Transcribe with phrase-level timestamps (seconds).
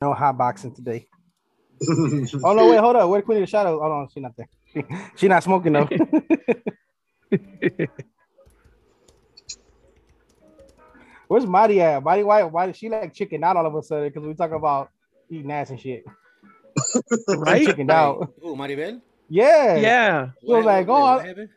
[0.00, 1.06] No hot boxing today.
[1.88, 3.10] oh no, wait, hold up.
[3.10, 3.78] Where Queen of the Shadow?
[3.78, 4.48] Hold on, she not there.
[5.16, 5.88] she not smoking though.
[11.28, 12.02] Where's Marty at?
[12.02, 14.08] Marty, why why did she like chicken out all of a sudden?
[14.08, 14.90] Because we talk about
[15.28, 16.04] eating ass and shit.
[17.28, 17.66] Right?
[17.66, 18.32] Chickened out.
[18.42, 19.02] Oh, Maribel.
[19.28, 19.76] Yeah.
[19.76, 20.30] Yeah.
[20.40, 21.50] She was like, oh, what I- happened?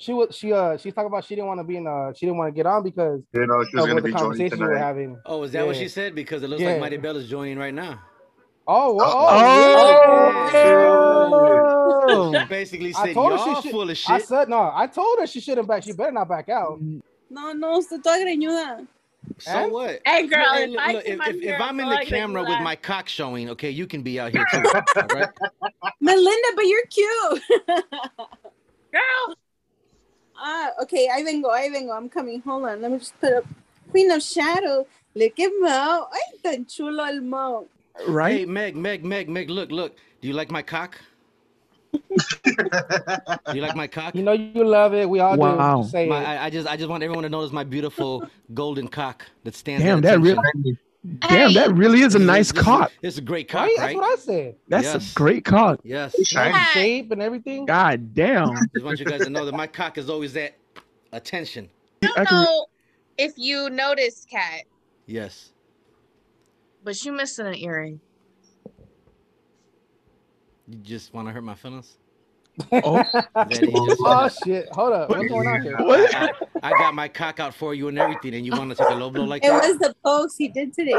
[0.00, 2.24] She was she uh she's talking about she didn't want to be in uh she
[2.26, 4.18] didn't want to get on because You know, she was of gonna the be joining
[4.24, 4.86] conversation we were tonight.
[4.86, 5.18] having.
[5.26, 6.14] Oh, is that what she said?
[6.14, 6.74] Because it looks Yeah.
[6.76, 8.00] like Maribel is joining right now.
[8.66, 9.28] Oh, wha- Oh.
[10.52, 12.44] oh, She yeah.
[12.46, 14.26] basically I told her y'all she should- full of I shit.
[14.26, 14.70] said no.
[14.74, 15.82] I told her she shouldn't back.
[15.82, 16.80] She better not back out.
[17.30, 18.86] No, no, estoy toda greñuda.
[19.38, 19.72] So And?
[19.72, 20.00] what?
[20.06, 22.60] Hey, girl, Hey, if look, I look, if, if, if I'm in the camera with
[22.62, 24.62] my cock showing, okay, you can be out here too.
[24.96, 25.28] all right?
[26.00, 27.42] Melinda, but you're cute.
[28.92, 29.36] girl.
[30.40, 31.92] Ah, okay, ahí vengo, ahí vengo.
[31.92, 32.40] I'm coming.
[32.42, 32.80] Hold on.
[32.82, 33.44] Let me just put up
[33.90, 34.86] Queen of Shadow.
[35.14, 36.08] Look at Mo.
[36.12, 37.66] Ay, tan chulo el Mo.
[37.96, 38.48] Hey, Right?
[38.48, 39.96] Meg, Meg, Meg, Meg, look, look.
[40.20, 40.98] Do you like my cock?
[42.58, 44.14] Do you like my cock?
[44.14, 45.08] You know you love it.
[45.08, 45.76] We all Wow.
[45.76, 45.82] do.
[45.82, 46.26] Just Say My, it.
[46.26, 49.84] I, I just I just want everyone to notice my beautiful golden cock that stands.
[49.84, 50.38] Damn, that really,
[51.20, 52.92] damn, that really is a nice cock.
[53.02, 53.76] It's a great cock, right?
[53.78, 53.86] right?
[53.86, 54.56] That's what I said.
[54.68, 55.12] That's Yes.
[55.12, 55.80] a great cock.
[55.82, 56.14] Yes.
[56.26, 56.52] Shiny.
[56.52, 57.64] Nice shape and everything.
[57.66, 58.54] God damn.
[58.74, 60.54] Just want you guys to know that my cock is always at
[61.12, 61.68] attention.
[62.02, 62.66] I I don't can- know
[63.18, 64.64] if you noticed, Kat,
[65.06, 65.52] Yes.
[66.84, 68.00] but you missing an earring.
[70.68, 71.96] You just want to hurt my feelings?
[72.72, 73.02] Oh,
[73.34, 74.68] That you just- Oh shit!
[74.72, 75.08] Hold up.
[75.10, 75.76] What's going on here?
[75.78, 76.14] what?
[76.14, 76.30] I,
[76.62, 78.94] I got my cock out for you and everything, and you want to take a
[78.94, 79.64] low blow like It that?
[79.64, 80.98] It was the post he did today.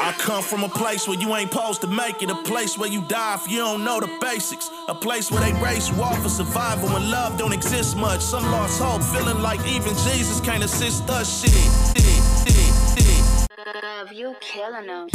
[0.00, 2.88] I come from a place where you ain't supposed to make it, a place where
[2.88, 6.22] you die if you don't know the basics, a place where they race you off
[6.22, 8.20] for survival when love don't exist much.
[8.20, 11.42] Some lost hope, feeling like even Jesus can't assist us.
[11.42, 11.50] Shit,
[11.96, 13.48] shit, shit, shit.
[13.84, 15.08] Love you killing them.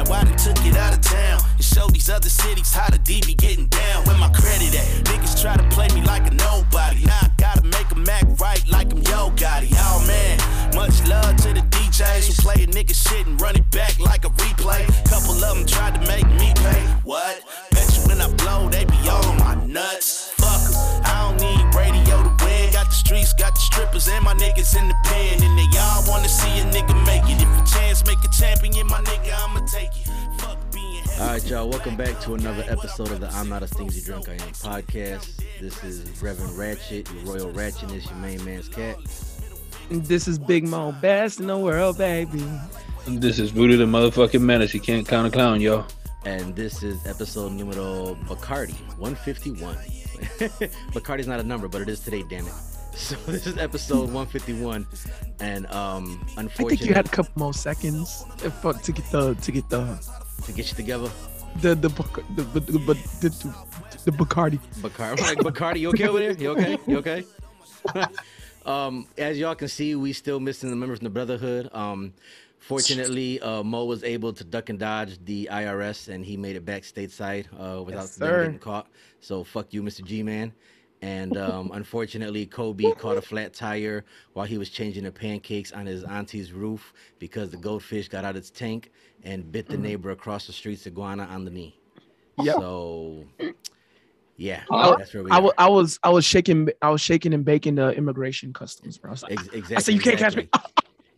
[0.00, 2.96] Now I done took it out of town and showed these other cities how the
[2.98, 4.04] D be getting down.
[4.04, 5.04] Where my credit at?
[5.04, 7.04] Niggas try to play me like a nobody.
[7.04, 9.68] Now I gotta make 'em act right like I'm Yo Gotti.
[9.76, 10.38] Oh man,
[10.74, 14.24] much love to the DJs who play a nigga shit and run it back like
[14.24, 14.88] a replay.
[15.04, 16.80] Couple of them tried to make me pay.
[17.04, 17.42] What?
[17.70, 20.30] Bet you when I blow, they be on my nuts.
[20.38, 21.04] Fuck 'em.
[21.04, 21.59] I don't need
[22.92, 25.42] streets, got the strippers, and my niggas in the pen.
[25.42, 27.42] And they all wanna see a nigga make it.
[27.42, 30.10] If a chance make a champion, my nigga, I'ma take it.
[31.20, 31.68] All right, y'all.
[31.68, 35.42] Welcome back to another episode of the I'm Not a Stingy Drunk I Am podcast.
[35.60, 38.96] This is Reverend Ratchet, your royal ratchetness, your main man's cat.
[39.90, 42.42] This is Big Mo, best in the world, baby.
[43.06, 44.72] This is Voodoo the motherfucking menace.
[44.72, 45.86] You can't count a clown, y'all.
[46.24, 49.74] And this is episode numero Bacardi 151.
[50.92, 52.52] Bacardi's not a number, but it is today, damn it.
[53.10, 54.86] So this is episode 151,
[55.40, 59.52] and um, I think you had a couple more seconds uh, to get the to
[59.52, 59.98] get the
[60.44, 61.10] to get you together,
[61.62, 64.60] the the the the, the, the, the, the Bacardi.
[64.82, 65.20] Bacardi.
[65.22, 66.32] Like Bacardi, you okay over there?
[66.32, 66.78] You okay?
[66.86, 67.24] You okay?
[68.66, 71.70] um, as y'all can see, we still missing the members in the Brotherhood.
[71.72, 72.12] Um,
[72.58, 76.66] fortunately, uh, Mo was able to duck and dodge the IRS, and he made it
[76.66, 78.88] back stateside uh, without Yes, getting caught.
[79.20, 80.04] So fuck you, Mr.
[80.04, 80.52] G man.
[81.02, 85.86] And um, unfortunately, Kobe caught a flat tire while he was changing the pancakes on
[85.86, 88.90] his auntie's roof because the goldfish got out its tank
[89.22, 91.78] and bit the neighbor across the street's iguana on the knee.
[92.38, 92.56] Yep.
[92.56, 93.24] So,
[94.36, 95.52] yeah, I- that's where we I are.
[95.58, 99.10] I was I was shaking I was shaking and baking the immigration customs, bro.
[99.10, 99.76] I like, Ex- exactly.
[99.76, 100.48] I said you can't catch me.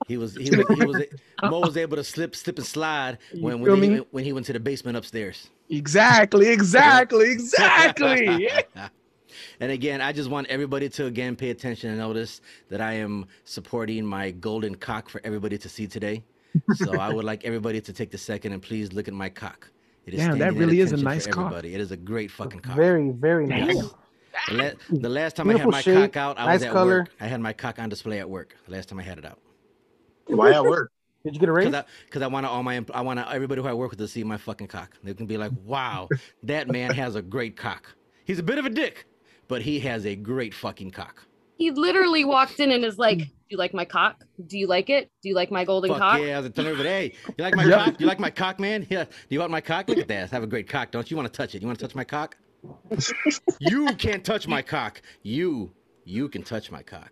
[0.09, 1.03] He was he was he was
[1.45, 4.53] Mo was able to slip slip and slide when when he, when he went to
[4.53, 5.49] the basement upstairs.
[5.71, 8.27] Exactly, exactly, exactly.
[9.63, 13.27] And again, I just want everybody to again pay attention and notice that I am
[13.45, 16.25] supporting my golden cock for everybody to see today.
[16.75, 19.71] So I would like everybody to take the second and please look at my cock.
[20.05, 21.47] It Damn, that really is a nice cock.
[21.47, 22.75] Everybody, it is a great fucking cock.
[22.75, 23.77] Very, very nice.
[23.77, 23.95] Yes.
[24.49, 26.73] The, la- the last time I had my shape, cock out, I nice was at
[26.73, 26.99] color.
[26.99, 27.11] work.
[27.21, 28.57] I had my cock on display at work.
[28.67, 29.39] The last time I had it out.
[30.27, 30.91] Why at work?
[31.25, 31.67] Did you get a raise?
[31.67, 34.09] Because I, cause I want all my, I want everybody who I work with to
[34.09, 34.91] see my fucking cock.
[35.05, 36.09] They can be like, "Wow,
[36.43, 37.95] that man has a great cock.
[38.25, 39.07] He's a bit of a dick,
[39.53, 41.27] but he has a great fucking cock."
[41.59, 44.25] He literally walked in and is like, "Do you like my cock?
[44.47, 45.11] Do you like it?
[45.23, 46.39] Do you like my golden Fuck cock?" yeah!
[46.39, 47.79] I was telling everybody, "Hey, you like my Yep.
[47.79, 48.01] cock?
[48.01, 48.87] You like my cock, man?
[48.89, 49.05] Yeah.
[49.05, 49.89] Do you want my cock?
[49.89, 50.33] Look at that.
[50.33, 50.91] I have a great cock.
[50.91, 51.61] Don't you want to touch it?
[51.61, 52.37] You want to touch my cock?
[53.61, 55.03] you can't touch my cock.
[55.23, 55.71] You,
[56.05, 57.11] you can touch my cock.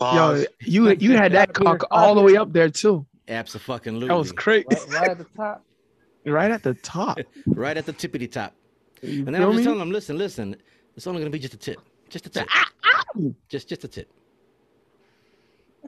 [0.00, 3.04] Yo, you you had that cock all the way up there too.
[3.26, 4.06] Absolutely.
[4.06, 4.66] That was crazy.
[4.70, 5.64] right, right at the top.
[6.24, 7.18] Right at the top.
[7.46, 8.54] right at the tippity top.
[9.02, 10.56] You And then I'm just telling him, listen, listen,
[10.98, 11.78] it's only gonna be just a tip,
[12.08, 13.34] just a tip, Ow!
[13.48, 14.10] just just a tip.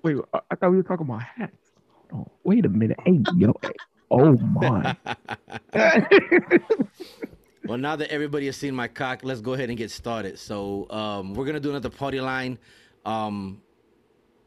[0.03, 1.73] Wait, I I thought we were talking about hats.
[2.11, 2.31] Hold on.
[2.45, 2.97] Wait a minute.
[3.05, 3.53] Hey, yo.
[3.61, 3.73] hey.
[4.11, 4.97] Oh my.
[7.67, 10.39] Well, now that everybody has seen my cock, let's go ahead and get started.
[10.39, 12.59] So, um, we're gonna do another party line
[13.05, 13.61] um,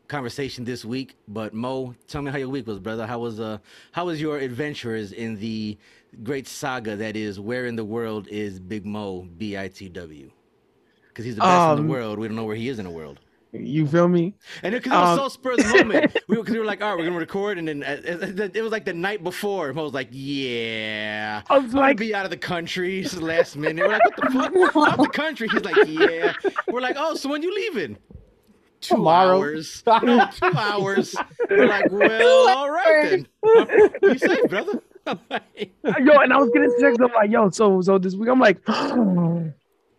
[0.07, 1.15] conversation this week.
[1.27, 3.06] But Mo, tell me how your week was, brother.
[3.06, 3.60] How was uh,
[3.94, 5.77] how was your adventures in the
[6.24, 10.31] great saga that is where in the world is Big Mo B I T W?
[11.13, 12.18] Because he's the best in Um, the world.
[12.18, 13.19] We don't know where he is in the world.
[13.56, 14.33] You feel me?
[14.63, 16.65] And because it was Um, so spur of the moment, we were, cause we were
[16.65, 19.24] like, all right, we're gonna record, and then uh, it, it was like the night
[19.24, 19.71] before.
[19.74, 23.01] Mo was like, yeah, I was I'm like, be out of the country.
[23.01, 23.86] It's the last minute.
[23.86, 24.75] We're like, what the fuck?
[24.94, 25.48] Out of the country?
[25.50, 26.33] He's like, yeah.
[26.68, 27.98] We're like, oh, so when you leaving?
[28.81, 29.38] Two Tomorrow.
[29.38, 29.83] hours.
[29.86, 31.15] Two hours.
[31.48, 33.92] We're like, well, all right then.
[34.01, 34.81] Be safe, brother.
[35.06, 35.13] Yo,
[36.18, 37.00] and I was getting text.
[37.01, 38.65] I'm like, yo, so so this week I'm like,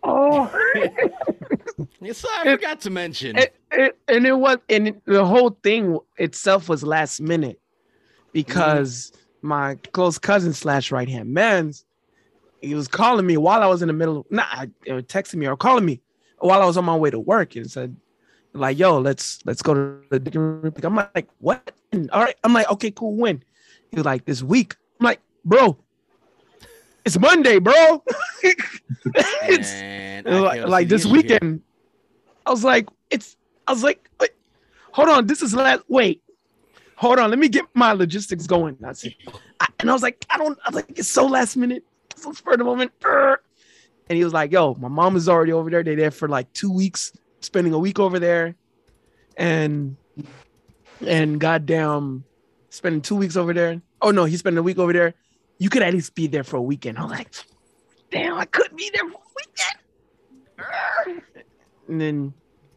[0.05, 0.51] oh,
[2.01, 3.37] yes, I forgot to mention.
[3.37, 7.61] it, it, and it was, and the whole thing itself was last minute
[8.33, 9.49] because mm-hmm.
[9.49, 11.85] my close cousin slash right hand man's
[12.65, 15.56] he was calling me while I was in the middle of nah, texting me or
[15.56, 16.01] calling me
[16.39, 17.97] while I was on my way to work and said,
[18.53, 20.35] like, yo, let's let's go to the Dick.
[20.85, 21.73] I'm like, what?
[22.12, 22.37] All right.
[22.45, 23.15] I'm like, okay, cool.
[23.15, 23.43] When?
[23.91, 24.77] He was like, this week.
[25.01, 25.77] I'm like, bro,
[27.05, 28.03] it's Monday, bro.
[28.43, 31.23] it's like, like this issue here.
[31.23, 31.62] weekend.
[32.47, 33.37] I was like, it's.
[33.67, 34.31] I was like, wait,
[34.93, 35.27] hold on.
[35.27, 35.83] This is last.
[35.89, 36.23] Wait,
[36.97, 37.31] hold on.
[37.31, 38.77] Let me get my logistics going.
[38.85, 39.15] I said,
[39.61, 40.59] I, and I was like, I don't.
[40.65, 41.85] I was like, it's so last minute,
[42.17, 42.93] so spur the moment.
[43.05, 45.83] And he was like, yo, my mom is already over there.
[45.83, 48.55] They're there for like two weeks, spending a week over there,
[49.37, 49.97] and
[51.06, 52.25] and goddamn,
[52.71, 53.81] spending two weeks over there.
[54.01, 55.15] Oh no, he's spending a week over there.
[55.59, 56.99] You could at least be there for a weekend.
[56.99, 57.31] I was like,
[58.11, 59.21] damn, I couldn't be there for a
[61.06, 61.23] weekend.
[61.89, 62.35] And then,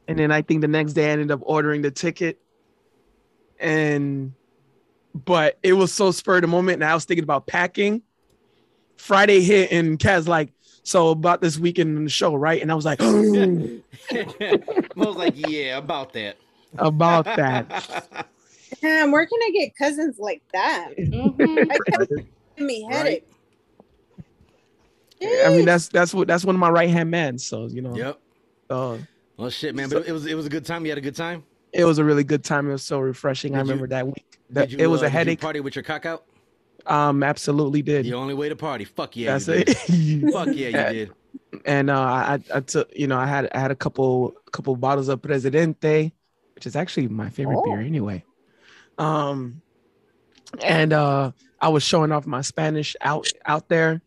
[0.07, 2.39] and then I think the next day I ended up ordering the ticket,
[3.59, 4.33] and
[5.13, 8.01] but it was so spur of the moment, and I was thinking about packing.
[8.97, 10.51] Friday hit, and Kaz like,
[10.83, 12.61] so about this weekend in the show, right?
[12.61, 13.75] And I was like, I
[14.95, 16.37] was like, yeah, about that.
[16.77, 18.27] about that.
[18.81, 20.89] Damn, where can I get cousins like that?
[20.97, 22.27] Mhm.
[22.57, 23.27] I kept giving me headache.
[25.45, 27.37] I mean, that's that's what that's one of my right hand men.
[27.39, 28.19] So you know, Yep.
[28.69, 28.97] uh,
[29.37, 29.89] Well, shit, man.
[29.89, 30.85] But it was it was a good time.
[30.85, 31.43] You had a good time.
[31.73, 32.69] it was a really good time.
[32.69, 33.55] It was so refreshing.
[33.55, 34.39] I Did you- remember that week.
[34.51, 35.41] That Did you, it was uh, a did you headache.
[35.41, 36.23] party with your cock out.
[36.85, 38.05] Um, absolutely did.
[38.05, 38.85] The only way to party.
[38.85, 39.37] Fuck yeah.
[39.37, 40.23] That's you did.
[40.29, 40.31] it.
[40.33, 40.89] Fuck yeah, Yeah.
[40.91, 41.05] you
[41.51, 41.61] did.
[41.65, 45.09] and uh, I, I took, you know, I had, I had a couple, couple bottles
[45.09, 46.13] of Presidente,
[46.55, 47.63] which is actually my favorite Oh.
[47.65, 48.23] beer anyway.
[48.97, 49.61] Um,
[50.63, 54.01] and uh, I was showing off my Spanish out, out there,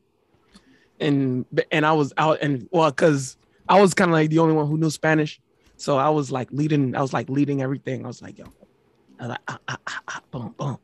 [1.00, 3.36] and and I was out and well, cause
[3.68, 5.40] I was kind of like the only one who knew Spanish,
[5.76, 8.04] so I was like leading, I was like leading everything.
[8.04, 8.46] I was like, yo.
[9.18, 10.78] I was like, ah, ah, ah, ah, boom, boom,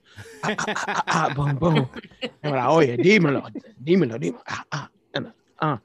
[0.45, 1.89] ah, ah, ah, ah, ah, boom, boom.
[2.23, 3.51] And we're like, oh yeah, dímelo,
[3.83, 5.79] dímelo, dímelo, ah, ah, and uh,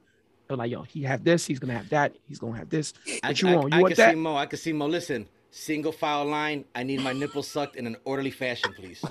[0.46, 2.92] they're like, yo, he have this, he's gonna have that, he's gonna have this.
[3.22, 3.74] I, What you I, want?
[3.74, 4.10] I want can that?
[4.12, 4.36] see Mo.
[4.36, 4.86] I can see Mo.
[4.86, 6.64] Listen, single file line.
[6.74, 9.04] I need my nipples sucked in an orderly fashion, please.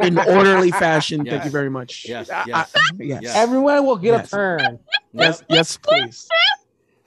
[0.00, 1.24] In orderly fashion.
[1.24, 2.06] Thank you very much.
[2.08, 2.64] Yes, ah, I- I- ah,
[2.98, 3.22] yes, yes.
[3.22, 3.36] yes.
[3.36, 4.26] Everyone will get Yes.
[4.32, 4.78] a turn.
[5.12, 6.28] Yes, yes, please.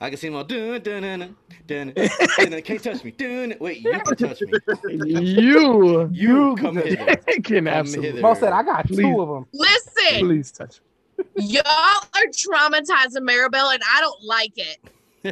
[0.02, 0.42] I can see Mo.
[0.42, 3.10] Dun, dun, dun, dun, dun, dun, dun, can't touch me.
[3.10, 4.58] Dun, wait, you can touch me.
[5.20, 7.16] You, You come hither.
[7.26, 8.22] can Come absolutely, hither.
[8.22, 8.98] Mo said, I got Please.
[9.00, 9.46] two of them.
[9.52, 10.80] Listen, please touch.
[11.18, 11.24] me.
[11.44, 14.78] y'all are traumatizing Maribel, and I don't like it.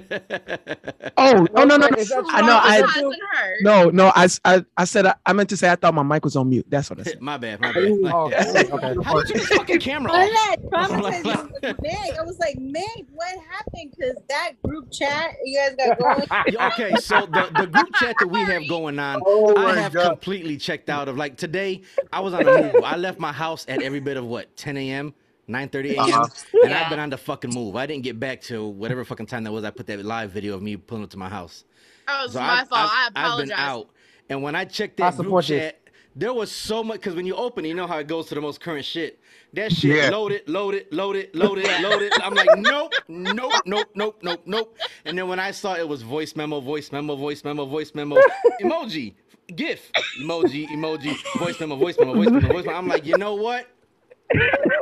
[1.20, 2.24] Oh, no, no, no, no.
[2.30, 2.60] I know.
[2.62, 4.12] I no, no.
[4.14, 6.48] I, I, I said I, I meant to say I thought my mic was on
[6.48, 6.66] mute.
[6.68, 7.20] That's what I said.
[7.20, 7.60] my bad.
[7.60, 7.88] My bad.
[8.04, 8.70] Oh, okay.
[8.70, 8.94] okay.
[9.02, 10.28] How would you fucking camera All off?
[10.30, 11.50] that traumatizing
[11.82, 12.18] Meg.
[12.18, 13.94] I was like, Meg, what happened?
[13.96, 16.44] Because that group chat you guys got going.
[16.52, 19.92] Yeah, Okay, so the, the group chat that we have going on, Oh I have
[19.92, 20.10] god.
[20.10, 21.82] completely checked out of like today.
[22.12, 22.84] I was on a move.
[22.84, 25.14] I left my house at every bit of what 10 a.m.,
[25.48, 25.98] 9:30 a.m.
[25.98, 26.28] Uh-huh.
[26.64, 27.76] and I've been on the fucking move.
[27.76, 29.64] I didn't get back till whatever fucking time that was.
[29.64, 31.64] I put that live video of me pulling up to my house.
[32.08, 32.90] Oh, it's So my I've, fault.
[32.92, 33.90] I've, I I've been out,
[34.28, 35.72] and when I checked I that group support this.
[35.72, 35.80] chat,
[36.16, 38.34] there was so much because when you open, it, you know how it goes to
[38.34, 39.20] the most current shit.
[39.54, 40.10] That shit Yeah.
[40.10, 42.12] loaded, loaded, loaded, loaded, loaded.
[42.22, 44.76] I'm like, nope, nope, nope, nope, nope, nope.
[45.04, 48.16] And then when I saw it was voice memo, voice memo, voice memo, voice memo,
[48.62, 49.14] emoji,
[49.54, 49.90] GIF,
[50.20, 52.78] emoji, emoji, voice memo, voice memo, voice memo, voice memo.
[52.78, 53.66] I'm like, you know what?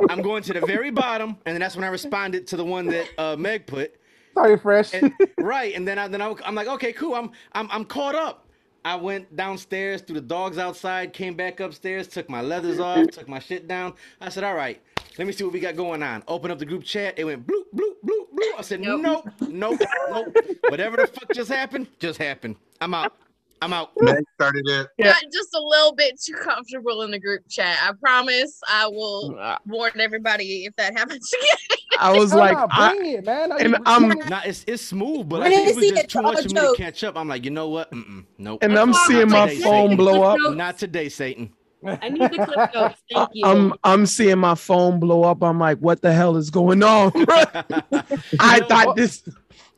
[0.09, 2.87] I'm going to the very bottom, and then that's when I responded to the one
[2.87, 3.95] that uh, Meg put.
[4.33, 4.93] Sorry, fresh.
[4.93, 7.15] And- right, and then I then I, I'm like, okay, cool.
[7.15, 8.45] I'm I'm I'm caught up.
[8.85, 13.27] I went downstairs, threw the dogs outside, came back upstairs, took my leathers off, took
[13.27, 13.93] my shit down.
[14.21, 14.81] I said, all right,
[15.17, 16.23] let me see what we got going on.
[16.27, 17.15] Open up the group chat.
[17.17, 18.57] It went bloop bloop bloop bloop.
[18.57, 19.01] I said, Nope.
[19.01, 20.37] nope, nope, nope.
[20.69, 22.55] Whatever the fuck just happened, just happened.
[22.79, 23.13] I'm out.
[23.61, 23.91] I'm out.
[23.99, 24.87] Meg started it.
[24.97, 25.13] Yeah.
[25.13, 27.77] Got just a little bit too comfortable in the group chat.
[27.81, 31.31] I promise I will Uh, warn everybody if that happens
[31.69, 31.79] again.
[31.99, 33.51] I was Nah, like, nah, I, it, man.
[33.51, 36.09] I, and I'm Nah, it's it's smooth, but When I think it was see just
[36.09, 37.17] too much for me to catch up.
[37.17, 37.91] I'm like, you know what?
[37.91, 38.63] Mm-mm, nope.
[38.63, 39.97] and I'm That's why seeing my like, phone Satan.
[39.97, 40.39] blow up.
[40.55, 41.53] Not today, Satan.
[42.01, 43.01] I need the clip notes.
[43.11, 43.45] Thank you.
[43.45, 45.41] I'm I'm seeing my phone blow up.
[45.43, 47.11] I'm like, what the hell is going on?
[48.39, 49.23] I thought this.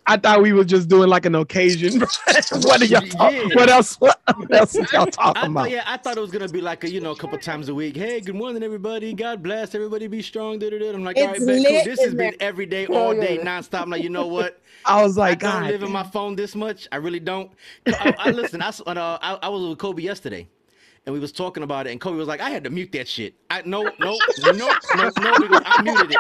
[0.10, 2.00] I thought we were just doing like an occasion.
[2.52, 3.50] what are y'all talk- Yeah.
[3.54, 3.96] What else?
[4.02, 4.20] What
[4.52, 5.70] else is y'all I talking thought, about?
[5.72, 7.76] yeah, I thought it was gonna be like a you know a couple times a
[7.76, 7.96] week.
[7.96, 9.14] Hey, good morning, everybody.
[9.14, 10.08] God bless everybody.
[10.08, 10.60] Be strong.
[10.60, 10.94] Da-da-da.
[10.94, 11.84] I'm like, all right, It's bet, cool.
[11.84, 13.82] This has been every day, all day, nonstop.
[13.84, 14.60] I'm like, you know what?
[14.86, 16.88] I was like, I like, don't God, live in my phone this much.
[16.92, 17.52] I really don't.
[17.88, 18.62] I, I listen.
[18.62, 20.48] I, s- uh, I I was with Kobe yesterday,
[21.10, 23.08] and we was talking about it, and Kobe was like, I had to mute that
[23.08, 23.34] shit.
[23.50, 25.34] I no no no no no.
[25.42, 26.18] He goes, I muted it.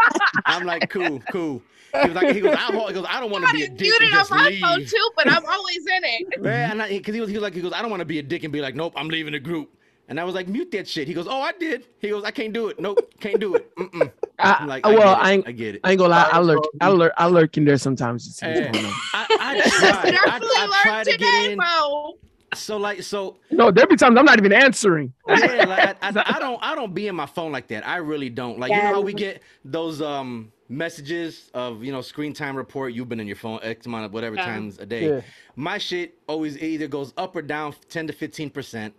[0.47, 1.61] I'm like, cool, cool.
[1.93, 3.81] He was like, he goes, I, he goes, I don't want to be a dick
[3.81, 4.61] Muted and on just my leave.
[4.61, 6.41] phone too, but I'm always in it.
[6.41, 8.05] Man, and I, because he was, he was like, he goes, I don't want to
[8.05, 9.69] be a dick and be like, nope, I'm leaving the group.
[10.07, 11.07] And I was like, mute that shit.
[11.07, 11.85] He goes, oh, I did.
[11.99, 12.79] He goes, I can't do it.
[12.79, 13.75] Nope, can't do it.
[13.75, 14.11] Mm-mm.
[14.39, 15.23] I, I'm like, well, get it.
[15.23, 15.81] I ain't, I get it.
[15.83, 16.29] I ain't gonna lie.
[16.31, 18.93] I lurk, I lurk, I lurk in there sometimes to see what's eh, going on.
[19.13, 19.91] I, I tried.
[20.07, 21.57] I, Definitely I tried to today, get in.
[21.57, 22.13] bro.
[22.53, 25.13] So like, so No, there be times I'm not even answering.
[25.27, 27.87] yeah, like, I, I, I don't, I don't be in my phone like that.
[27.87, 28.59] I really don't.
[28.59, 32.93] Like, you know how we get those um messages of you know screen time report.
[32.93, 34.45] You've been in your phone X amount of whatever Yeah.
[34.45, 35.07] times a day.
[35.09, 35.21] Yeah.
[35.55, 38.93] My shit always either goes up or down ten to fifteen percent,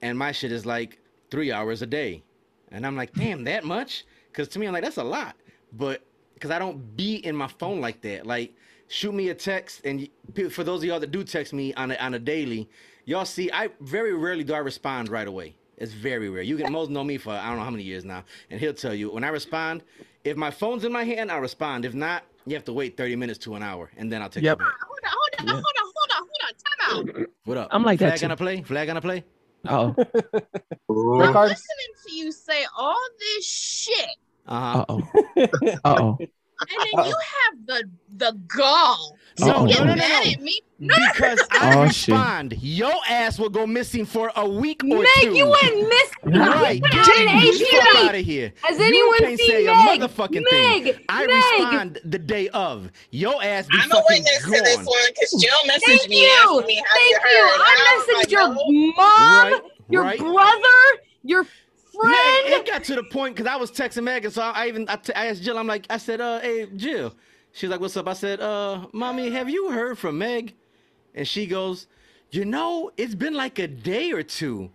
[0.00, 0.98] and my shit is like
[1.30, 2.22] three hours a day,
[2.70, 4.04] and I'm like, damn, that much?
[4.30, 5.36] Because to me, I'm like, that's a lot,
[5.72, 6.02] but
[6.34, 8.26] because I don't be in my phone like that.
[8.26, 8.54] Like,
[8.88, 10.08] shoot me a text, and
[10.50, 12.68] for those of y'all that do text me on a, on a daily,
[13.04, 15.56] y'all see, I very rarely do I respond right away.
[15.76, 16.42] It's very rare.
[16.42, 18.74] You can most know me for I don't know how many years now, and he'll
[18.74, 19.82] tell you when I respond.
[20.24, 21.84] If my phone's in my hand, I'll respond.
[21.84, 24.44] If not, you have to wait 30 minutes to an hour, and then I'll take
[24.44, 24.60] Yep.
[24.60, 24.74] you back.
[24.86, 27.08] Hold on, hold on, hold on, hold on, hold on.
[27.08, 27.30] Time out.
[27.44, 27.68] What up?
[27.72, 28.24] I'm like that Flag too.
[28.26, 28.62] gonna play?
[28.62, 29.24] Flag gonna play?
[29.68, 29.94] Oh,
[30.88, 34.16] I'm listening to you say all this shit,
[34.46, 34.78] Uh huh.
[34.80, 35.08] uh oh,
[35.84, 36.18] uh oh.
[36.70, 39.66] And then you have the the gall to Uh-oh.
[39.66, 40.30] get No, oh, no, no, mad no.
[40.32, 40.60] at me.
[40.78, 42.08] No, no, Because I Oh, shit.
[42.08, 45.34] respond, your ass will go missing for a week or Meg, two.
[45.36, 46.12] you went missing.
[46.24, 48.52] Right, get out the fuck out of here.
[48.62, 50.02] Has you anyone can't seen say Meg?
[50.02, 51.04] a motherfucking Meg, thing.
[51.08, 51.30] I Meg.
[51.30, 52.90] respond the day of.
[53.10, 56.22] Your ass be I'm a fucking witness to this one because Jill messaged Thank me
[56.22, 56.32] you.
[56.42, 57.42] asking me how Thank you you.
[57.48, 57.60] heard.
[57.60, 58.48] I was messaged like, your
[58.96, 60.18] mom, Right, your right.
[60.18, 61.46] brother, your
[61.94, 62.14] Friend.
[62.14, 64.96] it got to the point because I was texting Megan, so I, I even I,
[64.96, 65.58] t- I asked Jill.
[65.58, 67.14] I'm like, I said, uh, hey Jill.
[67.52, 68.08] She's like, what's up?
[68.08, 70.54] I said, uh, mommy, have you heard from Meg?
[71.14, 71.86] And she goes,
[72.30, 74.70] you know, it's been like a day or two.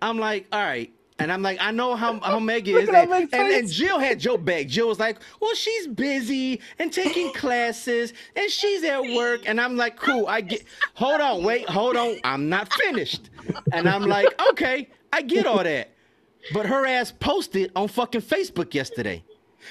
[0.00, 0.90] I'm like, all right.
[1.18, 2.88] And I'm like, I know how, how Meg is.
[2.88, 3.68] And, and, and.
[3.70, 4.66] Jill had Joe back.
[4.66, 9.42] Jill was like, well, she's busy and taking classes and she's at work.
[9.46, 10.64] And I'm like, cool, I get,
[10.94, 12.16] hold on, wait, hold on.
[12.24, 13.28] I'm not finished.
[13.72, 15.91] And I'm like, okay, I get all that.
[16.52, 19.24] But her ass posted on fucking Facebook yesterday.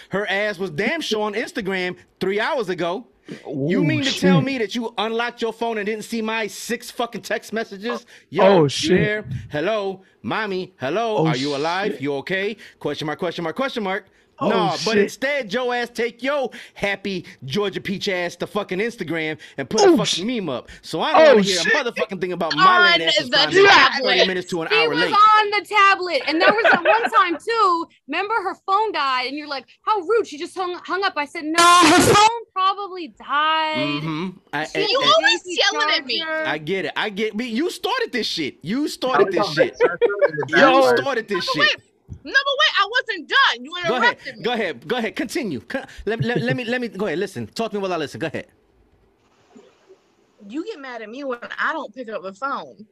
[0.09, 3.07] Her ass was damn sure on Instagram three hours ago.
[3.47, 6.47] You Ooh, mean to tell me that you unlocked your phone and didn't see my
[6.47, 8.05] six fucking text messages?
[8.05, 9.25] Oh, you oh, shit.
[9.49, 10.73] Hello, mommy.
[10.79, 11.93] Hello, Oh, are you alive?
[11.93, 12.01] shit.
[12.01, 12.57] You okay?
[12.79, 13.19] Question mark?
[13.19, 13.55] Question mark?
[13.55, 14.07] Question mark?
[14.41, 19.37] Oh, no, but instead, Joe ass take your happy Georgia Peach ass to fucking Instagram
[19.57, 20.25] and put a Oh, fucking shit.
[20.25, 20.69] meme up.
[20.81, 21.73] So I don't Oh, want to hear shit.
[21.73, 24.09] a motherfucking thing about my On late ass the responding tablet.
[24.17, 25.13] 30 minutes to an He hour was late.
[25.13, 27.87] on the tablet, and there was that one time too.
[28.07, 31.13] Remember, her phone died, and you're like, "How rude!" She just hung hung up.
[31.15, 34.29] I said, "No, her phone probably died." Mm-hmm.
[34.53, 36.23] I, She and- You and- always Daisy yelling at me.
[36.23, 36.93] I get it.
[36.95, 37.45] I get me.
[37.47, 38.57] You started this shit.
[38.63, 39.77] You started this shit.
[40.47, 41.81] You started this No, but shit.
[42.23, 43.65] No, but wait, I wasn't done.
[43.65, 44.03] You Go ahead.
[44.03, 44.43] interrupted me.
[44.43, 44.87] Go ahead.
[44.87, 45.15] Go ahead.
[45.15, 45.59] Continue.
[45.61, 47.19] Co- Let, let, let me let me go ahead.
[47.19, 47.47] Listen.
[47.47, 48.19] Talk to me while I listen.
[48.19, 48.47] Go ahead.
[50.47, 52.85] You get mad at me when I don't pick up the phone.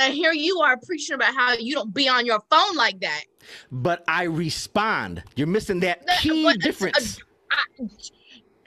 [0.00, 3.24] And here you are preaching about how you don't be on your phone like that.
[3.70, 5.22] But I respond.
[5.36, 7.20] You're missing that key difference.
[7.50, 7.64] I,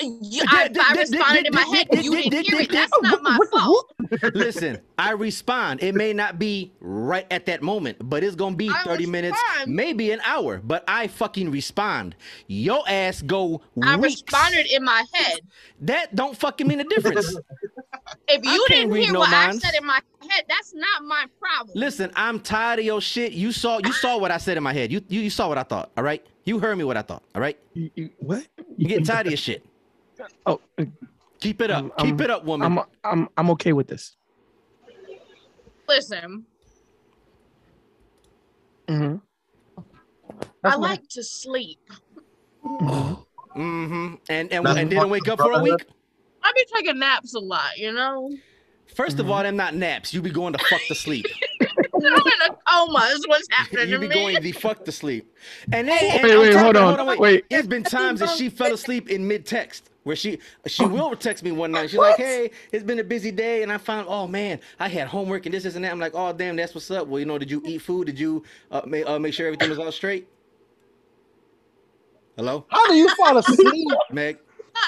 [0.01, 1.87] you, I, I responded in my head.
[2.03, 2.71] You didn't hear it.
[2.71, 3.93] That's not my fault.
[4.33, 5.81] Listen, I respond.
[5.81, 9.39] It may not be right at that moment, but it's gonna be I 30 minutes,
[9.65, 10.61] maybe an hour.
[10.63, 12.15] But I fucking respond.
[12.47, 14.21] Your ass go I weeks.
[14.21, 15.39] responded in my head.
[15.81, 17.35] That don't fucking mean a difference.
[18.27, 19.99] If you can't didn't hear no what I said in my
[20.29, 21.71] head, that's not my problem.
[21.75, 23.33] Listen, I'm tired of your shit.
[23.33, 24.91] You saw you saw what I said in my head.
[24.91, 26.23] You you, you saw what I thought, all right?
[26.43, 27.57] You heard me what I thought, all right?
[27.73, 28.45] You- you- what?
[28.77, 29.65] You getting tired of your shit.
[30.45, 30.59] Oh,
[31.39, 31.77] Keep it up.
[31.77, 32.77] I'm- Keep I'm- it up, woman.
[32.77, 34.15] I'm I'm I'm okay with this.
[35.87, 36.45] Listen,
[38.87, 39.21] Mhm.
[40.63, 41.79] I like to sleep.
[42.65, 44.15] mm-hmm.
[44.29, 45.85] And and, That's and didn't wake up for a week.
[46.43, 48.31] I be taking naps a lot, you know.
[48.95, 50.13] First of all, them not naps.
[50.13, 51.25] You be going to fuck to sleep.
[51.61, 53.09] I'm in a coma.
[53.11, 54.13] Is what's happening you to be me.
[54.13, 55.31] going the fuck to sleep.
[55.71, 57.45] And then and Wait, I'm wait, hold on, wait.
[57.49, 59.89] There's been times that she fell asleep in mid text.
[60.05, 61.89] Where she she will text me one night.
[61.89, 65.07] She's like, "Hey, it's been a busy day, and I found oh man, I had
[65.07, 67.25] homework and this, this, and that." I'm like, "Oh damn, that's what's up." Well, you
[67.25, 68.05] know, did you eat food?
[68.05, 70.27] Did you uh, make uh, make sure everything was all straight?
[72.37, 73.87] Hello, How do you fall asleep?
[74.11, 74.37] Meg.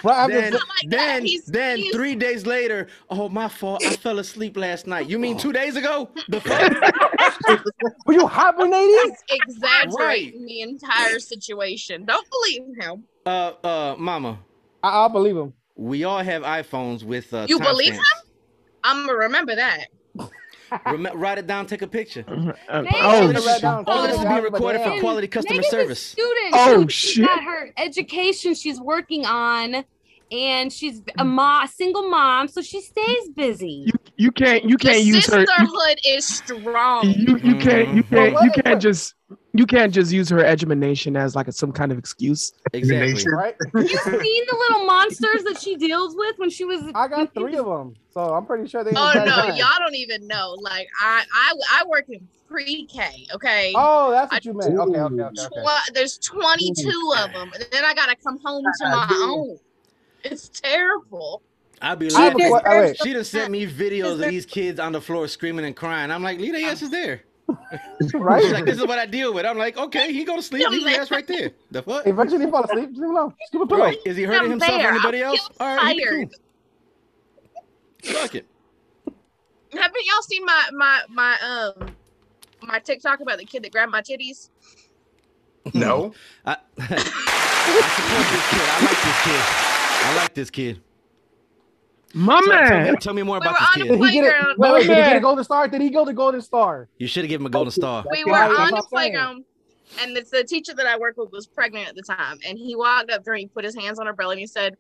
[0.03, 3.95] Right after Then, the- then, He's- then he's- three days later, oh my fault, I
[3.95, 5.07] fell asleep last night.
[5.07, 6.09] You mean two days ago?
[6.27, 7.63] The fuck?
[8.05, 9.15] Were you hibernating?
[9.29, 12.03] Exaggerating the entire situation.
[12.05, 13.03] Don't believe him.
[13.25, 14.37] Uh, uh, mama,
[14.83, 15.53] I, I'll believe him.
[15.75, 17.45] we all have iPhones with uh.
[17.49, 17.97] You believe timestamps.
[17.97, 18.03] him?
[18.83, 19.87] I'm gonna remember that.
[20.85, 22.25] Rem- write it down, take a picture.
[22.69, 23.63] Uh, Hey, oh, shit.
[23.63, 26.01] All this is being recorded for quality customer Megan's service.
[26.01, 26.51] student.
[26.53, 26.89] Oh, too.
[26.89, 27.25] She's shit.
[27.25, 29.85] got her education she's working on,
[30.31, 33.85] and she's a mom, a single mom, so she stays busy.
[33.87, 35.39] you, you can't you can't use her.
[35.39, 37.05] You, sisterhood is strong.
[37.09, 38.09] you, you can't you Mhm.
[38.09, 39.13] can't you can't just
[39.57, 42.53] you can't just use her education as like a, some kind of excuse.
[42.73, 43.31] Exactly.
[43.31, 43.55] Right?
[43.75, 46.83] you seen the little monsters that she deals with when she was?
[46.93, 48.91] I got three of them, so I'm pretty sure they.
[48.95, 49.57] Oh, ain't Oh no, bad.
[49.57, 50.55] y'all don't even know.
[50.59, 53.27] Like I, I, I work in pre-K.
[53.33, 53.73] Okay.
[53.75, 54.77] Oh, that's I- what you meant.
[54.77, 55.63] Okay, okay, okay, okay.
[55.63, 59.57] Tw- there's 22 of them, and then I gotta come home to my own.
[60.23, 61.41] It's terrible.
[61.81, 62.53] I'd be I laughing.
[62.53, 62.93] have oh.
[63.03, 66.09] She done sent me videos of these kids on the floor screaming and crying.
[66.11, 67.21] I'm like, leave yes, is there.
[68.01, 69.45] She's like, this is what I deal with.
[69.45, 70.69] I'm like, okay, he go to sleep.
[70.69, 71.51] Leave your ass right there.
[71.71, 72.05] The fuck?
[72.05, 72.89] Eventually, he fall asleep.
[72.89, 73.33] Just leave him alone.
[73.39, 73.81] Just give him a pillow.
[73.83, 73.97] Right?
[74.05, 75.47] Is he hurting I'm himself or anybody I else?
[75.47, 76.29] feel All right, tired.
[78.03, 78.13] cool.
[78.13, 78.47] Fuck it.
[79.73, 81.95] Haven't y'all seen my my my um
[82.61, 84.49] my TikTok about the kid that grabbed my titties?
[85.73, 86.13] No.
[86.45, 88.69] I, I support this kid.
[88.69, 89.49] I like this kid.
[89.99, 90.81] I like this kid.
[92.17, 93.83] My Tell, tell man, me, tell me more We about were this kid.
[93.83, 94.29] the Did he get it?
[94.31, 94.55] playground.
[94.57, 95.67] Wait, wait, did he get a golden star?
[95.67, 96.89] Did he go to golden star?
[96.97, 98.03] You should have given him a golden star.
[98.09, 99.11] we were right, on the what saying.
[99.13, 99.45] playground,
[100.01, 102.75] and it's the teacher that I work with was pregnant at the time, and he
[102.75, 104.75] walked up to her, and he put his hands on her belly, and he said,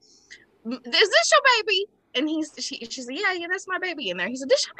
[0.65, 1.85] "Is this your baby?"
[2.15, 4.65] And he's she, she said, "Yeah, yeah, that's my baby in there." He said, "This
[4.65, 4.75] your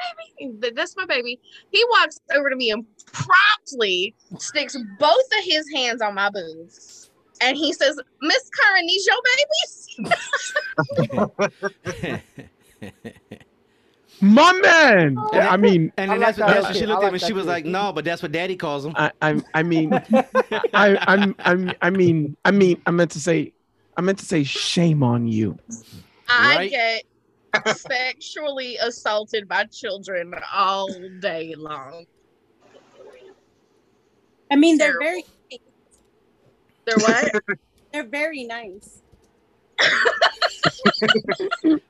[0.50, 0.72] baby?
[0.74, 1.38] That's my baby."
[1.70, 7.10] He walks over to me and promptly sticks both of his hands on my boobs,
[7.40, 9.84] and he says, "Miss Curran, these your babies?"
[14.20, 15.16] my man.
[15.18, 15.28] Oh.
[15.32, 17.06] Yeah, I mean, And I then like that's, what, that that's what she looked like
[17.08, 17.18] at me.
[17.20, 17.48] that She was kid.
[17.50, 18.92] like, no, but that's what daddy calls him.
[18.96, 23.52] I I, I mean, I I'm I'm I mean I mean I meant to say
[23.96, 25.58] I meant to say shame on you.
[26.28, 26.70] I Right.
[26.70, 30.88] get sexually assaulted by children all
[31.20, 32.04] day long.
[34.50, 35.22] I mean, they're Terrible.
[35.50, 35.60] very,
[36.86, 37.58] They're what?
[37.92, 39.02] they're very nice.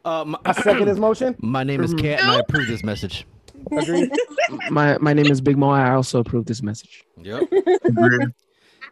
[0.05, 1.37] Uh, my, I second his motion.
[1.43, 2.01] my name is Mhm.
[2.01, 3.27] Kat, and I approve this message.
[3.73, 4.11] Agreed.
[4.71, 5.69] My my name is Big Mo.
[5.71, 7.05] I also approve this message.
[7.21, 7.43] Yep.
[7.85, 8.29] Agreed.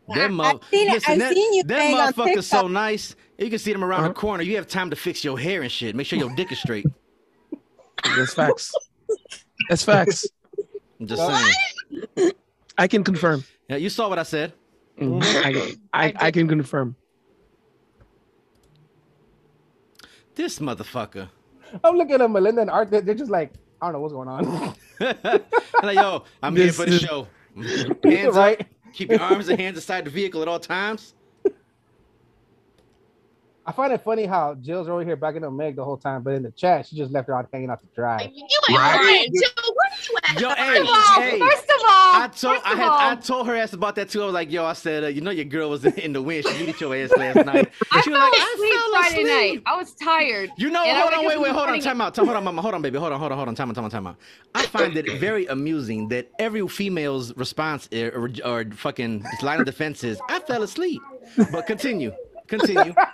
[0.08, 3.16] Them, I've mo- seen listen, I've that, seen you them motherfuckers so nice.
[3.38, 4.08] You can see them around Uh-huh.
[4.08, 4.42] the corner.
[4.42, 5.96] You have time to fix your hair and shit.
[5.96, 6.84] Make sure your dick is straight.
[8.16, 8.72] That's facts.
[9.70, 10.26] That's facts.
[11.00, 11.54] I'm just What?
[12.16, 12.32] saying.
[12.76, 13.44] I can confirm.
[13.68, 14.52] Yeah, you saw what I said.
[15.00, 15.22] Mhm.
[15.92, 16.96] I, I I can confirm.
[20.36, 21.28] This motherfucker.
[21.82, 22.90] I'm looking at Melinda and Art.
[22.90, 24.74] They're they're just like, I don't know what's going on.
[25.00, 25.40] I'm
[25.82, 27.26] like, yo, I'm here for the is- show.
[28.04, 28.60] Hands right?
[28.60, 28.66] up.
[28.92, 31.14] Keep your arms and hands inside the vehicle at all times.
[33.68, 36.34] I find it funny how Jill's over here backing up Meg the whole time, but
[36.34, 38.22] in the chat, she just left her out hanging out to dry.
[38.32, 38.94] you ain't Right.
[39.02, 39.50] lying, Jill.
[39.74, 40.40] Where you at?
[40.40, 41.38] Yo, First hey, of all, hey.
[41.40, 43.96] first of all, I told first I of had all, I told her ass about
[43.96, 44.22] that too.
[44.22, 46.22] I was like, yo, I said, uh, you know, your girl was in, in the
[46.22, 46.46] wind.
[46.46, 47.72] She needed your ass last night.
[47.90, 49.54] I she fell was like, asleep I fell Friday asleep.
[49.54, 49.62] night.
[49.66, 50.50] I was tired.
[50.58, 52.62] You know, And hold on, wait, wait, hold on, time out, time, hold on, mama,
[52.62, 54.16] hold on, baby, hold on, hold on, hold on, time out, time out, time out.
[54.54, 59.66] I find it very amusing that every female's response is, or, or fucking line of
[59.66, 61.02] defense is, I fell asleep.
[61.50, 62.12] But continue,
[62.46, 62.94] continue.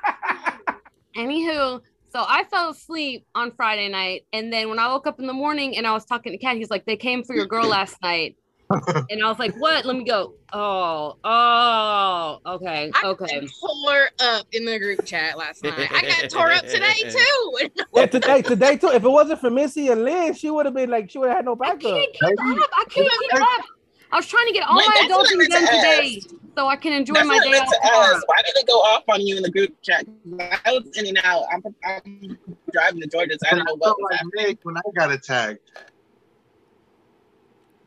[1.17, 1.81] Anywho,
[2.13, 5.33] so I fell asleep on Friday night, and then when I woke up in the
[5.33, 7.97] morning and I was talking to Kat, he's like, "They came for your girl last
[8.03, 8.37] night,"
[9.11, 10.35] and I was like, "What?" Let me go.
[10.53, 13.41] Oh, oh, okay, okay.
[13.41, 15.89] got tore up in the group chat last night.
[15.91, 17.69] I got tore up today too.
[17.95, 18.89] Yeah, today, today too.
[18.89, 21.37] If it wasn't for Missy and Liz, she would have been like, she would have
[21.39, 21.81] had no I backup.
[21.81, 22.71] can't keep up.
[22.75, 23.65] I can't keep up.
[24.13, 25.73] I was trying to get all Wait, my that's what adulting meant to done ask.
[25.73, 26.21] today,
[26.57, 28.29] so I can enjoy That's my day off ask.
[28.29, 30.05] Why did it go off on you in the group chat?
[30.41, 31.45] I was in and out.
[31.51, 32.39] I'm, I'm
[32.73, 34.59] driving to Georgia, so I don't know what felt was like happening.
[34.65, 35.61] When I got attacked.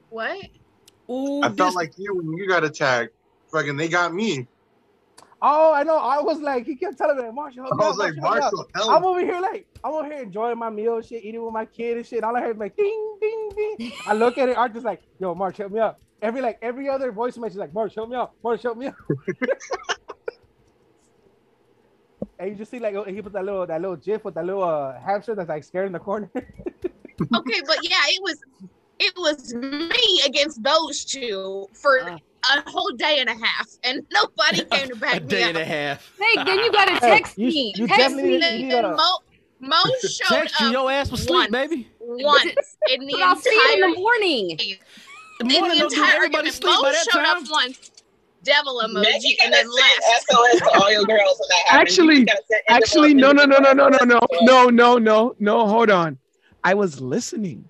[0.09, 0.45] What?
[1.11, 3.13] Ooh, I felt this- like you when you got attacked.
[3.51, 4.47] Fucking, they got me.
[5.41, 5.97] Oh, I know.
[5.97, 8.35] I was like, he kept telling me, Marshall, help I out, was like, Marshall, help
[8.35, 8.91] me out." Marshall, help.
[8.91, 11.97] I'm over here like, I'm over here enjoying my meal, shit, eating with my kid
[11.97, 12.23] and shit.
[12.23, 13.91] All I heard was like, ding, ding, ding.
[14.07, 15.97] I look at it, Art is like, yo, March, help me out.
[16.21, 18.32] Every like every other voice message, is like, March, help me out.
[18.43, 18.95] March, help me out.
[22.39, 24.63] and you just see like he put that little that little gif with that little
[24.63, 26.30] uh, hamster that's like scared in the corner.
[27.34, 28.38] Okay, but yeah, it was
[28.99, 32.17] it was me against those two for Uh.
[32.58, 35.49] a whole day and a half, and nobody came to A back me day up.
[35.49, 36.12] and a half.
[36.19, 37.73] Hey, then you gotta Hey, text you- me.
[37.78, 38.38] you text definitely me.
[38.39, 39.19] need- you need Mo,
[39.62, 41.88] Mo showed Text you, your ass was asleep, once, baby.
[42.01, 42.43] once
[42.91, 44.49] in the But I'll see you in the morning.
[44.51, 44.58] in
[45.43, 46.54] morning the entire everybody argument.
[46.56, 47.43] sleep Mo by that showed time.
[47.43, 47.91] up once,
[48.43, 50.02] devil emoji, Maggie and then left.
[50.30, 51.89] SOS to all your girls when that happens.
[51.91, 55.36] Actually- You gotta send Actually, no, no, no, no, no, no, no, no, no, no,
[55.39, 55.67] no.
[55.67, 56.17] Hold on.
[56.63, 57.67] I was listening.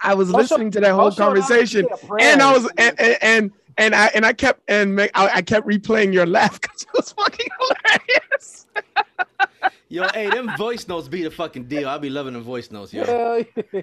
[0.00, 2.32] I was Also- listening to that whole also, I was conversation, saying a prayer.
[2.32, 5.42] and I was and and and, and I and I kept and make, I, I
[5.42, 8.66] kept replaying your laugh because it was fucking hilarious.
[9.88, 11.88] Yo, hey, them voice notes be the fucking deal.
[11.88, 13.04] I be loving them voice notes, yo.
[13.04, 13.82] Hell yeah.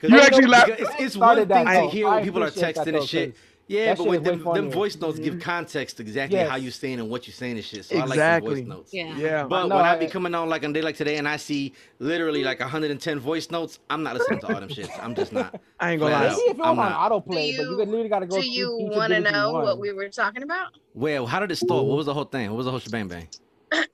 [0.00, 1.88] 'Cause You actually laugh- It's, it's one thing that, to though.
[1.88, 3.34] hear I when people are texting though, and shit.
[3.66, 5.40] Yeah, that but shit when is way them, them voice notes give Mhm.
[5.42, 6.48] context to exactly Yes.
[6.48, 7.84] how you saying and what you saying and shit.
[7.84, 8.54] So I like Exactly.
[8.54, 8.94] the voice notes.
[8.94, 9.18] Yeah.
[9.18, 11.16] Yeah, But No, when I, I- be coming on like on a day like today
[11.16, 14.88] and I see literally like 110 voice notes, I'm not listening to all them shits.
[15.02, 15.60] I'm just not.
[15.80, 16.26] I ain't gonna lie.
[16.28, 16.30] out.
[16.30, 17.10] Maybe if it was I'm on not.
[17.12, 18.36] autoplay, Do but you you- literally gotta go.
[18.36, 19.64] Do through you want to know one.
[19.64, 20.68] what we were talking about?
[20.94, 21.84] Well, how did it start?
[21.84, 22.48] What was the whole thing?
[22.50, 23.28] What was the whole shebang bang?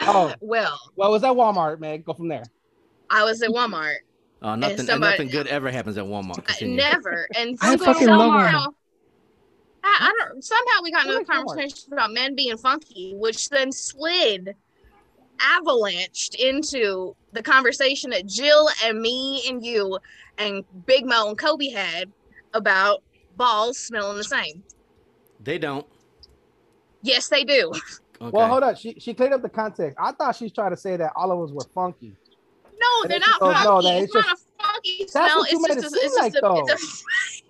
[0.01, 2.03] Oh, Well, well, was at Walmart, man.
[2.03, 2.45] Go from there.
[3.11, 3.97] I was at Walmart.
[4.43, 6.39] Uh, nothing, somebody- nothing good ever happens at Walmart.
[6.39, 6.77] I- Continue.
[6.77, 7.29] Never.
[7.37, 8.67] And I somehow, fucking love somehow,
[9.83, 10.43] I, I don't.
[10.45, 11.47] Somehow we got into a What is Walmart?
[11.47, 14.55] conversation about men being funky, which then slid,
[15.39, 19.99] avalanched into the conversation that Jill and me and you
[20.39, 22.11] and Big Mo and Kobe had
[22.55, 23.03] about
[23.37, 24.63] balls smelling the same.
[25.41, 25.87] They don't.
[27.03, 27.73] Yes, they do.
[28.25, 28.31] Okay.
[28.37, 28.77] Well, hold on.
[28.77, 29.97] She she cleared up the context.
[30.01, 32.17] I thought she's trying to say that all of us were funky.
[32.79, 33.69] No, And they're not goes, funky.
[33.69, 35.39] no, that it's, it's not just- a funky That's smell.
[35.39, 37.05] what It's just, a, it's, seem just like, a, it's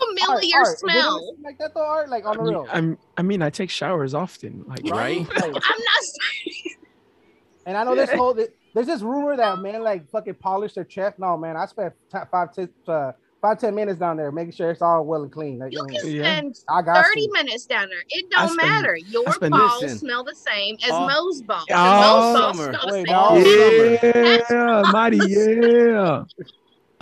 [0.00, 1.36] a familiar Art, Art, smell.
[1.42, 2.08] like that though, Art?
[2.08, 4.64] Like on the I mean, real, I'm, I mean, I take showers often.
[4.66, 5.26] Like, Right?
[5.34, 6.76] Like, I'm not saying.
[7.66, 8.34] and I know this whole
[8.72, 11.18] there's this rumor that men like fucking polish their chest.
[11.18, 14.70] No, man, I spent t- five, ten, uh, five, ten minutes down there making sure
[14.70, 15.58] it's all well and clean.
[15.58, 16.22] Like, You you know, can Yeah.
[16.38, 17.32] spend I got 30 you.
[17.32, 18.02] minutes down there.
[18.08, 18.96] It don't spend- matter.
[18.96, 19.98] Your balls Listen.
[19.98, 21.64] smell the same as All- Mo's balls.
[21.70, 22.72] Oh, and Mo's balls summer.
[22.92, 23.04] Wait, same.
[23.06, 23.36] no.
[23.36, 26.24] as Oh, yeah, Marty, yeah.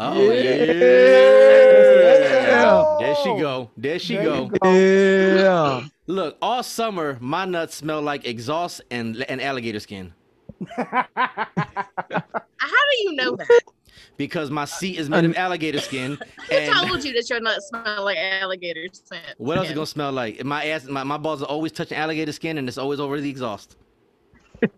[0.01, 0.33] Oh Yeah.
[0.33, 0.42] yeah.
[3.01, 3.70] There she go.
[3.77, 4.46] There she There go.
[4.62, 4.72] go.
[4.72, 5.83] Yeah.
[6.07, 10.14] Look, all summer my nuts smell like exhaust and and alligator skin
[10.77, 11.05] How
[12.90, 13.61] do you know that?
[14.18, 16.18] Because my seat is made of um, alligator skin.
[16.50, 19.22] Who told you that your nuts smell like alligator scent?
[19.38, 20.44] what else is it gonna smell like?
[20.44, 23.31] My ass, my, my balls are always touching alligator skin, and it's always over the
[23.31, 23.76] exhaust.
[24.61, 24.70] But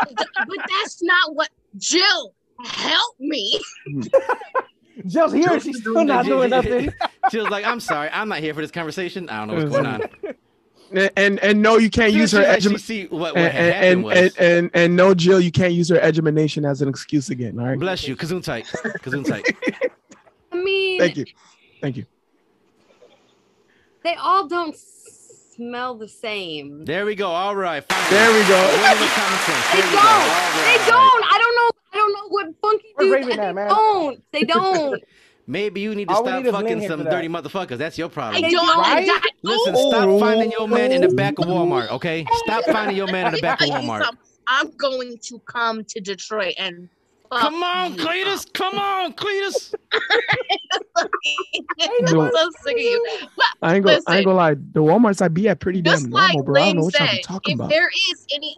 [0.00, 2.32] that's not what Jill.
[2.64, 3.60] Help me.
[5.06, 5.60] Jill's here.
[5.60, 6.92] She's still not doing nothing.
[7.30, 9.28] She was like, "I'm sorry, I'm not here for this conversation.
[9.28, 10.00] I don't know what's going on."
[10.90, 13.84] And, and and no, you can't use her She, like, see what, what And, had
[13.84, 14.16] and, was.
[14.18, 17.58] and, and and no, Jill, you can't use her education as an excuse again.
[17.58, 17.78] All right.
[17.78, 19.44] Bless you, Kazoon tight, Kazoon tight.
[20.52, 21.26] I mean, Thank you.
[21.80, 22.06] Thank you.
[24.02, 26.84] they all don't smell the same.
[26.84, 27.28] There we go.
[27.28, 27.84] All right.
[27.88, 28.10] Finally.
[28.10, 28.60] There we go.
[28.66, 29.66] Women with common sense.
[29.72, 29.92] They There don't.
[29.92, 30.08] we go.
[30.08, 31.24] All They don't.
[31.24, 31.70] I don't know.
[31.92, 33.36] I don't know what funky Where's dudes.
[33.36, 34.22] They at, don't.
[34.32, 35.02] They don't.
[35.50, 37.10] Maybe you need to All stop need fucking some for that.
[37.10, 37.78] dirty motherfuckers.
[37.78, 38.42] That's your problem.
[38.42, 38.66] They don't.
[38.66, 38.86] don't.
[38.86, 39.08] I, Right?
[39.10, 39.90] I, Listen, Ooh.
[39.90, 42.26] stop finding your man in the back of Walmart, okay?
[42.44, 44.06] Stop finding your man in the back of Walmart.
[44.46, 46.90] I'm going to come to Detroit and
[47.30, 48.52] fuck Come on, you Cletus.
[48.52, 49.74] Come on, Cletus.
[51.80, 53.06] I'm so sick of you.
[53.34, 54.00] But I ain't gonna.
[54.06, 54.54] I ain't gonna lie.
[54.54, 56.60] The WalMarts I be at pretty damn just like normal, bro.
[56.62, 57.70] I don't know Lynn what y'all said, be talking if about.
[57.70, 58.54] there is any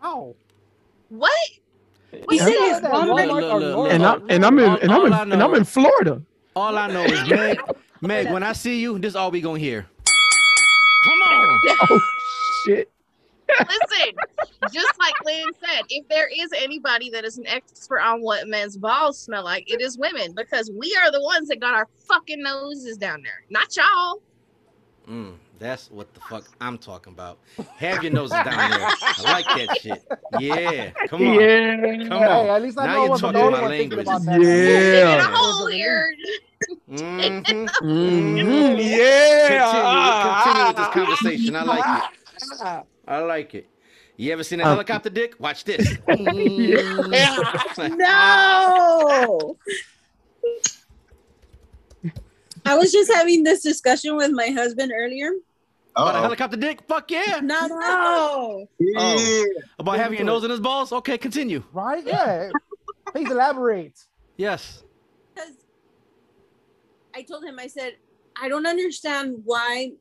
[0.00, 0.34] How?
[1.08, 1.32] what
[2.26, 3.90] We said look.
[3.90, 6.22] And I'm and I'm in and I'm in and I'm in Florida.
[6.56, 7.58] All I know is Meg.
[8.00, 9.86] Meg, when I see you, this is all we gonna hear.
[11.04, 11.60] Come on.
[11.90, 12.00] Oh
[12.64, 12.90] shit.
[13.60, 14.14] listen,
[14.72, 18.76] just like Lynn said, if there is anybody that is an expert on what men's
[18.76, 22.42] balls smell like, it is women because we are the ones that got our fucking
[22.42, 24.22] noses down there, not y'all.
[25.08, 27.38] Mm, that's what the fuck I'm talking about.
[27.76, 28.80] Have your noses down there.
[29.02, 30.02] I like that shit.
[30.38, 30.90] Yeah.
[31.08, 31.34] Come on.
[31.34, 31.76] Yeah.
[32.08, 32.46] Come Hey, on.
[32.48, 34.00] at least I Now know I you're talking my language.
[34.00, 34.40] about that.
[34.40, 35.14] Yeah.
[35.14, 36.14] In a hole here.
[36.90, 37.44] Mhm.
[37.82, 38.78] Mhm.
[38.80, 39.48] Yeah.
[39.48, 39.84] Continue,
[40.34, 40.90] continue with this Ah.
[40.92, 41.56] conversation.
[41.56, 42.84] I like it.
[43.06, 43.66] I like it.
[44.16, 45.34] You ever seen a Um, helicopter dick?
[45.38, 45.86] Watch this.
[47.78, 49.56] No.
[52.66, 55.30] I was just having this discussion with my husband earlier.
[55.98, 56.82] About a helicopter dick?
[56.86, 57.40] Fuck yeah.
[57.42, 58.68] No, no.
[58.96, 59.46] Oh.
[59.78, 60.92] About having your nose in his balls?
[60.92, 61.62] Okay, continue.
[61.72, 62.06] Right?
[62.06, 62.50] Yeah.
[63.12, 63.98] Please elaborate.
[64.36, 64.84] Yes.
[65.34, 65.52] Because
[67.14, 67.94] I told him, I said,
[68.40, 69.92] I don't understand why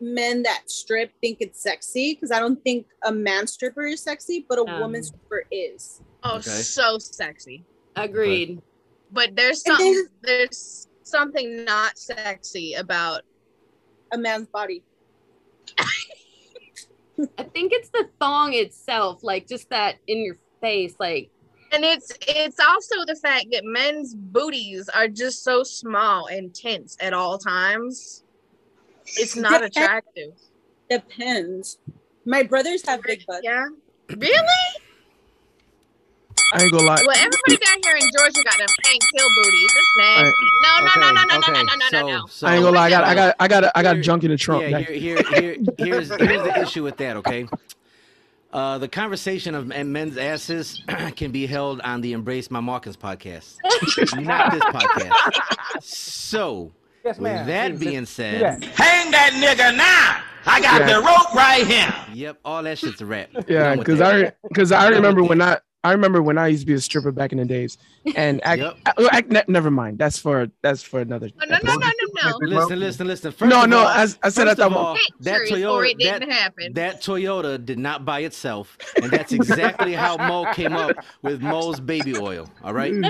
[0.00, 2.14] men that strip think it's sexy.
[2.14, 6.00] Because I don't think a man stripper is sexy, but a Um, woman stripper is.
[6.22, 6.50] Oh, Okay.
[6.50, 7.64] so sexy.
[7.96, 8.62] Agreed.
[9.10, 13.22] But there's And something then- there's something not sexy about
[14.12, 14.82] A man's body.
[17.38, 21.30] I think it's the thong itself, like just that in your face, like
[21.72, 26.96] and it's it's also the fact that men's booties are just so small and tense
[27.00, 28.24] at all times.
[29.06, 29.76] It's not Depends.
[29.76, 30.32] attractive.
[30.90, 31.78] Depends.
[32.24, 33.40] My brothers have big butts.
[33.42, 33.66] Yeah.
[34.08, 34.82] Really?
[36.52, 37.02] I ain't gonna lie.
[37.06, 39.72] Well, everybody down here in Georgia got them pink kill booties.
[39.74, 40.22] It's nasty.
[40.22, 40.34] Right.
[40.62, 41.00] No, no, okay.
[41.00, 41.52] no, no, no, okay.
[41.52, 42.26] no, no, no, so, no, no.
[42.26, 42.86] So, I ain't gonna lie.
[42.86, 44.68] I got, I got, I got, I got here, junk in the trunk.
[44.68, 47.16] Yeah, here, here, here, here's, here's the issue with that.
[47.18, 47.48] Okay.
[48.52, 50.82] Uh, the conversation of men's asses
[51.16, 53.56] can be held on the Embrace My Markins podcast,
[54.22, 55.82] not this podcast.
[55.82, 56.70] So,
[57.02, 58.76] yes, with that being said, yes.
[58.76, 60.22] hang that nigga now.
[60.44, 60.98] I got yeah.
[60.98, 61.94] the rope right here.
[62.12, 63.30] Yep, all that shit's a wrap.
[63.48, 66.74] Yeah, because I because I remember when I I remember when I used to be
[66.74, 67.76] a stripper back in the days,
[68.14, 68.76] and act, Yep.
[68.86, 69.98] I- I- ne- never mind.
[69.98, 71.28] That's for, that's for another.
[71.40, 71.90] No, no, no, no,
[72.22, 72.36] no, no.
[72.60, 73.32] Listen, listen, listen.
[73.32, 73.78] First No, no.
[73.78, 74.76] all- I, I said I first of thought.
[74.76, 76.72] all, that Toyota, didn't that, happen.
[76.74, 81.80] that Toyota did not by itself, and that's exactly how Mo came up with Mo's
[81.80, 82.48] baby oil.
[82.62, 82.92] All right.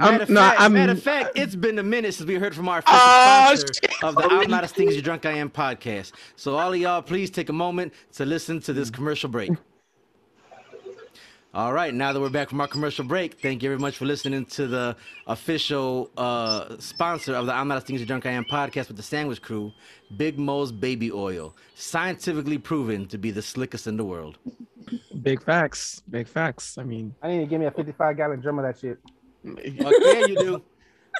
[0.00, 0.72] I'm, Matter of, no, fact, I'm.
[0.74, 3.74] matter of fact, it's been a minute since we heard from our official Oh, sponsor
[3.82, 4.04] shit.
[4.04, 6.12] of the I'm Not as Things You Drunk I Am podcast.
[6.36, 9.50] So all of y'all, please take a moment to listen to this commercial break.
[11.54, 14.04] All right, now that we're back from our commercial break, thank you very much for
[14.04, 14.94] listening to the
[15.26, 18.98] official uh, sponsor of the I'm Not as Things You Drunk I Am podcast with
[18.98, 19.72] the Sandwich Crew,
[20.18, 24.36] Big Mo's Baby Oil, scientifically proven to be the slickest in the world.
[25.22, 26.02] Big facts.
[26.10, 26.76] Big facts.
[26.76, 28.98] I mean, I need to give me a 55 gallon drum of that shit.
[29.82, 30.62] Fuck yeah, you do.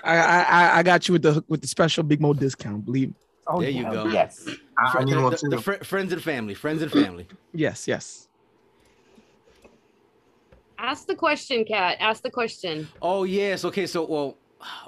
[0.04, 2.84] I, I, I- I got you with the with the special Big Mo discount.
[2.84, 3.14] Believe.
[3.46, 4.06] Oh, There you yeah, go.
[4.08, 4.46] Yes.
[4.76, 5.48] I, I need the, one the- too.
[5.48, 7.26] the fr- friends and family, friends and family.
[7.54, 8.27] Yes, yes.
[10.78, 11.96] Ask the question, Kat.
[12.00, 12.88] Ask the question.
[13.02, 13.86] Oh yes, okay.
[13.86, 14.36] So well,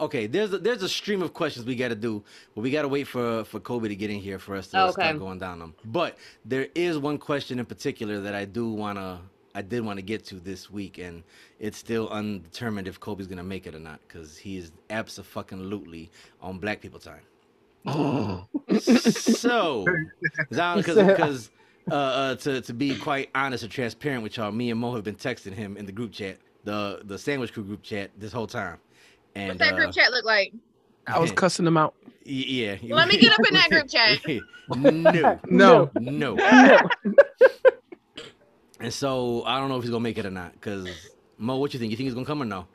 [0.00, 0.26] okay.
[0.26, 2.22] There's a, there's a stream of questions we got to do,
[2.55, 4.81] but we got to wait for for Kobe to get in here for us to
[4.85, 4.92] Okay.
[4.92, 5.74] start going down them.
[5.85, 9.20] But there is one question in particular that I do wanna
[9.55, 11.24] I did want to get to this week, and
[11.59, 16.59] it's still undetermined if Kobe's gonna make it or not because he is absolutely on
[16.59, 17.22] Black People time.
[18.81, 19.87] so,
[20.50, 21.50] because because
[21.90, 25.05] uh, uh, to to be quite honest and transparent with y'all, me and Mo have
[25.05, 28.46] been texting him in the group chat, the the Sandwich Crew group chat, this whole
[28.46, 28.79] time.
[29.35, 30.53] And What's that uh, group chat look like?
[31.07, 31.94] I was cussing him out.
[32.05, 32.76] y- Yeah.
[32.90, 34.18] Let me get up in that group chat.
[35.50, 35.90] no.
[35.94, 36.37] No.
[36.37, 36.79] No.
[38.81, 40.61] and so I don't know if he's gonna make it or not.
[40.61, 41.90] Cause Mo, what you think?
[41.90, 42.66] You think he's gonna come or no?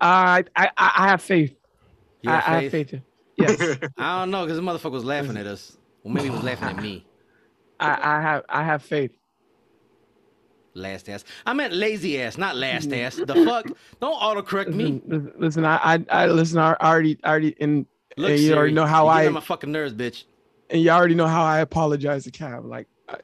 [0.00, 1.54] I I I I have faith.
[2.22, 2.90] You I, have I have faith?
[2.90, 3.00] faith.
[3.36, 5.76] Yes, I don't know, cause the motherfucker was laughing at us.
[6.02, 7.07] Well, maybe he was laughing at me.
[7.80, 9.12] I, I have I have faith.
[10.74, 11.24] Last ass.
[11.44, 13.02] I meant lazy ass, not last mm.
[13.02, 13.16] ass.
[13.16, 13.66] The fuck?
[14.00, 15.02] Don't autocorrect me.
[15.06, 16.58] Listen, listen, I, I, I listen.
[16.58, 17.84] I already, I already, and,
[18.16, 20.24] Look, and you already know how I, my fucking nerves, bitch.
[20.70, 22.64] and you already know how I apologize to Cab.
[22.64, 23.16] Like, I,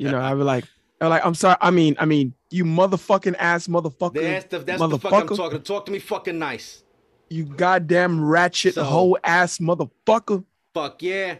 [0.00, 0.64] you know, I be like,
[1.00, 1.56] I'm like, I'm sorry.
[1.60, 5.62] I mean, I mean, you motherfucking ass motherfucker, That's the that's the fuck I'm talking.
[5.62, 6.82] Talk to me fucking nice.
[7.28, 10.44] you goddamn ratchet So- hoe ass motherfucker.
[10.74, 11.36] Fuck yeah.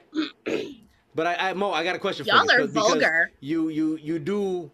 [1.15, 2.51] but I, I Mo, I got a question for Y'all you.
[2.51, 3.31] are because- because vulgar.
[3.41, 4.71] You you you do.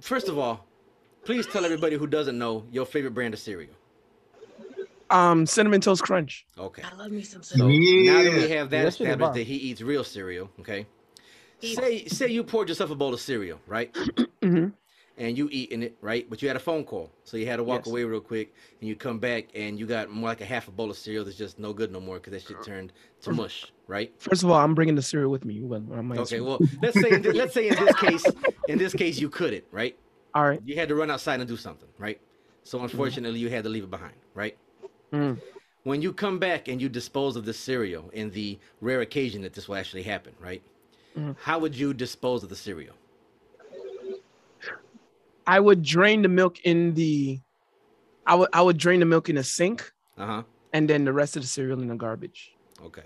[0.00, 0.64] First of all,
[1.24, 3.72] please tell everybody who doesn't know your favorite brand of cereal.
[5.10, 6.46] Um, cinnamon toast crunch.
[6.58, 6.82] Okay.
[6.82, 8.04] I love me some So cinnamon.
[8.06, 10.50] now that we have that Yeah, that shit is established that he eats real cereal,
[10.60, 10.86] okay.
[11.60, 13.92] Say say you poured yourself a bowl of cereal, right?
[14.42, 14.72] Mhm.
[15.16, 16.28] And you eating it, right?
[16.28, 17.86] But you had a phone call, so you had to walk Yes.
[17.86, 20.72] away real quick, and you come back and you got more like a half a
[20.72, 23.72] bowl of cereal that's just no good no more because that shit turned to mush,
[23.86, 24.12] right?
[24.18, 25.60] First of all, I'm bringing the cereal with me.
[25.60, 28.26] When, when I'm Okay, well, let's say let's say in this case,
[28.66, 29.96] in this case you couldn't, right?
[30.34, 30.60] all right.
[30.64, 32.20] You had to run outside and do something, right?
[32.64, 34.56] So unfortunately, you had to leave it behind, right?
[35.12, 35.38] Mm.
[35.84, 39.52] When you come back and you dispose of the cereal, in the rare occasion that
[39.52, 40.62] this will actually happen, right?
[41.16, 41.36] Mhm.
[41.38, 42.94] How would you dispose of the cereal?
[45.46, 47.40] I would drain the milk in the,
[48.26, 50.42] I would, I would drain the milk in a sink, Uh huh.
[50.72, 52.52] and then the rest of the cereal in the garbage.
[52.84, 53.02] Okay.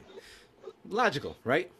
[0.89, 1.71] Logical, right?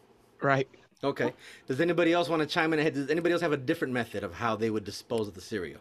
[0.41, 0.67] Right.
[1.03, 1.33] Okay.
[1.67, 2.79] Does anybody else want to chime in?
[2.79, 2.93] ahead?
[2.93, 5.79] Does anybody else have a different method of how they would dispose of the cereal?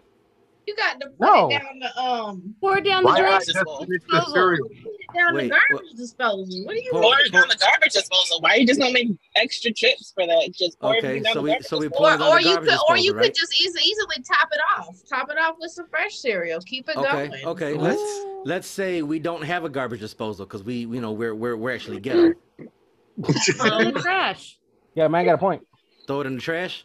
[0.68, 1.48] You got to put No.
[1.48, 3.32] it down the um Pour down the not drain.
[3.40, 4.68] just finish the cereal?
[4.68, 6.64] put it down Wait, the garbage disposal.
[6.66, 8.40] What do you Pour- Pour it down the garbage disposal.
[8.42, 10.50] Why you just don't make extra chips for that?
[10.54, 11.96] Just pour Okay, everything down so the we garbage so we disposal.
[11.96, 13.82] pour Or, it on or the you garbage could, or you disposal, could just easily,
[13.86, 14.96] easily top it off.
[15.08, 16.60] Top it off with some fresh cereal.
[16.60, 17.46] Keep it Okay, going.
[17.46, 17.72] okay.
[17.72, 21.56] Let's let's say we don't have a garbage disposal because we, you know, we're we're
[21.56, 22.34] we're actually ghetto.
[23.24, 24.58] Throw it in the trash.
[24.94, 25.62] Yeah, man, got a point.
[26.06, 26.84] Throw it in the trash.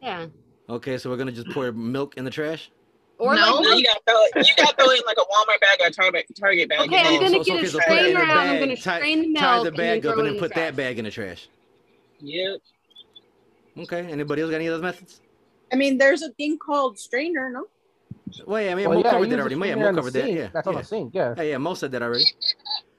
[0.00, 0.26] Yeah.
[0.70, 2.70] Okay, so we're gonna just pour milk in the trash.
[3.18, 3.56] Or No.
[3.56, 4.46] like No, you gotta throw it.
[4.48, 6.80] You gotta throw it in like a Walmart bag or a Target Target bag.
[6.80, 8.58] Okay, I'm gonna then- so, get a so put it in strainer the out, I'm
[8.60, 10.34] gonna tie- strain the tie milk, the and bag then up throw and it then
[10.34, 11.48] in put the that bag in the trash.
[12.20, 12.60] Yep.
[13.78, 13.98] Okay.
[14.10, 15.20] Anybody else got any other methods?
[15.72, 17.66] I mean, there's a thing called strainer, no?
[18.46, 19.54] Well, yeah, I mean, Well, Mo yeah, covered that already.
[19.56, 20.32] Yeah, strainer Mo covered that.
[20.32, 20.80] Yeah, That's on yeah.
[20.80, 21.14] the sink.
[21.14, 21.34] Yeah.
[21.36, 22.24] Yeah, yeah, Mo said that already.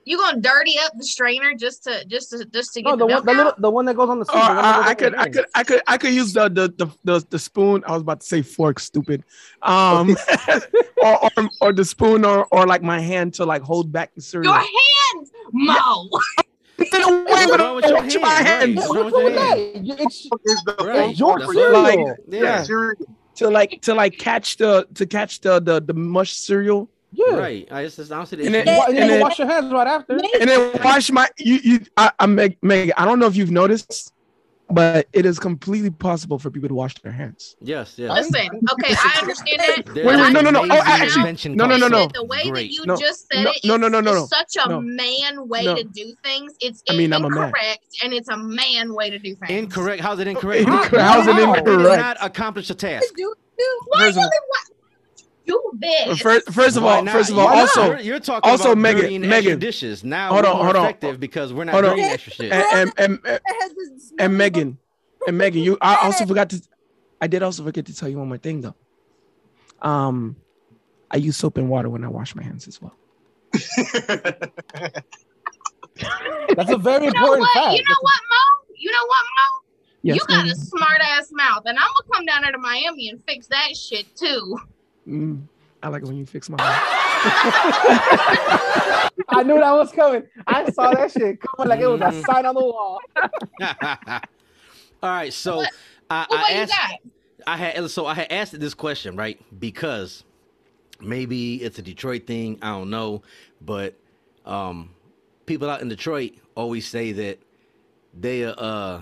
[0.06, 3.06] You gonna dirty up the strainer just to just to just to get No, the,
[3.06, 4.94] the one, milk the little, the one that goes on the Oh, the I, I
[4.96, 5.34] could, the I drain.
[5.34, 7.84] could, I could, I could use the the the the, the spoon.
[7.86, 9.24] I was about to say fork, stupid.
[9.62, 10.16] Um,
[11.04, 14.22] or, or or the spoon, or or like my hand to like hold back the
[14.22, 14.54] cereal.
[14.54, 16.10] Your hands, Mo.
[16.92, 18.48] Get away What's with wrong with your it, my hand?
[18.48, 18.80] hands.
[18.80, 18.90] Right.
[18.90, 19.88] What's wrong with your with hand?
[19.88, 20.02] that?
[20.02, 21.10] It's Is the Right.
[21.10, 21.82] it's your That's cereal.
[21.84, 22.64] Like, Yeah.
[22.64, 22.96] cereal.
[23.36, 27.36] to like to like catch the to catch the the the mush cereal yeah.
[27.36, 27.68] Right.
[27.72, 29.88] I just, I don't see the And then- And And then- wash your hands right
[29.88, 30.14] after.
[30.14, 33.52] and then wash my you you I, I'm Meg, Meg I don't know if you've
[33.52, 34.14] noticed,
[34.72, 37.56] but it is completely possible for people to wash their hands.
[37.60, 38.12] Yes, yes.
[38.12, 39.96] Listen, okay, I understand that.
[39.96, 40.62] Wait, wait, no, no, no.
[40.70, 42.08] Oh, actually, invention no, no, no, no.
[42.14, 44.24] The way that you No, just said no, it no, no, no, no, no.
[44.26, 44.80] is such a No.
[44.82, 45.74] man way No.
[45.76, 46.54] to do things.
[46.60, 47.46] It's I mean, I'm a man.
[47.46, 49.50] incorrect, and it's a man way to do things.
[49.50, 50.02] Incorrect.
[50.04, 50.62] How's it incorrect?
[50.68, 50.96] Incorrect.
[50.98, 51.54] How's it How?
[51.54, 52.02] It did incorrect?
[52.04, 53.12] not accomplish a task.
[53.18, 53.80] Do, do.
[53.88, 54.64] Why First of- really what?
[55.50, 56.20] Do this.
[56.20, 57.12] First, first of Why all, not?
[57.12, 57.62] first of all, Why not?
[57.62, 59.58] also you're, you're talking also, about Megan- Megan.
[59.60, 60.04] dishes.
[60.04, 60.84] Now Hold on, hold on.
[60.86, 62.00] effective because we're not Hold on.
[62.00, 62.52] extra shit.
[62.52, 63.42] and and, and, That
[64.20, 64.78] and Megan,
[65.28, 65.78] and Megan, you.
[65.82, 66.62] I also forgot to.
[67.22, 68.76] I did also forget to tell you one more thing though.
[69.82, 70.36] Um,
[71.12, 72.96] I use soap and water when I wash my hands as well.
[76.56, 77.54] That's a very You know important what?
[77.54, 77.78] fact.
[77.78, 78.76] You know what, Mo?
[78.78, 79.66] You know what, Mo?
[80.02, 80.52] Yes, you got Megan?
[80.52, 83.76] a smart ass mouth, and I'm gonna come down there to Miami and fix that
[83.76, 84.58] shit too.
[85.10, 85.42] Mm,
[85.82, 86.58] I like it when you fix my.
[89.32, 90.24] I knew that was coming.
[90.48, 92.26] I saw that shit coming like it was a Mhm.
[92.26, 93.00] sign on the wall.
[95.02, 95.70] All right, so What-
[96.10, 96.72] I, Well, I what you asked.
[96.74, 97.00] got?
[97.48, 100.24] I had so I had asked this question right because
[101.00, 102.60] maybe it's a Detroit thing.
[102.62, 103.22] I don't know,
[103.62, 103.94] but
[104.46, 104.90] um,
[105.46, 107.40] people out in Detroit always say that
[108.20, 109.00] they uh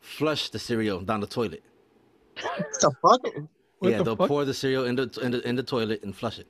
[0.00, 1.62] flush the cereal down the toilet.
[2.42, 3.22] What the fuck?
[3.80, 4.28] What yeah, the they'll fuck?
[4.28, 6.46] pour the cereal in the, in the in the toilet and flush it.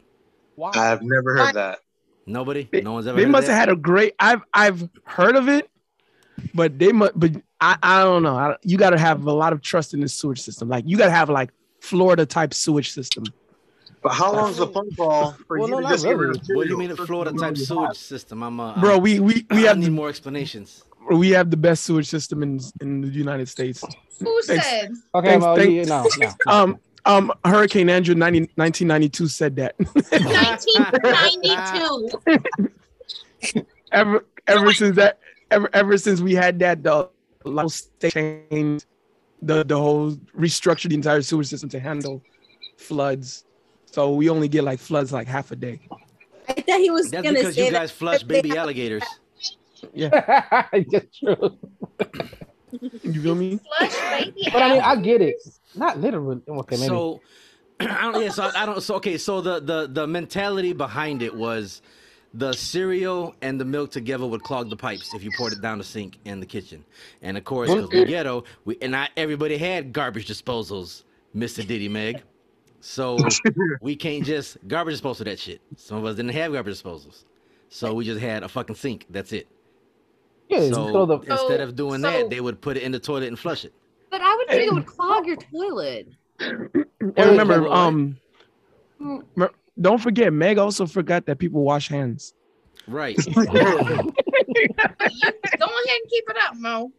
[0.56, 0.72] Wow.
[0.74, 1.78] I've never heard that.
[2.26, 3.16] Nobody, They, no one's ever.
[3.16, 3.52] they heard must that?
[3.54, 4.14] have had a great.
[4.20, 5.70] I've I've heard of it,
[6.54, 7.12] but they must.
[7.18, 8.36] But I I don't know.
[8.36, 10.68] I, you got to have a lot of trust in the sewage system.
[10.68, 13.24] Like you got to have like Florida type sewage system.
[14.02, 16.30] But how long's the phone call for Well, you no, to just really.
[16.30, 16.40] of?
[16.54, 18.42] What do you mean a Florida type sewage have- system?
[18.42, 20.84] I'm uh, Bro, we we we I have need the more explanations.
[21.10, 23.84] we have the best sewage system in in the United States.
[24.20, 24.66] Who Thanks.
[24.66, 24.92] said?
[25.14, 25.72] Okay, Thanks, Mo, thanks.
[25.72, 26.32] you, no, no.
[26.52, 29.74] Um um Hurricane Andrew 90, 1992 said that.
[31.40, 32.70] 1992.
[33.92, 35.18] ever ever since that
[35.50, 37.08] ever ever since we had that the
[37.44, 38.86] whole state changed
[39.42, 42.22] the the whole restructured the entire sewer system to handle
[42.76, 43.44] floods.
[43.86, 45.80] So we only get like floods like half a day.
[46.48, 47.78] I thought he was That's gonna because say you that.
[47.78, 49.02] guys flush baby alligators.
[49.94, 51.56] Yeah, Just true.
[52.80, 53.59] you feel me?
[53.78, 54.48] Flush baby.
[54.52, 55.37] But I mean, I get it.
[55.74, 56.40] Not literally.
[56.48, 56.88] Okay, maybe.
[56.88, 57.20] So
[57.80, 58.22] I don't.
[58.22, 58.30] Yeah.
[58.30, 58.83] So I don't.
[58.83, 59.18] So okay.
[59.18, 61.83] So the the the mentality behind it was
[62.35, 65.78] the cereal and the milk together would clog the pipes if you poured it down
[65.78, 66.85] the sink in the kitchen.
[67.22, 71.04] And of course, because we ghetto, we and not everybody had garbage disposals,
[71.35, 72.22] Mister Diddy Meg.
[72.80, 73.18] So
[73.83, 75.61] we can't just garbage dispose of that shit.
[75.76, 77.24] Some of us didn't have garbage disposals,
[77.68, 79.06] so we just had a fucking sink.
[79.11, 79.48] That's it.
[80.50, 82.98] Yeah, So throw the instead of doing so- that, they would put it in the
[82.98, 83.72] toilet and flush it.
[84.10, 86.08] But I would think it would clog your toilet.
[87.16, 88.18] And remember, um,
[89.80, 92.34] don't forget, Meg also forgot that people wash hands.
[92.86, 93.16] Right.
[93.34, 93.62] Go ahead
[95.58, 96.92] and keep it up, Mo.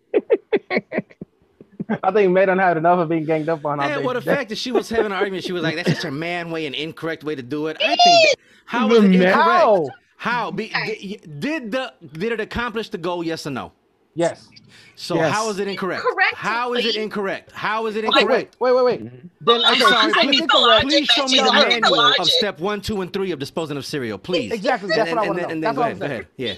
[2.03, 3.79] I think May done had enough of being ganged up on.
[3.79, 5.89] all And well, the fact that she was having an argument, she was like, "That's
[5.89, 8.35] just a man way, an incorrect way to do it." I think that,
[8.65, 9.35] how is it incorrect?
[9.35, 9.87] How?
[10.21, 13.23] How Be, did, did the did it accomplish the goal?
[13.23, 13.71] Yes or no?
[14.13, 14.49] Yes.
[14.95, 15.33] So Yes.
[15.33, 16.03] how is it incorrect?
[16.03, 17.51] Correct, How is it incorrect?
[17.53, 18.55] How is it incorrect?
[18.59, 19.11] wait, wait, wait, wait.
[19.41, 20.11] Then I'm okay, sorry.
[20.13, 20.47] please, Please,
[20.83, 23.39] please show me the I think the manual of step one, two, and three of
[23.39, 24.51] disposing of cereal, please.
[24.51, 24.89] Exactly.
[24.89, 25.47] That's then, what I want to know.
[25.49, 25.99] then That's go ahead.
[25.99, 26.27] Go ahead.
[26.37, 26.53] Yeah.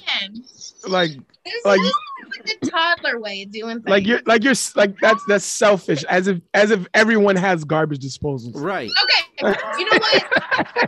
[0.86, 1.11] Like,
[1.45, 1.93] this like, is
[2.38, 3.88] like a toddler way of doing things.
[3.88, 6.03] Like you're like you're like that's that's selfish.
[6.09, 8.51] As if as if everyone has garbage disposals.
[8.55, 8.91] Right.
[9.41, 9.99] okay, you know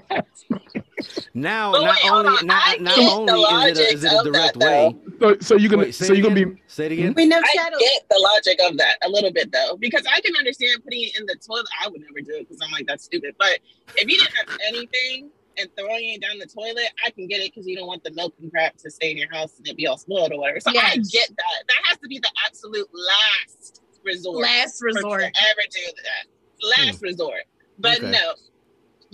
[0.10, 0.26] what?
[1.34, 2.48] Now, But not wait, only on.
[2.48, 4.96] not, not only is it a, is it a direct that, way.
[5.20, 7.14] So so you're gonna Wait, say so you're gonna be Say it again.
[7.16, 10.36] We of I get the logic of that a little bit though, because I can
[10.38, 11.68] understand putting it in the toilet.
[11.84, 13.36] I would never do it because I'm like that's stupid.
[13.38, 13.60] But
[13.96, 17.52] if you didn't have anything and throwing it down the toilet, I can get it
[17.54, 19.78] because you don't want the milk and crap to stay in your house and it
[19.78, 20.60] be all spoiled or whatever.
[20.60, 21.64] So I get that.
[21.68, 24.38] That has to be the absolute last resort.
[24.38, 25.24] Last for to resort.
[25.24, 26.86] ever do that.
[26.86, 27.06] Last hmm.
[27.06, 27.44] resort.
[27.80, 28.12] But Okay.
[28.12, 28.34] no.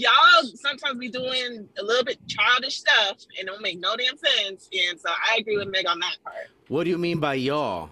[0.02, 4.70] Y'all sometimes be doing a little bit childish stuff and don't make no damn sense.
[4.90, 6.48] And so I agree with Meg on that part.
[6.70, 7.90] What do you mean by y'all?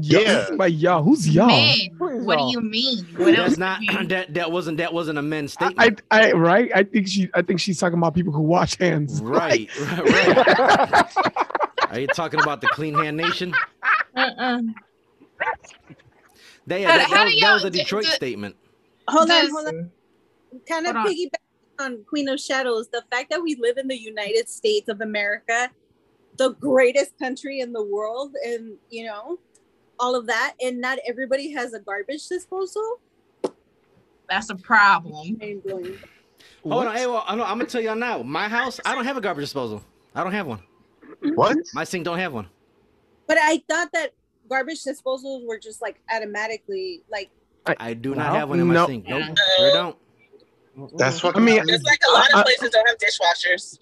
[0.00, 0.48] Yeah.
[0.52, 1.48] Like y'all, who's y'all?
[1.48, 2.52] Man, Who is what do y'all?
[2.52, 3.04] you mean?
[3.16, 4.08] What else That's not mean?
[4.08, 6.00] that that wasn't that wasn't a men's statement.
[6.10, 6.70] I, I right.
[6.74, 9.20] I think she I think she's talking about people who wash hands.
[9.22, 11.16] right, right, right.
[11.90, 13.52] Are you talking about the Clean Hand Nation?
[14.16, 14.62] Uh-uh.
[16.68, 18.56] That, How- that, how that, was, that was a Detroit do- statement.
[19.08, 19.90] Hold on, hold on.
[20.68, 21.41] Kind of piggyback
[21.78, 22.88] on Queen of Shadows.
[22.88, 25.70] The fact that we live in the United States of America,
[26.36, 29.38] the greatest country in the world, and you know,
[29.98, 32.98] all of that, and not everybody has a garbage disposal.
[34.28, 35.36] That's a problem.
[35.38, 35.98] Mind-blowing.
[36.62, 38.22] Hold on, hey, well, I'm, I'm gonna tell y'all now.
[38.22, 39.82] My house, I don't have a garbage disposal.
[40.14, 40.60] I don't have one.
[41.34, 41.56] What?
[41.74, 42.48] My sink don't have one.
[43.26, 44.12] But I thought that
[44.48, 47.30] garbage disposals were just like automatically like
[47.66, 48.38] I do not No.
[48.38, 48.86] have one in my No.
[48.86, 49.08] sink.
[49.08, 49.96] Nope, sure don't.
[50.96, 53.78] That's what I mean, It's like a lot of places don't have dishwashers.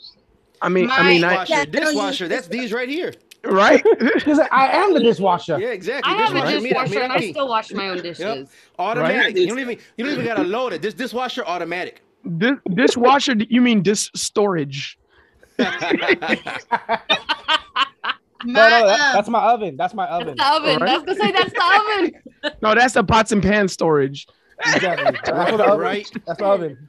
[0.63, 2.29] I mean, I mean, I, Dishwasher, I dishwasher.
[2.29, 3.15] That's these right here.
[3.45, 3.83] right?
[4.15, 5.59] Because I am the dishwasher.
[5.59, 6.13] Yeah, exactly.
[6.13, 6.61] I have a Dishwasher.
[6.61, 8.49] Mira, dishwasher mira and I still wash my own dishes.
[8.79, 9.17] Automatic.
[9.23, 9.37] Right.
[9.37, 10.83] You don't even you don't even gotta load it.
[10.83, 12.03] This dishwasher automatic.
[12.25, 13.35] This dishwasher?
[13.49, 14.99] You mean dis storage?
[15.59, 15.65] No,
[18.45, 19.77] My, no, that, that's my oven.
[19.77, 20.37] That's my That's oven.
[20.37, 20.79] the oven.
[20.81, 20.91] Right.
[20.91, 22.13] I was gonna say that's the
[22.43, 22.53] oven.
[22.63, 24.27] No, that's the pots and pan storage.
[24.67, 25.19] Exactly.
[25.25, 26.11] That's what right.
[26.27, 26.89] That's the oven.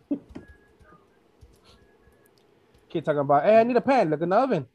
[2.89, 4.09] Kid talking about, hey, I need a pan.
[4.09, 4.67] Look in the oven.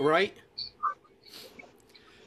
[0.00, 0.34] Right.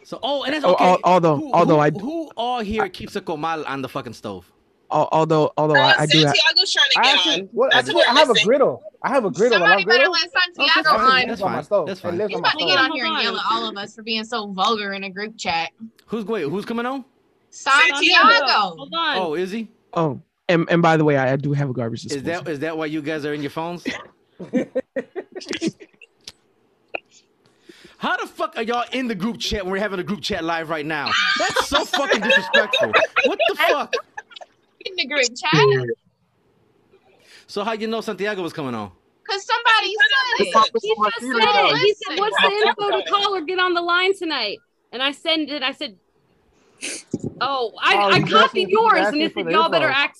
[0.03, 0.85] So oh, and that's Oh, okay.
[0.85, 4.13] al- although- who, although who, I- who all here keeps a comal on the fucking
[4.13, 4.51] stove?
[4.91, 7.49] Although, although Uh, I, I do have, Santiago's trying to I actually, on.
[7.51, 8.81] what, I, what I have a griddle.
[9.03, 9.57] I have a griddle.
[9.57, 10.11] a Somebody better griddle.
[10.13, 10.99] let Santiago fine.
[11.11, 11.19] on.
[11.21, 11.63] It lives on my fine.
[11.63, 11.87] stove.
[11.87, 12.17] That's fine.
[12.17, 14.23] lives He's about to get on here and yell at all of us for being
[14.23, 15.69] so vulgar in a group chat.
[16.07, 16.41] Who's wait?
[16.49, 17.05] Who's coming on?
[17.51, 18.47] Santiago.
[18.47, 19.17] Hold on.
[19.19, 19.69] Oh, is he?
[19.93, 22.29] Oh, and, and by the way, I, I do have a garbage disposal.
[22.29, 23.85] Is that is that why you guys are in your phones?
[27.97, 30.41] How the fuck are y'all in the group chat when we're having a group chat
[30.41, 31.11] live right now?
[31.37, 32.93] That's so fucking disrespectful.
[33.25, 33.93] What the fuck?
[34.85, 35.87] In the group chat.
[37.47, 38.91] So how you know Santiago was coming on?
[39.21, 39.93] Because somebody
[40.39, 40.53] said it.
[40.53, 41.53] Popping He on just said it.
[41.53, 41.75] now.
[41.75, 44.59] He said, "What's the info to call or get on the line tonight?"
[44.93, 45.61] And I sent it.
[45.61, 45.97] I said,
[47.41, 50.19] "Oh, I, Oh, I copied asking- he's yours, and asking it said y'all better act.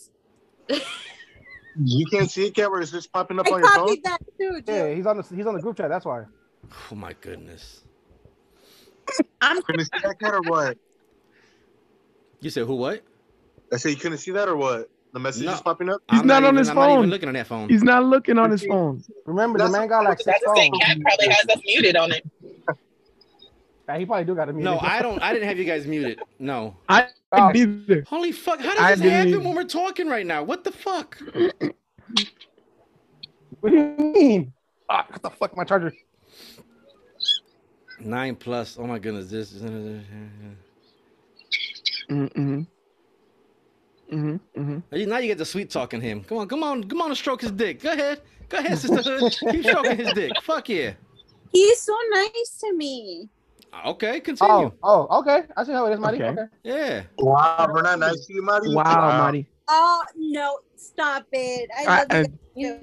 [1.82, 3.88] You can't see it, Cat, where it's just popping up I on your phone?
[3.88, 4.62] copied that too.
[4.68, 5.90] Yeah, he's on the he's on the group chat.
[5.90, 6.26] That's why.
[6.92, 7.84] Oh my goodness.
[9.42, 10.78] I'm gonna see that, Cat, or what?
[12.42, 12.76] You said who?
[12.76, 13.02] What?
[13.72, 14.90] I said you couldn't see that, or what?
[15.14, 15.54] The message No.
[15.54, 16.02] is popping up?
[16.12, 17.70] He's I'm not on even, his I'm not even looking on that phone.
[17.70, 19.02] He's not looking on his phone.
[19.26, 20.84] Remember, the man got like six That's the phones.
[20.84, 22.24] cat probably has us muted on it.
[23.90, 24.64] Yeah, he probably do got a mute.
[24.64, 25.20] No, I don't.
[25.20, 26.20] I didn't have you guys muted.
[26.38, 26.76] No.
[26.88, 27.50] I Oh.
[27.50, 28.04] neither.
[28.08, 28.60] Holy fuck!
[28.60, 30.44] How I does this didn't happen even- when we're talking right now?
[30.44, 31.18] What the fuck?
[33.62, 34.54] What do you mean?
[34.90, 35.92] Ah, what the fuck, my charger?
[38.00, 38.78] Nine plus.
[38.80, 39.30] Oh my goodness!
[39.30, 39.54] This.
[39.54, 40.52] Mm-hmm.
[42.12, 42.62] Mm-hmm.
[44.12, 45.10] Mm-hmm.
[45.10, 46.24] Now you get the sweet talking him.
[46.24, 47.82] Come on, come on, come on and stroke his dick.
[47.82, 49.36] Go ahead, go ahead, sister Hood.
[49.52, 50.32] Keep stroking his dick.
[50.44, 50.94] Fuck yeah.
[51.52, 53.30] He's so nice to me.
[53.88, 54.72] Okay, continue.
[54.84, 55.44] Oh, oh, okay.
[55.56, 56.18] I see how it is, Marty.
[56.22, 56.30] Okay.
[56.42, 56.44] Okay.
[56.64, 57.04] Yeah.
[57.18, 58.74] Wow, we're not nice to you, Marty?
[58.74, 58.84] Wow,
[59.18, 59.48] Marty.
[59.68, 61.70] Oh no, stop it!
[61.78, 62.80] I I- love I- you.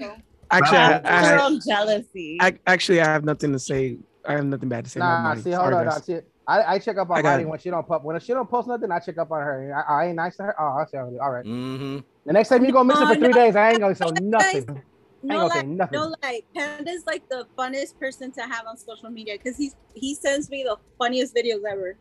[0.49, 2.37] Actually, I, I, Girl jealousy.
[2.39, 3.97] I actually I have nothing to say.
[4.25, 5.01] I have nothing bad to say.
[5.01, 5.41] about Nah, Marty.
[5.41, 5.85] see, hold Sorry, on.
[5.85, 6.07] guys.
[6.07, 8.03] Nah, see, I, I check up on got Marty when she don't post.
[8.05, 9.85] When she don't post nothing, I check up on her.
[9.89, 10.55] I, I ain't nice to her.
[10.57, 10.95] Oh, I see.
[10.95, 11.19] how it is.
[11.21, 11.45] All right.
[11.45, 11.97] Mm-hmm.
[12.25, 13.33] The next time you go missing Oh, for three no.
[13.33, 14.81] days, I ain't gonna say nothing.
[15.23, 16.41] No ain't gonna say lie, no lie.
[16.55, 20.63] Panda's like the funnest person to have on social media because he's he sends me
[20.63, 21.95] the funniest videos ever.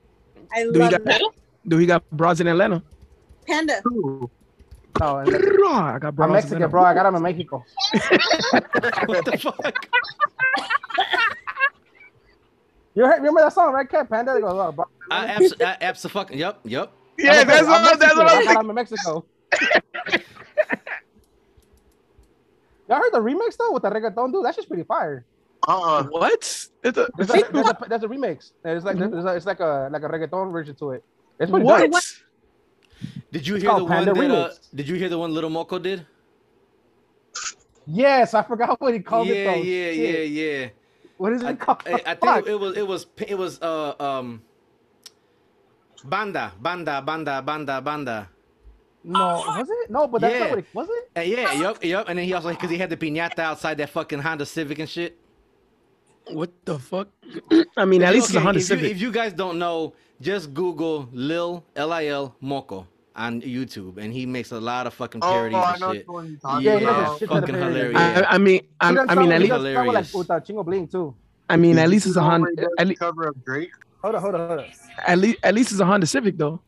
[0.52, 1.22] I Do love got that.
[1.66, 2.82] do he got bras in Atlanta?
[3.46, 3.80] Panda.
[3.84, 4.30] Oh,
[5.18, 6.82] and I got I'm bras in Mexican, bro.
[6.84, 7.64] I got him in Mexico.
[9.06, 9.88] what the fuck?
[12.96, 14.32] You heard, remember that song, right, Cat Panda?
[14.32, 14.86] They go, oh, bro.
[15.10, 16.38] I abs- I abs- fucking.
[16.38, 16.60] Yep.
[16.64, 16.92] Yep.
[17.18, 19.26] Yeah, I'm that's I'm what, that's what I I'm in Mexico.
[22.88, 24.44] Y'all heard the remix though with the reggaeton dude?
[24.44, 25.24] That's just pretty fire.
[25.66, 26.04] Uh-uh.
[26.04, 26.32] What?
[26.34, 28.52] It's a, There's a, there's a, there's a remix.
[28.64, 31.04] It's like there's a, it's like a like a reggaeton version to it.
[31.40, 31.90] It's pretty what?
[31.90, 32.02] dope.
[33.32, 34.30] Did you It's hear the called one Panda that?
[34.30, 36.06] Uh, did you hear the one Little Moco did?
[37.86, 39.62] Yes, I forgot what he called yeah, it though.
[39.62, 40.30] yeah, Shit.
[40.30, 40.68] yeah, yeah.
[41.18, 41.82] What is it I, called?
[41.86, 44.42] I, I think it was it was it was uh um
[46.04, 48.28] banda banda banda banda banda.
[49.06, 49.90] No, was it?
[49.90, 50.40] No, but that's Yeah.
[50.40, 51.10] not what it was it?
[51.16, 52.06] Uh, yeah, yep, yep.
[52.08, 54.88] And then he also because he had the piñata outside that fucking Honda Civic and
[54.88, 55.16] shit.
[56.32, 57.08] What the fuck?
[57.76, 58.90] I mean, at If you- least it's a okay, Honda if you, Civic.
[58.90, 64.12] if you guys don't know, just Google Lil L I L Moco on YouTube, and
[64.12, 65.88] he makes a lot of fucking Oh, parodies I and shit.
[65.90, 68.00] which one you're talking Yeah, he Yeah, a shit fucking hilarious.
[68.00, 70.14] I, I mean, I'm, I mean, at least, does some with, Hilarious.
[70.14, 71.14] like with uh, Chingo Bling too.
[71.48, 72.42] I mean, at least it's a Honda.
[72.42, 73.70] where he does At, the cover of Drake.
[74.02, 74.66] Hold on, hold on, hold on.
[75.06, 76.60] at least, at least it's a Honda Civic though.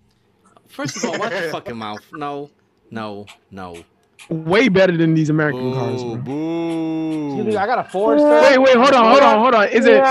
[0.68, 2.00] First of all, watch your fucking mouth.
[2.12, 2.50] No,
[2.90, 3.82] no, no.
[4.28, 6.02] Way better than these American cars.
[6.02, 7.26] Boo.
[7.28, 7.56] Excuse me.
[7.56, 8.28] I got a Forester.
[8.28, 9.68] Wait, wait, hold on, hold on, hold on.
[9.68, 10.02] Is it?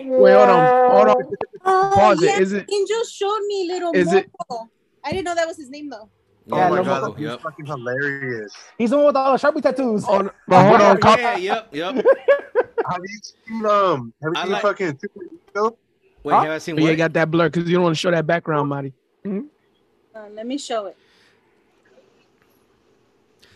[0.00, 1.16] Wait, hold on, hold on.
[1.64, 2.26] Oh, Pause it.
[2.26, 4.30] yeah, Is it- Angel showed me little is it-
[5.04, 6.08] I didn't know that was his name though.
[6.52, 7.40] Oh Yeah, my Lil god, he's Yep.
[7.40, 8.54] fucking hilarious.
[8.76, 10.04] He's the one with all the Sharpie tattoos.
[10.06, 11.18] Oh, but hold on, cop.
[11.18, 11.94] Yeah, yep, yep.
[12.90, 14.12] Have you seen um?
[14.22, 15.78] Have you I seen like- fucking Super Ego?
[16.22, 16.40] Wait, Huh?
[16.42, 16.98] have I seen Yeah, you what?
[16.98, 18.92] got that blur because you don't want to show that background, Marty.
[20.14, 20.96] Uh, let me show it.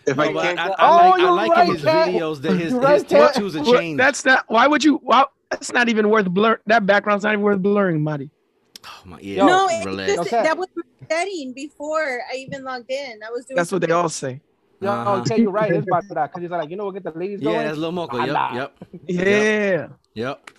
[0.07, 1.85] If No, I can't, I, I, get- Oh, like, I you're like right, in his
[1.85, 2.09] Cat.
[2.09, 4.01] videos that his, You're his right, tattoos are Well, changed.
[4.01, 4.45] That's not.
[4.49, 5.01] Why would you?
[5.03, 6.59] Well, that's not even worth blur.
[6.67, 8.31] That background's not even worth blurring, Marty.
[8.87, 10.15] Oh my, yeah, no, it's relax.
[10.15, 10.43] just, Okay.
[10.43, 13.21] that was my setting before I even logged in.
[13.27, 13.57] I was doing.
[13.57, 14.41] That's what they all say.
[14.81, 15.21] Yo, Uh-huh.
[15.21, 15.73] okay, you're right.
[15.73, 17.57] It's about that because he's like, you know what, get the ladies going.
[17.57, 18.17] Yeah, that's Lil Moco.
[18.19, 18.51] Yep, Allah.
[18.55, 19.89] yep, Yeah.
[20.15, 20.51] yep.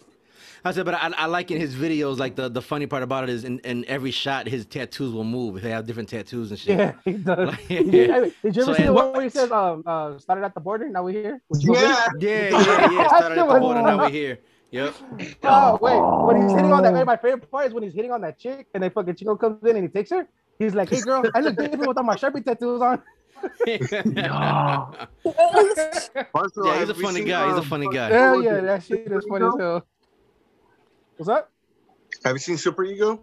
[0.66, 3.24] I said, but I, I like in his videos, like the, the funny part about
[3.24, 5.62] it is in, in every shot, his tattoos will move.
[5.62, 6.78] They have different tattoos and shit.
[6.78, 7.48] Yeah, he does.
[7.50, 8.20] Like, Did you, yeah.
[8.44, 10.60] did you ever So, see the one where he says, um, uh, started at the
[10.60, 11.42] border, now we're here?
[11.60, 13.08] Yeah, Yeah, yeah, yeah.
[13.08, 14.40] Started at the border, now we're here.
[14.72, 14.94] Yep.
[15.44, 18.22] Oh wait, when he's hitting on that, my favorite part is when he's hitting on
[18.22, 20.28] that chick, and then fucking Chico comes in and he takes her.
[20.60, 23.02] He's like, "Hey girl, I look different without my Sharpie tattoos on."
[23.42, 23.94] First
[26.58, 27.48] of all, Yeah, he's a funny seen, guy.
[27.50, 28.10] He's a funny guy.
[28.10, 29.86] Hell yeah, that shit is funny as hell.
[31.20, 31.52] What's up?
[32.24, 33.20] Have you seen Super Ego?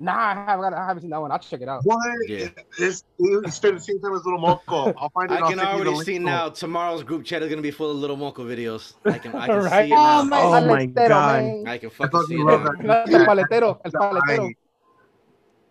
[0.00, 0.72] Nah, I haven't.
[0.72, 1.30] I haven't seen that one.
[1.30, 1.84] I'll check it out.
[1.84, 1.98] What?
[2.26, 2.48] Yeah.
[2.78, 4.94] It's, it's straight the same time as Little Moco.
[4.96, 5.34] I'll find it.
[5.34, 6.48] I can send you the already see to now.
[6.48, 8.94] Tomorrow's group chat is gonna be full of little Moco videos.
[9.04, 9.86] I can, I can Right.
[9.86, 10.20] see it oh, now.
[10.20, 11.42] Oh my Oh my God.
[11.42, 11.64] man.
[11.66, 13.02] I can fucking fucking see it now.
[13.04, 14.50] El paletero, el paletero.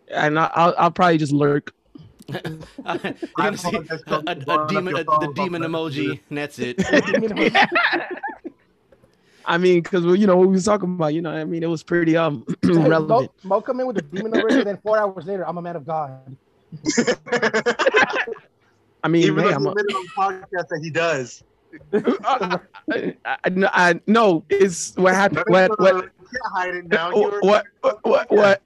[0.10, 1.74] And I- I'll, I'll probably just lurk.
[2.30, 2.42] You're
[3.38, 6.78] gonna see a, a, a demon, a, the demon emoji, and that's it.
[9.48, 11.14] I mean, because you know what we was talking about.
[11.14, 13.32] You know, I mean, it was pretty um relevant.
[13.44, 15.76] Mo, Mo come in with the demon already, then four hours later, I'm a man
[15.76, 16.36] of God.
[19.04, 21.44] I mean, Even hey, though I'm he a, admitted on the podcast that he does.
[21.94, 22.60] I,
[22.92, 23.38] I, I,
[23.90, 25.44] I, no, it's what happened.
[25.48, 27.12] What what can't hide it now.
[27.14, 28.62] You were- what what what what?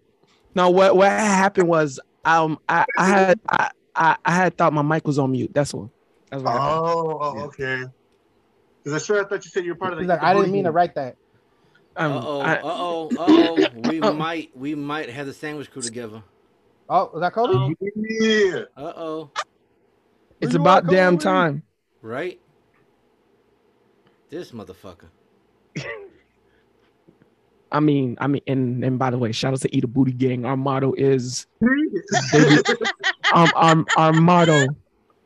[0.55, 4.81] No, what what happened was um I, I had I, I I had thought my
[4.81, 5.51] mic was on mute.
[5.53, 5.91] That's all.
[6.29, 6.55] That's what.
[6.55, 7.85] Oh, oh, okay.
[8.89, 10.03] Because I sure I thought you said you were part of the.
[10.03, 11.15] He's like, I didn't mean to write that.
[11.95, 13.89] Um, Uh oh, uh oh, uh oh.
[13.89, 16.23] We might, we might have the sandwich crew together.
[16.89, 17.75] Oh, is that Kobe?
[17.95, 18.61] Yeah.
[18.75, 19.31] Uh oh,
[20.41, 21.23] it's you about damn Kobe?
[21.23, 21.63] time.
[22.01, 22.39] right?
[24.31, 25.09] This motherfucker.
[27.71, 30.13] I mean, I mean, and and by the way, shout out to Eat a Booty
[30.13, 30.45] Gang.
[30.45, 31.45] Our motto is
[32.31, 32.63] baby,
[33.35, 34.65] um, our, our motto,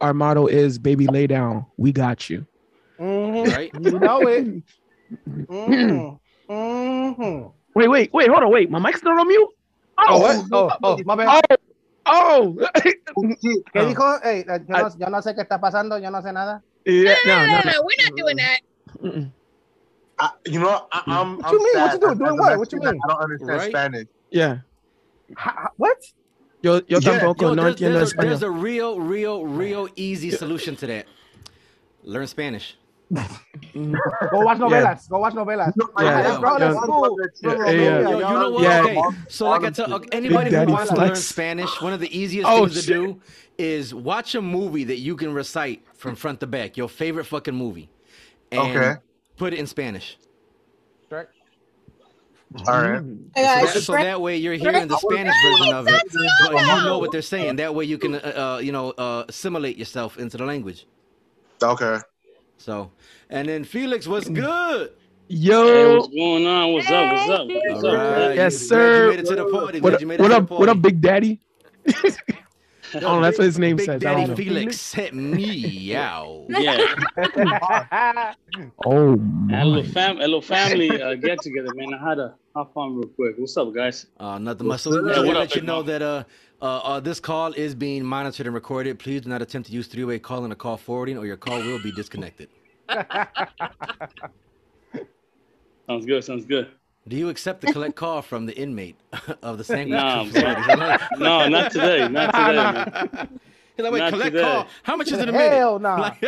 [0.01, 1.65] our motto is baby lay down.
[1.77, 2.45] We got you.
[3.55, 3.71] Right?
[3.79, 4.45] You know it.
[5.47, 6.19] Mhm.
[6.49, 7.53] Mhm.
[7.75, 8.69] Wait, wait, wait, hold on, wait.
[8.69, 9.49] My mic's not on mute.
[9.97, 10.45] Oh, what?
[10.51, 11.41] Oh, oh, my bad.
[12.05, 13.85] Oh, ¿Qué Oh.
[13.87, 14.19] dijo?
[14.23, 16.61] Hey, yo, no, yo no sé qué está pasando, yo no sé nada.
[16.85, 18.59] yeah, No, no, no, no, no, we're not doing that.
[19.01, 19.31] Mm-mm.
[20.19, 21.37] I, you know, I, I'm.
[21.37, 21.81] What I'm you mean?
[21.81, 22.11] What sad you doing?
[22.11, 22.59] as- Doing as a what?
[22.59, 23.01] What you Mexican, mean?
[23.03, 23.69] I don't understand Right?
[23.71, 24.07] Spanish.
[24.31, 24.57] Yeah.
[25.37, 25.97] Ha- ha- What?
[26.61, 28.21] Yo, yo Yeah, tampoco Yo, no there's, entiendo there's, a, español.
[28.21, 31.05] there's a real, real, real easy solution to that.
[32.03, 32.77] Learn Spanish.
[33.11, 35.09] Go watch novelas.
[35.09, 35.73] Go watch novelas.
[35.75, 36.69] No, Yeah, Let's yeah.
[36.69, 37.17] Let's go.
[37.43, 37.99] Yeah, yeah.
[38.01, 38.63] Yo, you know what?
[38.63, 38.81] Yeah.
[38.81, 41.15] Okay, so like I tell okay, anybody who Daddy wants to learn.
[41.15, 42.87] Spanish, one of the easiest Oh, things to shit.
[42.95, 43.21] do
[43.57, 47.55] is watch a movie that you can recite from front to back, your favorite fucking
[47.55, 47.89] movie,
[48.51, 48.95] and Okay.
[49.37, 50.17] put it in Spanish.
[51.11, 51.27] Shrek.
[52.67, 53.01] All right.
[53.35, 56.01] So Uh, that, so that way you're hearing the Spanish version of it,
[56.43, 57.55] but you know what they're saying.
[57.57, 60.85] That way you can, uh, uh, you know, uh, assimilate yourself into the language.
[61.63, 61.99] Okay.
[62.63, 62.91] So,
[63.29, 64.91] and then Felix, what's good?
[65.27, 66.71] Hey, Yo, what's going on?
[66.71, 67.11] What's up?
[67.11, 67.47] What's up?
[67.49, 67.93] What's up?
[67.93, 69.03] right, Yes, you- glad sir.
[69.03, 69.81] You made it to the party.
[69.81, 70.47] what, Glad you made it what to up?
[70.47, 70.81] the What up.
[70.81, 71.41] Big Daddy?
[73.01, 73.95] Oh, that's what his name Big says.
[73.95, 74.35] I Daddy don't know.
[74.35, 76.45] Felix sent me out.
[76.47, 76.77] Yeah.
[78.85, 81.91] Oh, And a little fam, a little family uh, get together, man.
[81.95, 83.33] I had to hop on real quick.
[83.39, 84.05] What's up, guys?
[84.19, 84.81] Uh, nothing much.
[84.81, 86.23] So we Yeah, just want to let you know that uh,
[86.63, 88.97] uh, uh, this call is being monitored and recorded.
[88.97, 91.81] Please do not attempt to use three-way calling or call forwarding, or your call will
[91.83, 92.47] be disconnected.
[95.87, 96.23] Sounds good.
[96.23, 96.69] Sounds good.
[97.07, 98.95] Do you accept the collect call from the inmate
[99.43, 100.61] of the sandwich Nah, facility?
[101.19, 102.07] No, not today.
[102.07, 103.39] Not today, man.
[103.75, 104.43] He's like, wait, Not collect today.
[104.43, 104.67] call.
[104.83, 105.51] How much is it a minute?
[105.51, 105.97] Hell nah.
[106.21, 106.23] Like-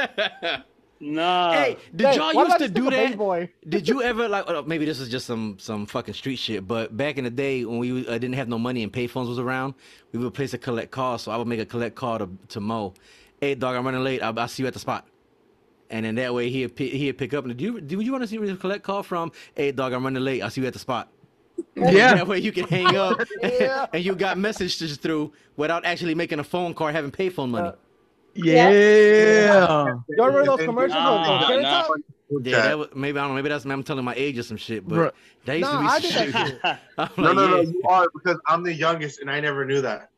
[1.00, 1.52] Nah.
[1.54, 3.18] hey, did Hey, y'all used to do pick a big that?
[3.18, 3.50] boy?
[3.68, 4.46] Did you ever like?
[4.48, 6.66] oh, maybe this is just some some fucking street shit.
[6.68, 9.38] But back in the day when we uh, didn't have no money and payphones was
[9.40, 9.74] around,
[10.14, 11.18] we would place a collect call.
[11.18, 12.94] So I would make a collect call to to Mo.
[13.42, 14.24] Hey dog, I'm running late.
[14.24, 15.06] I'll, I'll see you at the spot.
[15.90, 17.44] And then that way he'd he'd pick up.
[17.46, 19.32] And do you do you want to see where the collect call from?
[19.54, 20.42] Hey dog, I'm running late.
[20.42, 21.12] I'll see you at the spot.
[21.76, 22.16] Yeah.
[22.16, 23.86] That way you can hang up Yeah.
[23.94, 27.72] and you got messages through without actually making a phone call, having payphone money.
[28.36, 29.86] Yeah.
[30.10, 30.94] You remember those commercials?
[30.94, 31.82] Nah, on- on nah, Carrot nah.
[31.84, 31.96] Top?
[32.42, 33.36] Yeah, that was, maybe I don't know.
[33.36, 34.88] Maybe that's I'm telling my age or some shit.
[34.88, 35.12] But Bruh.
[35.46, 36.34] that used Nah, to be I did shit.
[36.34, 36.80] that shit.
[37.18, 37.62] No, like, no, no, yeah.
[37.62, 40.10] you are because I'm the youngest and I never knew that.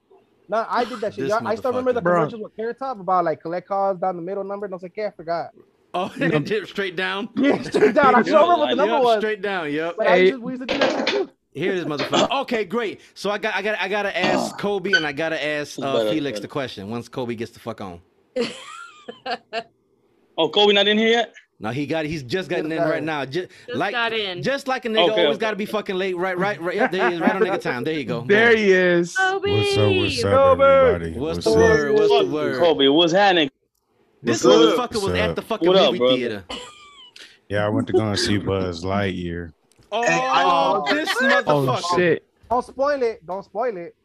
[0.49, 1.29] No, I did that shit.
[1.31, 2.03] I still remember the motherfucker.
[2.03, 2.13] Bro.
[2.19, 4.65] commercials with Carrot Top about like collect calls down the middle number.
[4.65, 5.51] And I was like, yeah, I forgot.
[5.93, 7.29] Oh, it dip straight down.
[7.35, 8.15] Yeah, straight down.
[8.15, 9.17] I still remember what the number was.
[9.19, 9.71] straight down.
[9.71, 9.95] Yep.
[9.97, 11.29] But I just, we used to do that shit too.
[11.57, 12.29] Here it is, motherfucker.
[12.41, 13.01] Okay, great.
[13.15, 16.11] So I got, I got, I gotta ask Kobe and I gotta ask uh, Better,
[16.11, 16.41] Felix better.
[16.43, 16.89] the question.
[16.89, 18.01] Once Kobe gets the fuck on.
[20.39, 21.33] Oh, Kobe not in here yet?
[21.59, 23.05] No, he got, he's just getting in got right in.
[23.05, 23.25] now.
[23.25, 24.43] Just, Just like, got in.
[24.43, 25.41] just like a nigga Okay, always okay.
[25.41, 26.15] got to be fucking late.
[26.15, 26.75] Right, right, right.
[26.75, 27.83] Yep, there he is, right on nigga time.
[27.83, 28.21] There you go.
[28.21, 29.15] There he is.
[29.17, 29.51] Kobe.
[29.51, 29.95] What's up?
[29.95, 30.63] What's up, Kobe.
[30.63, 31.19] everybody?
[31.19, 31.57] What's, What's the up?
[31.57, 31.93] word?
[31.93, 32.59] What's the word?
[32.59, 33.49] Kobe, what's happening?
[34.21, 34.61] This What's up?
[34.91, 36.15] motherfucker was What's at the fucking What up, movie brother?
[36.17, 36.43] theater.
[37.49, 39.53] Yeah, I went to go and see Buzz Lightyear.
[39.91, 42.23] Oh, I- this Oh shit.
[42.49, 43.25] Don't spoil it.
[43.25, 43.95] Don't spoil it.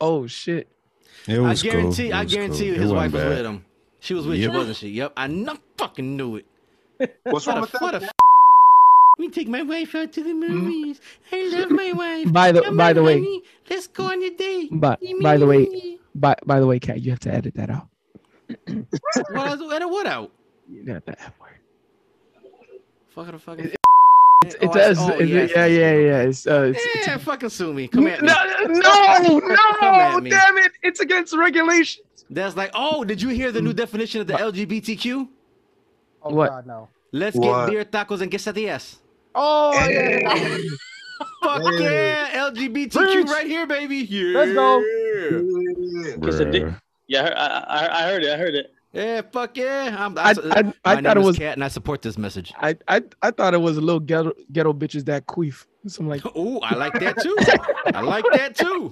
[0.00, 0.68] Oh shit.
[1.28, 2.12] It I guarantee, cool.
[2.12, 2.66] It I was guarantee cool.
[2.66, 3.64] you his wife wasn't was with him.
[4.00, 4.52] She was with Yep.
[4.52, 4.88] you, wasn't she?
[4.90, 6.46] Yep, I not fucking knew it.
[7.24, 8.02] What's What wrong a, with what that?
[8.02, 8.12] a f-
[9.18, 10.54] We take my wife out to the mm-hmm.
[10.56, 11.00] movies.
[11.32, 12.32] I love my wife.
[12.32, 13.42] By the- Come by on, the way- honey.
[13.68, 14.70] let's go on a date.
[14.72, 17.88] But by the way, by by the way, Kat, you have to edit that out.
[18.66, 20.32] what, else- edit what out?
[20.72, 21.58] You got that F word.
[23.10, 23.64] Fucking fucking.
[23.66, 23.76] It
[24.62, 24.98] Oh, does.
[24.98, 26.20] see- oh, yes, yeah, yeah, yeah.
[26.22, 27.88] It's, uh, it's, Yeah, fucking sue me.
[27.88, 28.28] Come at me.
[28.28, 28.34] no,
[28.68, 30.20] no, no!
[30.20, 30.30] me.
[30.30, 30.72] Damn it!
[30.82, 32.06] It's against regulations.
[32.30, 35.28] That's like, oh, did you hear the new definition of the LGBTQ?
[36.22, 36.50] Oh What?
[36.50, 36.88] God, no.
[37.12, 37.66] Let's What?
[37.66, 38.96] get beer, tacos, and quesadillas.
[39.34, 40.56] Oh yeah.
[41.42, 43.96] Fuck yeah, LGBTQ right here, baby.
[43.96, 44.38] Yeah.
[44.38, 44.80] Let's go.
[46.24, 46.62] Kiss a dick.
[46.64, 46.80] Bruh.
[47.08, 48.32] Yeah, I, I, I heard it.
[48.32, 48.72] I heard it.
[48.92, 49.94] Yeah, fuck yeah.
[49.98, 52.02] I'm, I- I, I- I my thought name it is was- Cat, and I support
[52.02, 52.52] this message.
[52.56, 55.66] I, I I thought it was a little ghetto ghetto bitches that queef.
[55.86, 57.36] So I'm like, oh, I like that too.
[57.94, 58.90] I like that too.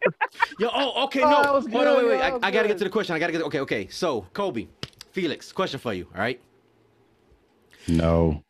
[0.58, 1.42] Yo, oh, okay, Oh, no.
[1.42, 2.20] that was Hold on, wait, wait.
[2.20, 3.14] I, I gotta get to the question.
[3.14, 3.42] I gotta get.
[3.42, 3.86] Okay, okay.
[3.88, 4.66] So, Kobe,
[5.12, 6.06] Felix, question for you.
[6.14, 6.40] All right.
[7.86, 8.42] No.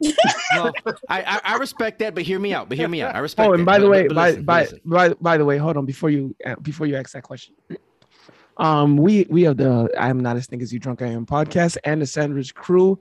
[0.52, 0.72] Well,
[1.08, 2.68] I, I I respect that, but hear me out.
[2.68, 3.14] But hear me out.
[3.14, 3.48] I respect.
[3.48, 4.80] oh, and that, by the but- way, but by listen, but by, listen.
[4.86, 7.54] by by the way, hold on before you uh, before you ask that question.
[8.60, 11.24] Um, we we have the I am not as think as you drunk I am
[11.24, 13.00] podcast and the Sandwich crew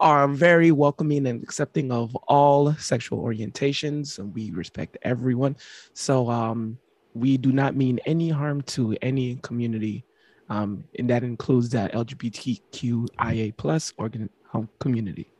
[0.00, 5.56] are very welcoming and accepting of all sexual orientations, and we respect everyone.
[5.94, 6.76] So um,
[7.14, 10.04] we do not mean any harm to any community,
[10.50, 15.30] um, and that includes that LGBTQIA plus organ um, community.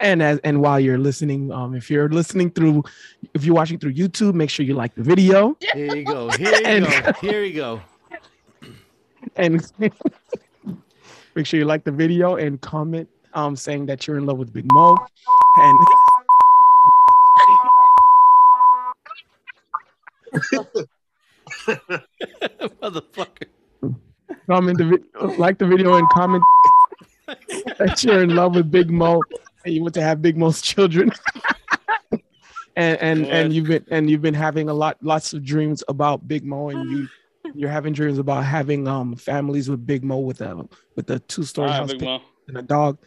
[0.00, 2.84] And as and while you're listening, um, if you're listening through,
[3.34, 6.30] if you're watching through YouTube, make sure you like the video Here you go.
[6.30, 7.12] Here you And- go.
[7.20, 7.82] Here you go.
[9.36, 9.62] And
[11.34, 14.52] make sure you like the video and comment um saying that you're in love with
[14.52, 14.96] Big Mo
[15.56, 15.78] and
[22.82, 23.46] Motherfucker.
[24.46, 26.42] comment the vi- like the video and comment
[27.78, 29.20] that you're in love with Big Mo
[29.64, 31.10] and you want to have Big Mo's children.
[32.76, 36.26] and and and you've been and you've been having a lot lots of dreams about
[36.26, 37.08] Big Mo and you
[37.54, 41.44] you're having dreams about having um families with Big Mo with a with a two
[41.44, 42.98] story All right, house Big and a dog.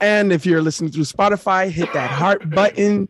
[0.00, 3.08] And if you're listening through Spotify, hit that heart button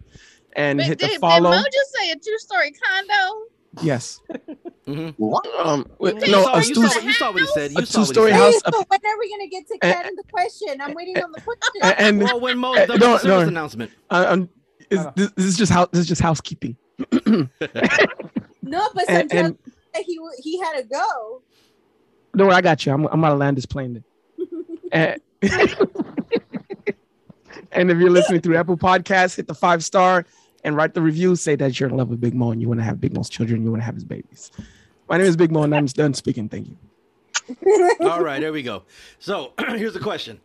[0.55, 1.21] and But hit did, the did.
[1.21, 3.43] Mo just say a two-story condo?
[3.83, 4.21] Yes.
[5.17, 5.45] What?
[5.67, 7.73] Um, with- You no, saw- a you two, saw what- you saw what he said.
[7.73, 8.55] You a saw what he two-story house.
[8.65, 10.81] A- when are we gonna get to Cat in the question?
[10.81, 11.83] I'm waiting on the question.
[11.83, 13.49] a- and Well, when Mo's uh, done no, with the service no.
[13.49, 13.91] announcement.
[14.11, 14.49] um,
[14.91, 16.77] is, this, this is just how this is just housekeeping.
[17.01, 17.49] no,
[18.95, 19.59] but and- sometimes and-
[20.05, 21.43] he he had to go.
[22.37, 22.93] Don't worry, I got you.
[22.93, 24.05] I'm, I'm gonna land this plane then.
[24.93, 25.21] and,
[27.73, 30.27] and if you're listening through Apple Podcasts, hit the five star
[30.65, 31.37] and write the review.
[31.37, 33.31] Say that you're in love with Big Mo and you want to have Big Mo's
[33.31, 33.63] children.
[33.63, 34.51] You want to have his babies.
[35.09, 36.49] My name is Big Mo, and I'm done speaking.
[36.49, 36.77] Thank you.
[38.01, 38.83] All right, there we go.
[39.19, 40.41] So here's the question.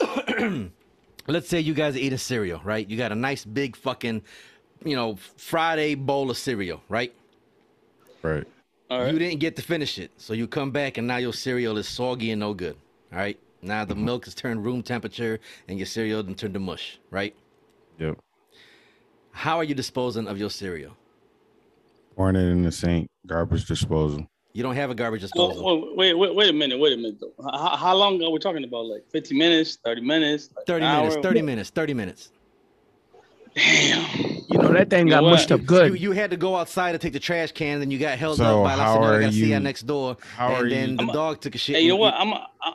[1.28, 2.88] Let's say you guys are eating cereal, right?
[2.88, 4.22] You got a nice big fucking,
[4.84, 7.14] you know, Friday bowl of cereal, right?
[8.22, 8.46] Right.
[9.12, 11.88] You didn't get to finish it, so you come back and now your cereal is
[11.88, 12.76] soggy and no good.
[13.12, 13.38] All right.
[13.62, 15.38] Now the milk has turned room temperature
[15.68, 17.34] and your cereal then turned to mush, right?
[17.98, 18.18] Yep.
[19.30, 20.96] How are you disposing of your cereal?
[22.16, 24.26] Pouring it in the sink, garbage disposal.
[24.52, 25.64] You don't have a garbage disposal.
[25.64, 27.20] well, wait, wait, wait a minute, wait a minute.
[27.20, 27.32] Though.
[27.42, 28.84] How, how long are we talking about?
[28.86, 31.22] Like 15 minutes, 30 minutes, like 30 minutes, hour?
[31.22, 32.30] 30 minutes, 30 minutes.
[33.54, 35.30] You know that thing You got what?
[35.30, 36.00] mushed up good.
[36.00, 38.44] you had to go outside to take the trash can, then you got held So
[38.62, 40.96] up by La how Senora are Garcia you- next door, how are and then you-
[40.96, 41.76] the I'm a- dog took a shit.
[41.76, 42.14] Hey, you know what?
[42.14, 42.72] I'm a, I,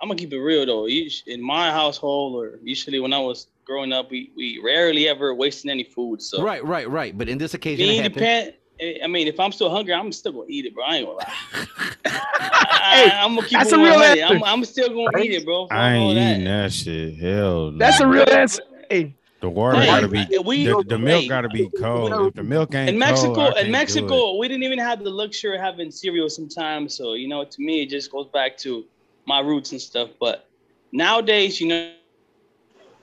[0.00, 0.86] I'm gonna keep it real though.
[0.86, 5.34] Us- In my household, or usually when I was growing up, we, we rarely ever
[5.34, 6.22] wasting any food.
[6.22, 7.16] So Right, right, right.
[7.16, 8.14] But in this occasion, it happened.
[8.14, 8.52] depend.
[8.80, 10.84] eh, I mean, if I'm still hungry, I'm still gonna eat it, bro.
[10.84, 11.66] I ain't gonna lie.
[12.06, 14.24] I, am gonna keep that's a real answer.
[14.24, 15.66] I'm, I'm still gonna eat it, bro.
[15.70, 16.32] I ain't that.
[16.32, 17.16] eating that shit.
[17.16, 17.78] Hell no.
[17.78, 18.62] That's a real answer.
[18.88, 22.28] Hey, The water Hey, gotta be we- the, the milk hey, gotta be cold.
[22.28, 23.72] If the milk ain't in Mexico, cold, in can't do it.
[23.72, 26.96] Mexico, we didn't even have the luxury of having cereal sometimes.
[26.96, 28.84] So you know, to me, it just goes back to
[29.26, 30.10] my roots and stuff.
[30.18, 30.48] But
[30.90, 31.92] nowadays, you know,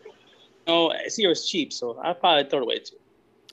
[0.06, 0.14] you
[0.68, 2.96] know cereal's cheap, so I probably throw it away too.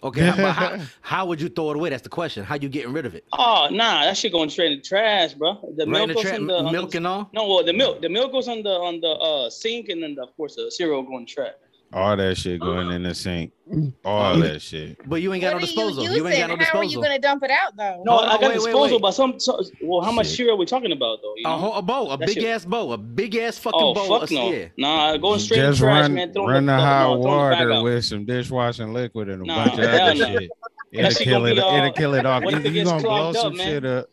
[0.03, 1.91] Okay, how, but how, how would you throw it away?
[1.91, 2.45] That's the question.
[2.45, 3.25] How you getting rid of it?
[3.35, 5.59] Oh nah, that shit going straight in the trash, bro.
[5.77, 7.31] The Right in milk the goes tra- on the on milk the, and all?
[7.35, 10.15] No, well, the milk, the milk goes on the on the uh, sink, and then
[10.15, 11.53] the, of course the cereal going in trash.
[11.93, 13.53] All that shit going in the sink.
[14.05, 14.97] All that shit.
[15.09, 16.05] But you ain't got What no disposal.
[16.05, 16.67] you You, ain't got no using?
[16.73, 18.03] How are you gonna dump it out though?
[18.05, 19.03] No, Hold I got wait, wait, disposal, wait.
[19.03, 20.37] but some, so, well, how much Shit.
[20.37, 21.35] cereal are we talking about though?
[21.37, 21.59] You A, know?
[21.59, 24.21] whole, a bowl, a That big shit- ass bowl, a big ass fucking Oh bowl.
[24.21, 24.51] fuck no!
[24.53, 24.67] Yeah.
[24.77, 26.33] Nah, going straight in the Just trash, run, man.
[26.33, 29.47] Throw run the no, hot throw the bag water with some dishwashing liquid and a
[29.47, 30.27] Nah, bunch of other no.
[30.39, 30.51] shit.
[30.93, 31.59] It'll kill it.
[31.59, 32.43] It'll kill it off.
[32.43, 34.07] You, if it you gets gonna blow some shit up.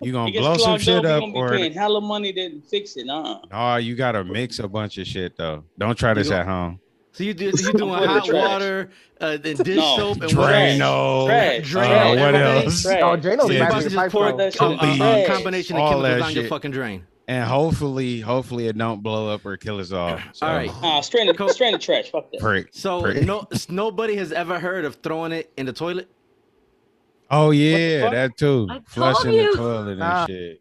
[0.00, 2.32] You It gonna blow some shit up, you up, gonna be or paying hella money
[2.32, 3.08] to fix it.
[3.08, 3.76] Uh, no?
[3.76, 5.64] You gotta mix a bunch of shit though.
[5.78, 6.80] Don't try this at home.
[7.12, 8.90] So you do you doing Put it in hot the water,
[9.20, 9.96] uh, then dish No.
[9.96, 10.78] soap, and what else?
[10.78, 11.62] Drano.
[11.62, 12.82] Drain Uh, what else?
[12.82, 13.02] Trash.
[13.02, 15.18] Oh, Drano's So you Yeah, about to to just pour Pour that a, shit a,
[15.18, 17.06] in combination of chemicals that down your fucking drain.
[17.28, 20.18] And hopefully, hopefully it don't blow up or kill us all.
[20.32, 20.72] So, All right.
[20.82, 22.10] nah, straight in, the, straight the trash.
[22.10, 22.40] Fuck that.
[22.40, 22.68] Prick.
[22.72, 23.26] So prick.
[23.26, 26.10] no, nobody has ever heard of throwing it in the toilet.
[27.30, 28.66] Oh yeah, that too.
[28.70, 30.26] I Flushing told the toilet and Nah.
[30.26, 30.60] shit.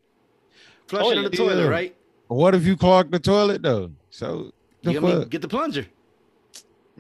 [0.88, 1.56] Flush it in the Toilet.
[1.56, 1.96] toilet, right?
[2.28, 3.92] What if you clog the toilet though?
[4.10, 4.52] So
[4.84, 5.86] the You know what I mean, get the plunger.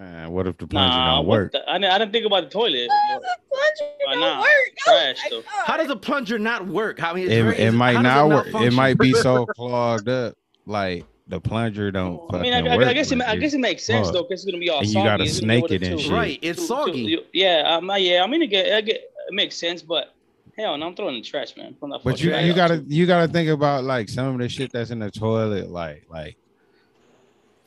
[0.02, 1.52] Man, what if the plunger Nah, don't work?
[1.52, 2.88] the- I, didn't, I didn't think about the toilet.
[2.89, 4.39] The plunger Why don't not?
[4.39, 4.47] work.
[4.80, 5.36] Trash, oh, though.
[5.38, 5.66] my God.
[5.68, 6.97] How does a plunger not work?
[6.99, 8.47] How I mean, it's It, very- it is- might how not work.
[8.47, 8.74] It malfunction?
[8.76, 10.36] might be so clogged up,
[10.66, 12.88] like the plunger don't I mean, I, I, work.
[12.88, 14.14] I guess it, I guess it makes sense Fuck.
[14.16, 16.02] though, because it's gonna be all And you gotta It's gonna be snake it and
[16.02, 16.12] shit.
[16.12, 17.16] Right, it's Too- soggy.
[17.18, 18.24] too- yeah, um, yeah.
[18.24, 20.16] I mean, I get, I get, it makes sense, but
[20.58, 21.76] hell, no, I'm throwing in the trash, man.
[21.82, 24.72] I'm not But you you gotta you gotta think about like some of the shit
[24.72, 26.38] that's in the toilet, like like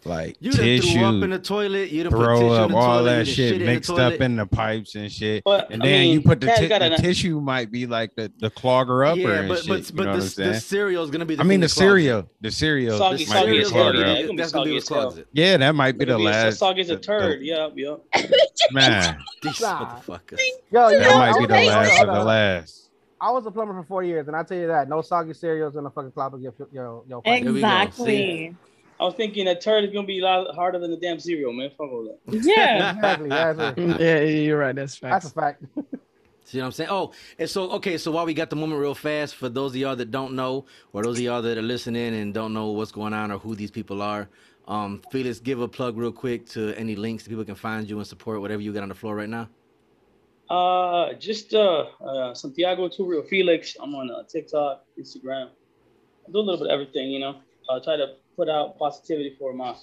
[0.07, 1.91] like You done tissue, threw up in the toilet.
[1.91, 3.05] You throw up, in the all toilet.
[3.17, 5.43] that shit shit in mixed up in the pipes and shit.
[5.45, 7.71] But And I then mean, you put the, Taz ti- got the an- tissue might
[7.71, 9.69] be like the, the clogger upper Yeah, and but shit.
[9.69, 11.67] but you but know the, the cereal is gonna be the I mean thing the
[11.69, 11.89] that clogs it.
[11.91, 14.11] cereal, the cereal Soggy, The might be soggy the as cereal's hell, gonna clogger be
[14.11, 14.15] yeah.
[14.23, 15.01] gonna be that's gonna be soggy what as hell.
[15.03, 15.27] clogs it.
[15.33, 16.59] Yeah, that might be the be last.
[16.59, 17.43] soggy as a the- the- turd.
[17.43, 18.01] Yep, yep.
[18.73, 19.97] Man, These Nah.
[20.01, 20.39] motherfuckers.
[20.71, 22.81] Yo, yo, that I might be was- the last of the last.
[23.21, 25.77] I was a plumber for four years, and I tell you that no soggy cereals
[25.77, 27.23] in the fucking clobber your your your.
[27.25, 27.51] There we go.
[27.55, 28.55] Exactly.
[29.05, 31.53] I was thinking a turd is gonna be a lot harder than the damn cereal,
[31.53, 31.69] man.
[31.77, 32.19] Fuck all that.
[32.43, 32.95] Yeah.
[32.95, 33.29] Exactly.
[33.29, 34.75] That's, a, Mm, Yeah, yeah, you're right.
[34.75, 35.63] That's that's a fact.
[36.45, 36.89] See what I'm saying?
[36.91, 39.77] Oh, and so okay, so while we got the moment real fast, for those of
[39.77, 42.93] y'all that don't know, or those of y'all that are listening and don't know what's
[42.93, 44.27] going on or who these people are,
[44.69, 47.99] um, Felix, give a plug real quick to any links that people can find you
[47.99, 49.51] and support whatever you got on the floor right now.
[50.49, 53.77] Uh, just uh, uh Santiago Turio Felix.
[53.79, 55.51] I'm on uh, TikTok, Instagram.
[56.27, 57.37] I do a little bit of everything, you know.
[57.71, 59.75] I try to put out positivity for my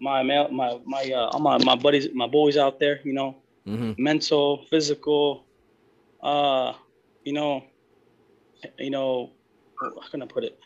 [0.00, 3.36] my male, my my uh my my buddies, my boys out there, you know.
[3.66, 4.02] Mm-hmm.
[4.02, 5.46] Mental, physical,
[6.22, 6.72] uh,
[7.24, 7.62] you know,
[8.78, 9.30] you know,
[9.80, 10.58] how can I put it?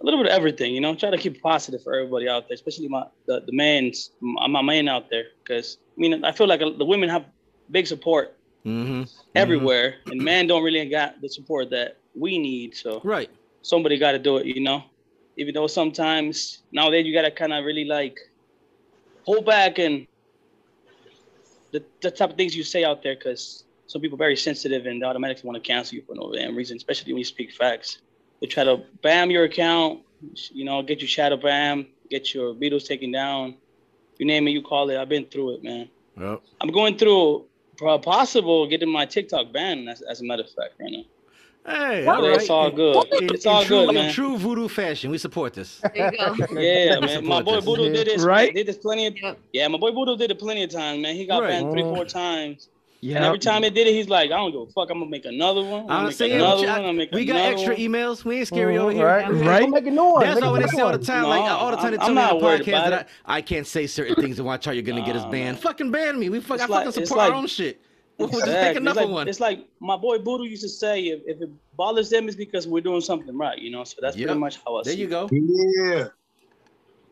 [0.00, 0.94] A little bit of everything, you know.
[0.94, 4.88] Try to keep positive for everybody out there, especially my the the men's my, man
[4.88, 7.24] out there, because I mean I feel like the women have
[7.70, 9.02] big support Mm-hmm.
[9.34, 12.74] everywhere, and men don't really got the support that we need.
[12.74, 13.30] So Right.
[13.62, 14.82] somebody got to do it, you know.
[15.36, 18.18] Even though sometimes nowadays you gotta kind of really like
[19.24, 20.06] hold back and
[21.72, 24.86] the, the type of things you say out there, because some people are very sensitive
[24.86, 27.52] and they automatically want to cancel you for no damn reason, especially when you speak
[27.52, 27.98] facts.
[28.40, 30.02] They try to bam your account,
[30.52, 33.56] you know, get you shadow bam, get your videos taken down.
[34.18, 34.96] You name it, you call it.
[34.96, 35.88] I've been through it, man.
[36.18, 36.42] Yep.
[36.60, 37.46] I'm going through
[38.02, 41.02] possible getting my TikTok banned as, as a matter of fact right now.
[41.66, 43.06] Hey, But all it's all good.
[43.22, 44.04] In, It's all in true, good, man.
[44.08, 45.80] In true voodoo fashion, we support this.
[45.94, 46.34] There you go.
[46.60, 47.00] Yeah, man.
[47.00, 47.64] My support boy this.
[47.64, 48.22] Voodoo did this.
[48.22, 48.54] Right?
[48.54, 49.36] Did this plenty of.
[49.52, 51.14] Yeah, my boy Voodoo did it plenty of times, man.
[51.14, 51.48] He got Right.
[51.50, 51.94] banned three, Mm.
[51.94, 52.68] four times.
[53.00, 53.16] Yeah.
[53.16, 54.88] And every time they did it, he's like, I don't give a fuck.
[54.90, 55.72] I'm gonna make another one.
[55.72, 56.84] I'm I'm gonna make saying, another we- one.
[56.86, 57.82] I'm make we got extra one.
[57.82, 58.24] emails.
[58.24, 59.06] We ain't scary Mhm, over here.
[59.06, 59.30] right?
[59.30, 59.60] Right.
[59.60, 60.20] Go make a new one.
[60.22, 61.04] That's Make all a they say all the one.
[61.06, 61.22] time.
[61.24, 63.86] like all the time they tell me on the podcast that I, I can't say
[63.86, 65.58] certain things and watch how you're gonna get us banned.
[65.60, 66.28] Fucking ban me.
[66.30, 67.80] We fuck, I fucking support our own shit.
[68.18, 68.80] We'll just Exactly.
[68.80, 69.28] pick It's like, one.
[69.28, 72.66] it's like my boy Voodoo used to say, if, if it bothers them, it's because
[72.68, 73.82] we're doing something right, you know.
[73.82, 74.26] So that's Yep.
[74.26, 75.10] pretty much how I There see you it.
[75.10, 75.28] go.
[75.32, 76.08] Yeah.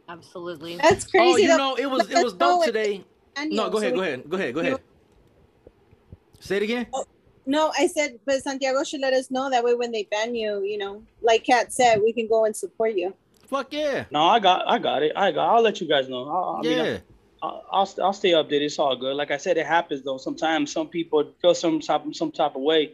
[0.09, 0.77] Absolutely.
[0.77, 1.33] That's oh, crazy.
[1.33, 1.57] Oh, you though.
[1.57, 3.05] know, it was it was go dope today.
[3.47, 4.81] No, go ahead, go ahead, go ahead, go ahead.
[6.39, 6.87] Say it again.
[6.93, 7.05] Oh,
[7.47, 10.63] no, I said, but Santiago should let us know that way when they ban you,
[10.63, 13.15] you know, like Kat said, we can go and support you.
[13.47, 14.05] Fuck yeah.
[14.11, 15.13] No, I got, I got it.
[15.17, 15.55] I got.
[15.55, 16.29] I'll let you guys know.
[16.29, 16.99] I, I mean, Yeah.
[17.43, 18.63] I'll, I'll, I'll stay updated.
[18.63, 19.17] It's all good.
[19.17, 20.19] Like I said, it happens though.
[20.19, 22.93] Sometimes some people feel some type, some type of way,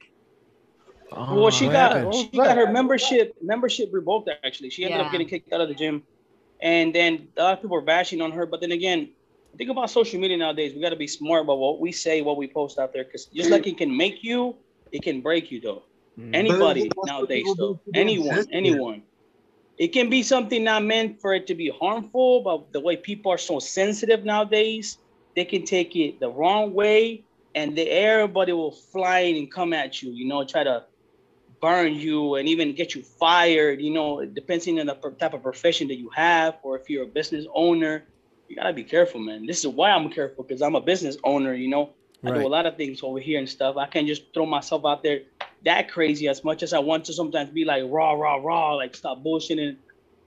[1.12, 2.12] Oh, well, she got happened?
[2.12, 4.28] she got her membership membership revoked.
[4.42, 5.06] Actually, she ended Yeah.
[5.06, 6.02] up getting kicked out of the gym,
[6.60, 8.46] and then a lot of people are bashing on her.
[8.46, 9.10] But then again,
[9.56, 10.74] think about social media nowadays.
[10.74, 13.26] We got to be smart about what we say, what we post out there, because
[13.26, 14.56] just like it can make you,
[14.92, 15.82] it can break you though.
[16.18, 16.34] Mm-hmm.
[16.34, 18.54] Anybody But that's nowadays people though, do to anyone, sensitive.
[18.56, 19.02] anyone.
[19.76, 23.32] It can be something not meant for it to be harmful, but the way people
[23.32, 24.98] are so sensitive nowadays,
[25.34, 27.24] they can take it the wrong way,
[27.56, 30.12] and the everybody will fly in and come at you.
[30.12, 30.84] You know, try to
[31.64, 33.80] burn you and even get you fired.
[33.80, 37.04] You know, depending on the per- type of profession that you have, or if you're
[37.04, 38.04] a business owner,
[38.48, 39.46] you gotta be careful, man.
[39.46, 41.54] This is why I'm careful because I'm a business owner.
[41.54, 41.90] You know,
[42.22, 43.78] I do a lot of things over here and stuff.
[43.78, 45.20] I can't just throw myself out there
[45.64, 48.94] that crazy as much as I want to sometimes be like raw, raw, raw, like
[48.94, 49.76] stop bullshitting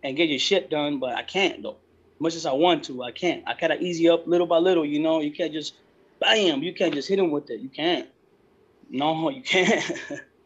[0.04, 1.78] and get your shit done, but I can't though.
[2.20, 3.44] Much as I want to, I can't.
[3.46, 5.22] I gotta easy up little by little, you know.
[5.22, 5.76] You can't just
[6.20, 7.60] bam, you can't just hit him with it.
[7.60, 8.10] You can't.
[8.90, 9.86] No, you can't.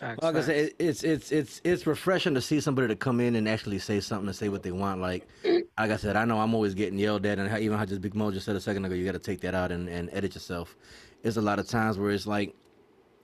[0.00, 3.34] Facts, Like I said, it's it's it's it's refreshing to see somebody to come in
[3.34, 5.00] and actually say something and say what they want.
[5.00, 7.86] Like, like I said, I know I'm always getting yelled at, and how, even how
[7.86, 9.88] just Big Mo just said a second ago, you got to take that out and,
[9.88, 10.76] and edit yourself.
[11.22, 12.54] There's a lot of times where it's like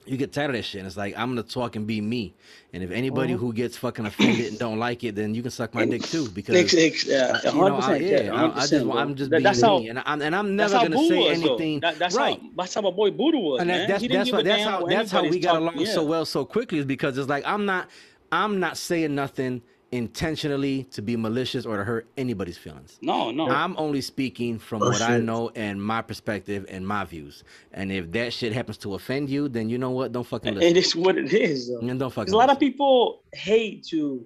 [0.05, 0.79] you get tired of that shit.
[0.79, 2.33] And it's like I'm gonna talk and be me,
[2.73, 3.37] and if anybody Mhm.
[3.37, 6.29] who gets fucking offended and don't like it, then you can suck my dick too.
[6.29, 8.85] Because Ex- ex- yeah, uh, you know, I, 100%, yeah, yeah, I, I just 100%,
[8.87, 11.79] want- I'm just being that's how- me, and I'm and I'm never gonna say anything.
[11.79, 12.39] That, that's right.
[12.39, 13.87] how that's how my boy Buddha was, and man.
[13.87, 16.79] that, that's that's that's how that's how we got talking- along so well so quickly
[16.79, 17.89] is because it's like I'm not
[18.31, 19.61] I'm not saying nothing
[19.93, 22.97] intentionally to be malicious or to hurt anybody's feelings.
[23.01, 23.47] No, no.
[23.47, 27.43] I'm only speaking from Oh, what I know and my perspective and my views.
[27.73, 30.11] And if that shit happens to offend you, then you know what?
[30.11, 30.69] Don't fucking listen.
[30.69, 31.69] It is what it is.
[31.69, 31.79] Though.
[31.87, 32.23] And don't fucking.
[32.25, 34.25] Because a lot of people hate to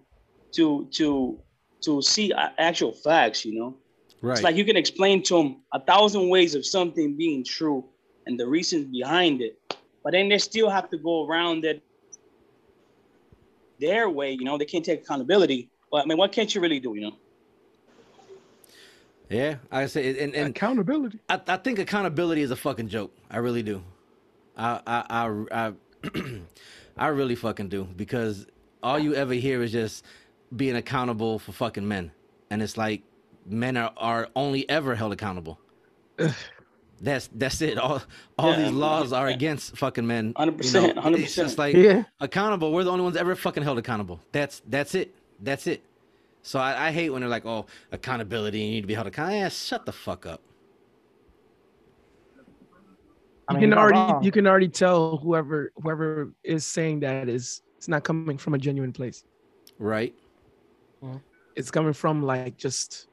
[0.53, 1.39] to to
[1.81, 3.43] to see actual facts.
[3.45, 3.77] You know,
[4.21, 4.33] Right.
[4.33, 7.85] it's like you can explain to them a thousand ways of something being true
[8.25, 9.59] and the reasons behind it,
[10.03, 11.83] but then they still have to go around it
[13.79, 14.31] their way.
[14.31, 15.69] You know, they can't take accountability.
[15.91, 16.93] But I mean, what can't you really do?
[16.95, 17.11] You know.
[19.29, 21.19] Yeah, I say, and, and accountability.
[21.29, 23.13] I, I think accountability is a fucking joke.
[23.29, 23.83] I really do.
[24.55, 25.73] I I I
[26.13, 26.41] I,
[26.97, 28.47] I really fucking do because
[28.81, 30.05] all you ever hear is just
[30.55, 32.11] being accountable for fucking men,
[32.49, 33.03] and it's like
[33.45, 35.59] men are, are only ever held accountable.
[36.99, 37.77] That's that's it.
[37.77, 38.01] All
[38.39, 40.33] all Yeah, these laws are against fucking men.
[40.33, 41.19] 100%, 100%.
[41.19, 42.03] It's just like Yeah.
[42.19, 42.71] accountable.
[42.73, 44.19] We're the only ones ever fucking held accountable.
[44.31, 45.13] That's that's it.
[45.41, 45.83] That's it.
[46.41, 48.59] So I, I hate when they're like, "Oh, accountability.
[48.59, 50.41] You need to be held accountable." Yeah, shut the fuck up.
[53.49, 54.23] I You can already wrong.
[54.23, 58.57] you can already tell whoever whoever is saying that is it's not coming from a
[58.57, 59.23] genuine place.
[59.77, 60.13] Right.
[61.03, 61.17] Mm-hmm.
[61.55, 63.07] It's coming from like just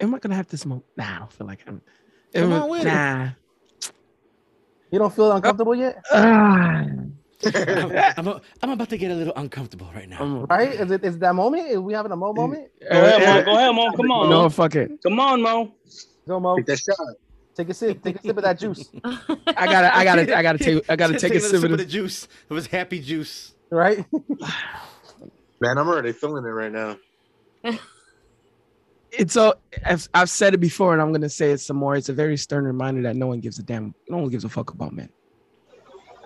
[0.00, 0.84] Am I gonna have to smoke?
[0.96, 1.80] Nah, I don't feel like I'm
[2.34, 2.86] Come on with it.
[2.86, 3.28] nah.
[4.90, 6.02] You don't feel uncomfortable yet?
[6.12, 6.84] Ah.
[7.44, 10.46] I'm, I'm, I'm about to get a little uncomfortable right now.
[10.48, 10.70] Right?
[10.72, 11.68] Is it is that moment?
[11.68, 12.68] Is we having a mo moment?
[12.80, 13.44] Go ahead, Mo.
[13.44, 13.92] Go ahead, Mo.
[13.92, 14.48] Come on, No, Mo.
[14.48, 14.90] fuck it.
[15.02, 15.74] Come on, Mo.
[16.26, 16.56] Go, Mo.
[16.56, 16.96] Take that shot.
[17.54, 18.02] Take a sip.
[18.02, 18.90] Take a sip of that juice.
[19.04, 21.84] I gotta, I gotta, I gotta take, I gotta take a another sip of the
[21.84, 22.28] juice.
[22.48, 23.54] It was happy juice.
[23.70, 24.04] Right?
[25.60, 26.96] Man, I'm already feeling it right now.
[29.18, 29.54] It's a,
[29.84, 31.96] I've, I've said it before, and I'm gonna say it some more.
[31.96, 34.48] It's a very stern reminder that no one gives a damn, no one gives a
[34.48, 35.08] fuck about men.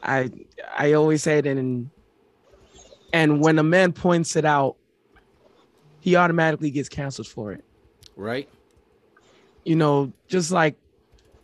[0.03, 0.31] I,
[0.77, 1.91] I always say it, and
[3.13, 4.77] and when a man points it out,
[6.01, 7.65] he automatically gets canceled for it.
[8.17, 8.49] Right.
[9.65, 10.77] you know, just like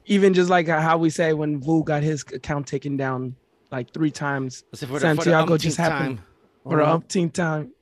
[0.06, 3.34] even just like how we say when Vu got his account taken down
[3.70, 6.26] like three times, for the- for the Santiago just happened time.
[6.64, 6.94] for the Uh-huh.
[6.94, 7.72] umpteenth time,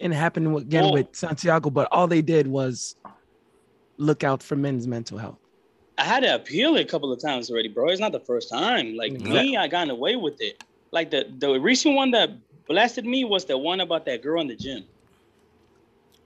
[0.00, 1.70] and it happened again Well- with Santiago.
[1.70, 2.96] But all they did was
[3.96, 5.38] look out for men's mental health.
[5.98, 7.88] I had to appeal it a couple of times already, bro.
[7.88, 8.96] It's not the first time.
[8.96, 9.32] Like mm-hmm.
[9.32, 10.62] me, I gotten away with it.
[10.90, 12.30] Like the the recent one that
[12.66, 14.84] blasted me was the one about that girl in the gym.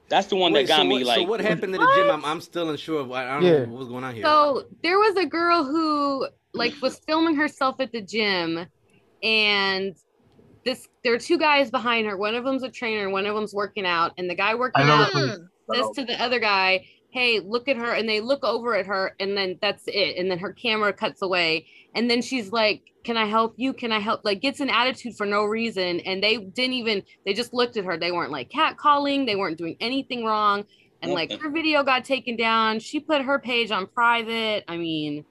[0.09, 1.17] That's the one Wait, that got so me what, like.
[1.19, 2.11] So what happened to the gym?
[2.11, 3.11] I'm, I'm still unsure of.
[3.11, 3.64] I, I don't Yeah.
[3.64, 4.25] know what's going on here.
[4.25, 8.67] So there was a girl who like was filming herself at the gym,
[9.23, 9.97] and
[10.64, 12.17] this there are two guys behind her.
[12.17, 14.12] One of them's a trainer, and one of them's working out.
[14.17, 18.09] And the guy working out says to the other guy, "Hey, look at her," and
[18.09, 20.17] they look over at her, and then that's it.
[20.19, 23.73] And then her camera cuts away, and then she's like, "Can I help you?
[23.73, 27.03] Can I help?" Like gets an attitude for no reason, and they didn't even.
[27.25, 27.97] They just looked at her.
[27.97, 29.27] They weren't like catcalling.
[29.27, 30.65] They weren't doing anything wrong.
[31.03, 32.81] And like her video got taken down.
[32.81, 34.65] She put her page on private.
[34.67, 35.25] I mean,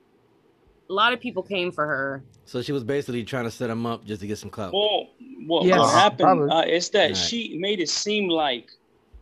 [0.90, 2.24] a lot of people came for her.
[2.46, 4.72] So she was basically trying to set him up just to get some clout.
[4.74, 5.08] Well,
[5.48, 5.80] what, Yes.
[5.80, 7.18] what happened uh, is that Right.
[7.18, 8.70] she made it seem like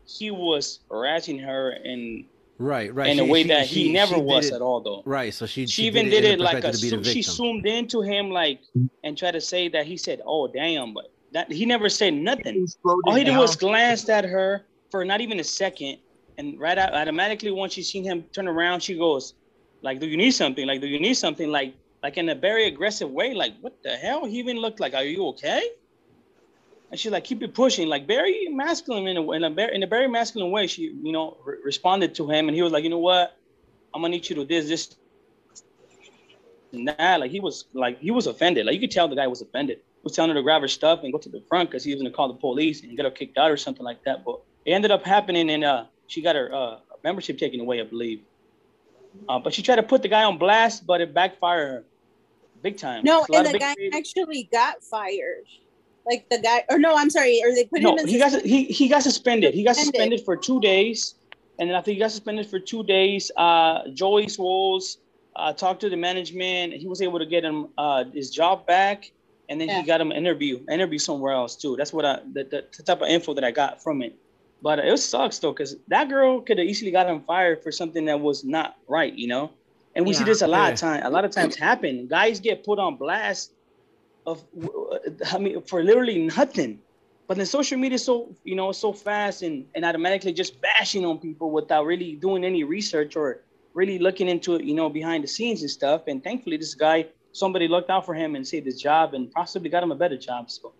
[0.06, 2.26] he was harassing her and
[2.64, 3.10] Right, right.
[3.10, 5.04] in a way she- that she- he never she did was it- at all, though.
[5.06, 5.34] Right.
[5.34, 7.12] So she She, even did, in it the like a perspective to be the zo-
[7.14, 8.60] she zoomed into him like
[9.04, 12.66] and tried to say that he said, "Oh damn," but that he never said nothing.
[12.68, 13.40] Slowed All he did down.
[13.40, 15.98] was glanced at her for not even a second,
[16.38, 19.34] and right out automatically once she seen him turn around, she goes,
[19.82, 20.66] "Like, do you need something?
[20.66, 21.50] Like, do you need something?
[21.52, 23.34] Like, like in a very aggressive way.
[23.34, 25.62] Like, what the hell?" He even looked like, "Are you okay?"
[26.94, 29.82] And she like keep it pushing, like very masculine in a in a very in
[29.82, 30.68] a very masculine way.
[30.68, 33.36] She you know re- responded to him, and he was like, "You know what?
[33.96, 34.96] I'm gonna need you to do this this."
[36.72, 38.68] And that like he was like he was offended.
[38.68, 39.78] Like you could tell the guy was offended.
[39.78, 41.96] He was telling her to grab her stuff and go to the front because he
[41.96, 44.24] was gonna call the police and get her kicked out or something like that.
[44.24, 47.86] But it ended up happening, and uh, she got her uh, membership taken away, I
[47.86, 48.22] believe.
[49.28, 51.86] Uh, but she tried to put the guy on blast, but it backfired her
[52.62, 53.04] big time.
[53.04, 55.48] No, It's a lot and the guy creators- actually got fired.
[56.06, 58.08] Like the guy, or no, I'm sorry, or they put no, him in.
[58.08, 59.54] he got he, he got suspended.
[59.54, 59.96] He got Suspended.
[59.96, 61.16] suspended for two days,
[61.60, 64.98] and then after he got suspended for two days, uh, Joey Swoles
[65.38, 66.74] uh, talked to the management.
[66.74, 69.12] He was able to get him uh, his job back,
[69.48, 69.80] and then Yeah.
[69.80, 71.76] he got him an interview, interview somewhere else too.
[71.78, 74.14] That's what I the, the, the type of info that I got from it.
[74.62, 78.04] But it sucks though, because that girl could have easily got him fired for something
[78.06, 79.52] that was not right, you know.
[79.96, 80.74] And we see this a lot Yeah.
[80.74, 81.02] of time.
[81.06, 82.08] A lot of times happen.
[82.08, 83.53] Guys get put on blast
[84.26, 84.98] of uh,
[85.32, 86.80] I mean for literally nothing.
[87.28, 91.06] But then social media is so you know so fast and, and automatically just bashing
[91.06, 93.42] on people without really doing any research or
[93.74, 96.04] really looking into it, you know, behind the scenes and stuff.
[96.08, 99.70] And thankfully this guy, somebody looked out for him and saved his job and possibly
[99.70, 100.52] got him a better job.
[100.52, 100.74] So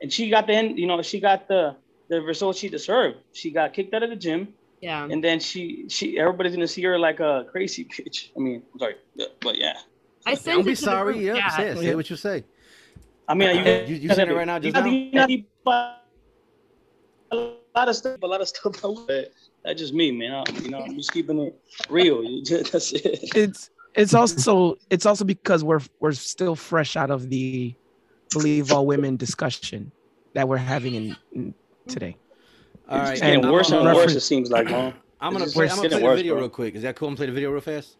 [0.00, 1.76] and she got the end, you know, she got the
[2.08, 3.18] the result she deserved.
[3.32, 5.04] She got kicked out of the gym Yeah.
[5.10, 8.30] and then she she everybody's gonna see her like a crazy bitch.
[8.36, 9.74] I mean, I'm sorry, but- but yeah.
[10.26, 11.14] I sent Don't be it to the sorry.
[11.14, 11.78] group Yeah, say it.
[11.78, 12.44] Say what you say.
[13.30, 15.26] I mean, you, You- you said it right now, just you now?
[15.28, 15.94] You know,
[17.32, 17.36] a
[17.76, 18.76] lot of stuff, a lot of stuff.
[19.06, 19.30] But
[19.64, 20.32] that's just me, man.
[20.32, 21.54] I, you know, I'm just keeping it
[21.88, 22.22] real.
[22.44, 23.30] Just- That's it.
[23.36, 27.72] It's it's also it's also because we're we're still fresh out of the
[28.30, 29.92] believe all women discussion
[30.34, 31.54] that we're having in, in
[31.86, 32.16] today.
[32.88, 33.12] All right.
[33.12, 34.14] It's getting And worse and I'm worse.
[34.14, 34.92] It seems like, man.
[35.20, 36.40] I'm gonna play, I'm gonna getting play the worse, video bro.
[36.42, 36.74] real quick.
[36.74, 37.06] Is that cool?
[37.08, 37.96] I'm play the video real fast.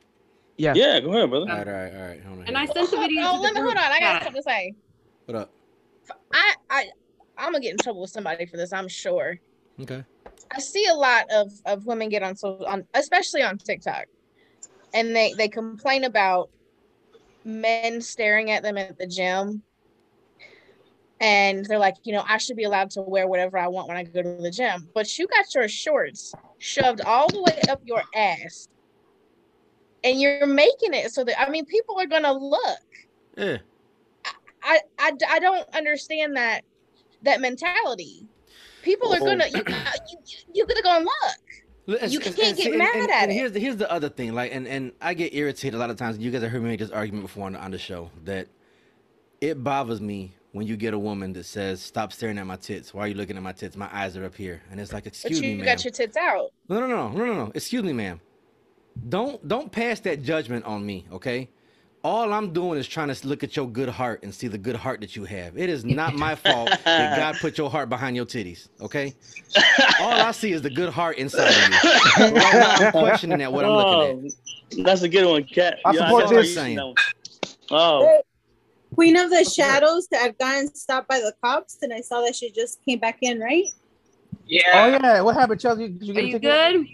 [0.57, 0.75] Yeah.
[0.75, 1.51] Yeah, go ahead, brother.
[1.51, 2.23] All right, all right, all right.
[2.25, 2.47] Hold on.
[2.49, 3.93] And I sent the video Oh, to the let me group hold on.
[3.93, 4.75] I got something to say.
[5.27, 5.53] What up?
[6.33, 6.91] I I
[7.37, 8.73] I'm gonna get in trouble with somebody for this.
[8.73, 9.39] I'm sure.
[9.81, 10.05] Okay.
[10.51, 14.07] I see a lot of of women get on so on especially on TikTok,
[14.93, 16.51] and they they complain about
[17.45, 19.63] men staring at them at the gym,
[21.21, 23.97] and they're like, you know, I should be allowed to wear whatever I want when
[23.97, 27.81] I go to the gym, but you got your shorts shoved all the way up
[27.85, 28.69] your ass,
[30.05, 32.79] and you're making it so that I mean, people are gonna look.
[33.37, 33.59] Yeah.
[34.63, 36.63] I, I, I don't understand that
[37.23, 38.27] that mentality.
[38.83, 39.25] People are Oh.
[39.27, 39.73] gonna you, oh.
[39.73, 40.19] Uh, you
[40.55, 42.11] you're gonna go and look.
[42.11, 43.35] You can't get and- mad and- at and it.
[43.35, 45.97] Here's the, here's the other thing, like, and and I get irritated a lot of
[45.97, 46.19] times.
[46.19, 48.49] You guys have heard me make this argument before on the, on the show that
[49.41, 52.95] it bothers me when you get a woman that says, "Stop staring at my tits.
[52.95, 53.77] Why are you looking at my tits?
[53.77, 55.93] My eyes are up here." And it's like, But "Excuse you me, ma'am." got your
[55.93, 56.51] tits out.
[56.69, 57.53] No, no, no, no, no, no.
[57.55, 58.21] Excuse me, ma'am.
[59.09, 61.49] don't don't pass that judgment on me, okay?
[62.03, 64.77] All I'm doing is trying to look at your good heart and see the good
[64.77, 65.59] heart that you have.
[65.59, 69.15] It is not my fault that God put your heart behind your titties, okay?
[70.01, 72.33] All I see is the good heart inside of you.
[72.35, 74.79] Right now, I'm questioning that what I'm looking at.
[74.79, 75.79] Oh, That's a good one, Cat.
[75.85, 76.57] I Yeah, support what this.
[76.57, 76.95] I'm using that one.
[77.71, 78.23] Oh,
[78.95, 82.35] Queen of the Shadows that had gotten stopped by the cops, and I saw that
[82.35, 83.65] she just came back in, right?
[84.47, 84.63] Yeah.
[84.75, 85.89] Oh yeah, what happened, Chelsea?
[85.89, 86.87] Did you Are get a you good?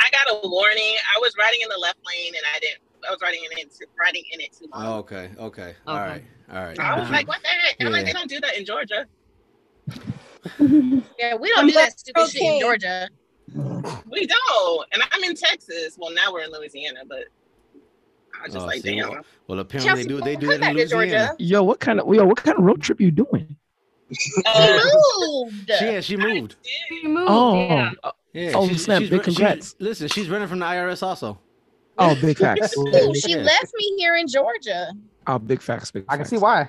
[0.00, 0.94] I got a warning.
[1.16, 2.80] I was riding in the left lane and I didn't.
[3.06, 4.86] I was writing in it, too, riding in it too long.
[4.86, 6.04] Oh, okay, okay, all Okay.
[6.10, 6.78] right, all right.
[6.78, 7.76] I was like, what the heck?
[7.80, 9.06] I'm like, they don't do that in Georgia.
[11.18, 12.60] Yeah, we don't I'm do that stupid you're shit in.
[12.60, 13.08] Georgia.
[14.10, 14.86] We don't.
[14.92, 15.96] And I'm in Texas.
[15.98, 17.24] Well, now we're in Louisiana, but
[18.38, 19.08] I was just Oh, like, see, damn.
[19.08, 20.20] well, well, apparently they do.
[20.20, 21.10] They do Come that in Louisiana.
[21.28, 21.36] Georgia.
[21.38, 23.56] Yo, what kind of yo, what kind of road trip you doing?
[24.12, 25.44] She oh.
[25.50, 25.64] moved.
[25.70, 26.56] Yeah, she moved.
[26.90, 27.90] You moved, Oh, yeah.
[28.34, 29.74] Yeah, Oh, she's, snap, she's, big run- she's- congrats.
[29.78, 31.38] listen, she's running from the IRS also.
[31.98, 32.76] Oh, big facts.
[32.76, 34.92] Ooh, she left me here in Georgia.
[35.26, 35.90] Oh, big facts.
[35.90, 36.04] Big.
[36.04, 36.14] Facts.
[36.14, 36.68] I can see why.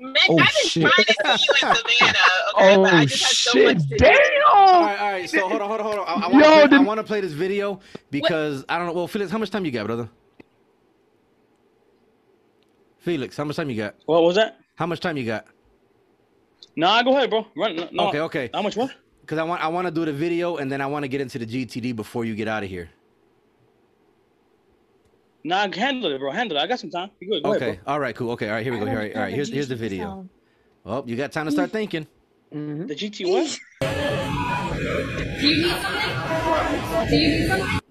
[0.00, 0.82] Meg, Oh, I've been shit.
[0.82, 2.18] trying to see you in Savannah,
[2.54, 2.76] okay?
[2.82, 3.64] but I Oh just had so shit!
[3.64, 3.96] much to do.
[4.04, 4.16] Damn.
[4.54, 5.30] All right, all right.
[5.30, 6.22] So hold on, hold on, hold on.
[6.22, 7.80] I, I want Yo, to play, I want to play this video
[8.10, 8.92] because I don't know.
[8.92, 10.08] Well, Felix, how much time you got, brother?
[12.98, 13.96] Felix, how much time you got?
[14.06, 14.58] what was that?
[14.76, 15.46] How much time you got?
[16.76, 17.46] Nah, go ahead, bro.
[17.56, 17.74] Run.
[17.74, 18.08] No, no.
[18.08, 18.50] Okay, okay.
[18.54, 18.90] How much more?
[19.20, 21.20] Because I want I want to do the video and then I want to get
[21.20, 22.88] into the GTD before you get out of here.
[25.48, 26.30] Nah, handle it, bro.
[26.30, 26.60] Handle it.
[26.60, 27.10] I got some time.
[27.20, 27.42] You good?
[27.42, 27.70] Go Okay.
[27.70, 28.14] ahead, All right.
[28.14, 28.32] Cool.
[28.32, 28.48] Okay.
[28.50, 28.62] All right.
[28.62, 28.86] Here we go.
[28.86, 29.16] All right.
[29.16, 29.32] All right.
[29.32, 30.28] Here's here's the video.
[30.84, 31.78] Oh, you got time to start mm-hmm.
[31.78, 32.06] thinking.
[32.52, 32.86] bro.
[32.86, 33.58] The GT what?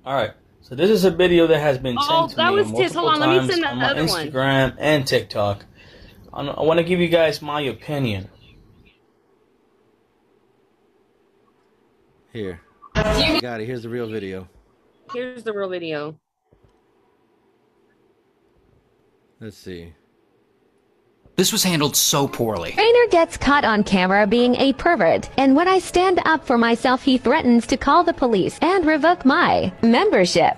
[0.06, 0.34] All right.
[0.62, 2.94] So this is a video that has been sent Oh, to that me was Tiz.
[2.94, 4.28] multiple Hold on, let me times send the on my other one.
[4.28, 5.66] Instagram and TikTok.
[6.32, 8.30] I, I want to give you guys my opinion.
[12.34, 12.62] Here.
[12.94, 13.66] Got it.
[13.66, 14.48] Here's the real video.
[15.12, 16.20] Here's the real video.
[19.40, 19.94] Let's see.
[21.36, 22.72] This was handled so poorly.
[22.72, 27.04] Trainer gets caught on camera being a pervert, and when I stand up for myself,
[27.04, 30.58] he threatens to call the police and revoke my membership.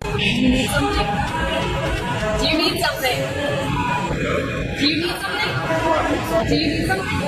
[0.00, 1.06] Do you need something?
[2.40, 3.18] Do you need something?
[4.78, 6.48] Do you need something?
[6.48, 7.18] Do you need something?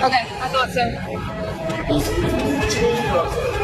[0.00, 1.17] Okay, I thought so.
[1.90, 3.57] いいですね。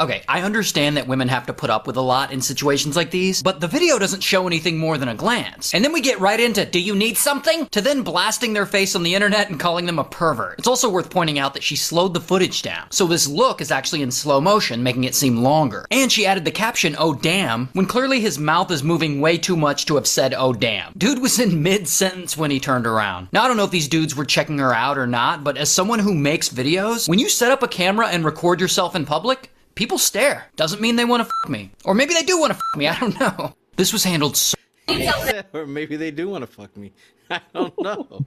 [0.00, 3.10] Okay, I understand that women have to put up with a lot in situations like
[3.10, 5.74] these, but the video doesn't show anything more than a glance.
[5.74, 7.66] And then we get right into, do you need something?
[7.66, 10.58] To then blasting their face on the internet and calling them a pervert.
[10.58, 13.70] It's also worth pointing out that she slowed the footage down, so this look is
[13.70, 15.86] actually in slow motion, making it seem longer.
[15.90, 19.56] And she added the caption, oh damn, when clearly his mouth is moving way too
[19.56, 20.94] much to have said, oh damn.
[20.96, 23.28] Dude was in mid sentence when he turned around.
[23.32, 25.70] Now, I don't know if these dudes were checking her out or not, but as
[25.70, 29.52] someone who makes videos, when you set up a camera and record yourself in public,
[29.74, 30.46] people stare.
[30.56, 31.70] Doesn't mean they want to fuck me.
[31.84, 33.54] Or maybe they do want to fuck me, I don't know.
[33.76, 34.54] This was handled so
[35.52, 36.92] or maybe they do want to fuck me.
[37.30, 38.26] I don't know.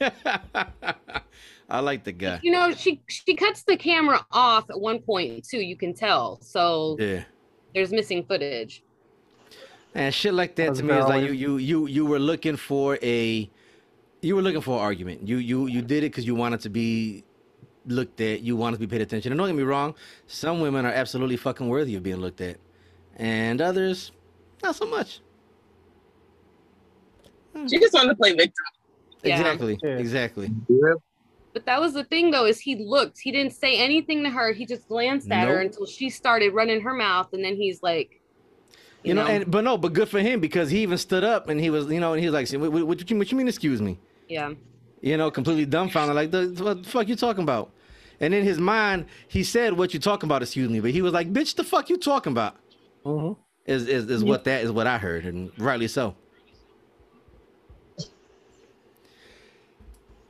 [1.70, 2.40] I like the guy.
[2.42, 5.58] You know, she she cuts the camera off at one point too.
[5.58, 6.40] You can tell.
[6.40, 7.24] So Yeah.
[7.74, 8.82] there's missing footage.
[9.94, 12.18] And shit like that How's to it me is like you you you you were
[12.18, 13.48] looking for a
[14.20, 15.26] you were looking for an argument.
[15.26, 17.24] You you you did it because you wanted to be
[17.86, 18.42] looked at.
[18.42, 19.32] You wanted to be paid attention.
[19.32, 19.94] And don't get me wrong,
[20.26, 22.58] some women are absolutely fucking worthy of being looked at,
[23.16, 24.12] and others
[24.62, 25.20] not so much.
[27.68, 28.64] She just wanted to play victim.
[29.24, 29.40] Yeah.
[29.40, 29.78] Exactly.
[29.82, 30.50] Exactly.
[31.52, 33.18] But that was the thing though, is he looked.
[33.18, 34.52] He didn't say anything to her.
[34.52, 38.17] He just glanced at her until she started running her mouth, and then he's like,
[39.02, 41.60] You, know, and but no, but good for him because he even stood up and
[41.60, 43.48] he was, you know, and he was like, "What, what, what, you, what you mean,
[43.48, 44.52] excuse me?" yeah.
[45.00, 47.70] You know, completely dumbfounded, like, the, what the fuck you talking about?
[48.20, 51.12] And in his mind, he said, "What you talking about?" Excuse me, but he was
[51.12, 52.56] like, "Bitch, the fuck you talking about?"
[53.04, 53.40] Mm-hmm.
[53.64, 56.16] Is is, is what that is what I heard, and rightly so.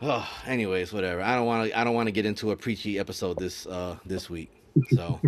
[0.02, 1.22] Oh, anyways, whatever.
[1.22, 1.78] I don't want to.
[1.78, 4.50] I don't want to get into a preachy episode this uh this week.
[4.90, 5.20] So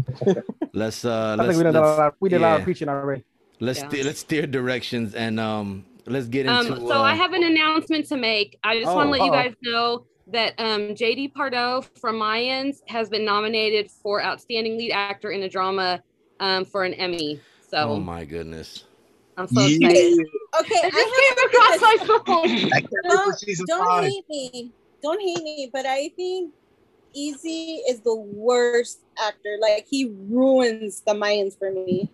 [0.72, 2.14] let's uh let's we did a let's- lot.
[2.20, 3.24] We did a lot of preaching already.
[3.60, 3.88] Let's Yeah.
[3.88, 6.74] steer, let's steer directions and um let's get into.
[6.74, 8.58] Um, so uh, I have an announcement to make.
[8.64, 9.42] I just want Oh, to let you uh-oh.
[9.42, 15.32] guys know that um, JD Pardo from Mayans has been nominated for Outstanding Lead Actor
[15.32, 16.02] in a Drama
[16.38, 17.40] um, for an Emmy.
[17.68, 18.84] So Oh my goodness.
[19.36, 20.18] I'm so excited.
[20.60, 22.72] Okay, It just came across my phone.
[22.72, 22.92] I can't
[23.46, 24.72] wait don't hate me.
[25.02, 26.52] Don't hate me, but I think
[27.16, 29.56] EZ is the worst actor.
[29.60, 32.10] Like he ruins the Mayans for me.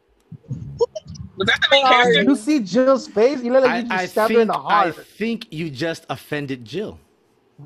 [1.36, 2.22] Was that the main character?
[2.22, 3.42] You see Jill's face?
[3.42, 5.70] You look like I, you just I stabbed her in think the I think you
[5.70, 6.98] just offended Jill.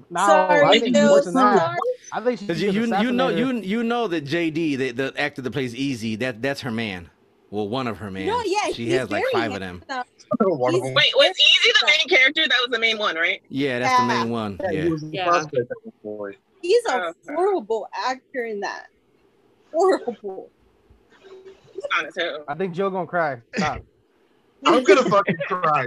[0.08, 1.76] No, Sorry, I think Jill, worse sorry.
[2.12, 5.14] I think she you, you you know assassinated you you know that JD the, the
[5.16, 7.10] actor that plays EZ that that's her man.
[7.50, 8.26] Well, one of her man.
[8.26, 9.82] No, yeah, she has like five of them.
[9.88, 10.08] handsome.
[10.40, 10.94] One of He's- them.
[10.94, 12.42] Wait, was EZ the main character?
[12.42, 13.42] That was the main one, right?
[13.48, 14.60] Yeah, that's the main one.
[14.70, 15.44] Yeah, Yeah.
[16.62, 16.98] Was the Yeah.
[16.98, 17.28] prospect boy.
[17.28, 17.36] He's a Oh.
[17.36, 18.86] horrible actor in that.
[19.72, 20.50] Horrible.
[21.72, 22.40] He's on his head.
[22.48, 23.40] I think Jill gonna cry.
[23.56, 23.82] Stop.
[24.66, 25.86] I'm gonna fucking cry.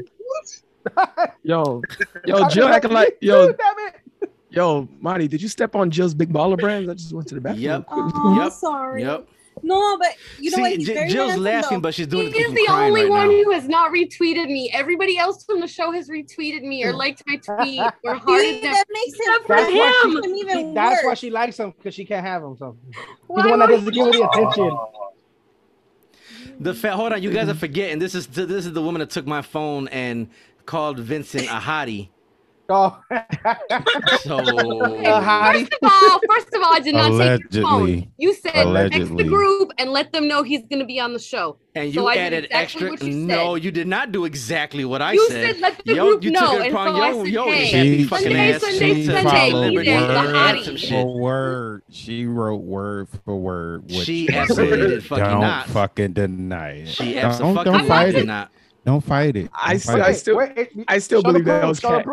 [1.44, 1.82] Yo,
[2.26, 3.76] yo, Jill acting like yo, dam
[4.22, 4.30] it.
[4.50, 6.90] yo, Monty, did you step on Jill's big baller brands?
[6.90, 7.64] I just went to the bathroom.
[7.64, 7.86] Yep.
[7.90, 8.52] Oh, Yep.
[8.52, 9.02] sorry.
[9.04, 9.28] Yep.
[9.64, 10.10] No, but
[10.40, 10.72] you know See, what?
[10.74, 11.82] He's J- very Jill's handsome, laughing, though.
[11.82, 13.44] but she's doing He it is because the she's crying only right one now.
[13.44, 14.70] who has not retweeted me.
[14.74, 18.74] Everybody else from the show has retweeted me or liked my tweet or hearted them.
[18.74, 20.24] that makes it Except for That's why she- him.
[20.24, 22.58] him even That's why she likes him because she can't have him.
[22.58, 22.96] So he's
[23.44, 24.78] the one that would doesn't give her the attention.
[26.60, 28.00] The fa- hold on, you guys are forgetting.
[28.00, 30.30] This is this is the woman that took my phone and
[30.66, 32.10] called Vincent a hottie.
[32.70, 32.98] Oh,
[34.22, 38.12] So First of all, first of all, I did not take your phone.
[38.18, 38.54] You said
[38.92, 41.58] text the group and let them know he's going to be on the show.
[41.76, 42.90] and So you I did added exactly extra.
[42.90, 45.42] what you No, you did not do exactly what I You said.
[45.48, 47.24] You said let the yo, group you know, took it and upon so I yo,
[47.24, 48.62] said, yo, hey, happy She, fucking Sunday, ass.
[48.62, 50.64] Sunday, to- to Sunday, follow be Liberty there, the and hottie.
[50.66, 50.90] some shit.
[50.90, 51.82] for word.
[51.90, 53.84] She wrote word for word.
[53.92, 54.88] What She you absolutely said.
[54.90, 55.68] did fucking Don't not.
[55.68, 56.88] fucking deny it.
[56.88, 58.26] She don't, absolutely don't fight did it.
[58.28, 58.52] not.
[58.86, 59.50] Don't fight it.
[59.54, 60.14] I Don't still, fight I it.
[60.16, 62.04] still, Wait, it- I still show the believe that proof, was show the cat.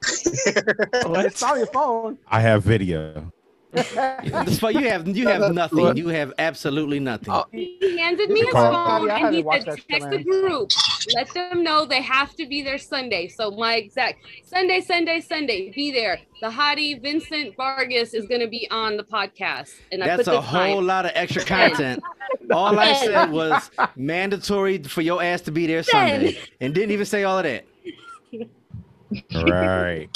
[1.02, 1.26] proof.
[1.26, 2.18] It's on your phone.
[2.28, 3.32] I have video.
[3.72, 5.96] This fu- you have you have nothing.
[5.96, 7.32] You have absolutely nothing.
[7.32, 7.44] Oh.
[7.52, 10.70] He handed me his phone Yeah, and he said, text the group.
[11.14, 13.28] Let them know they have to be there Sunday.
[13.28, 16.18] So my exact Sunday, Sunday, Sunday, be there.
[16.40, 19.74] The hottie Vincent Vargas is going to be on the podcast.
[19.92, 20.72] And I That's put a the time.
[20.72, 22.02] whole lot of extra content.
[22.50, 27.06] All I said was mandatory for your ass to be there Sunday, and didn't even
[27.06, 27.64] say all of that.
[29.34, 30.08] Right.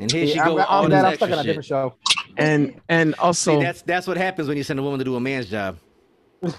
[0.00, 0.64] And here she Yeah, I'm, goes.
[0.68, 1.94] all I'm this glad I'm stuck in a different show.
[2.36, 5.14] And and also, See, that's that's what happens when you send a woman to do
[5.16, 5.78] a man's job.
[6.42, 6.50] I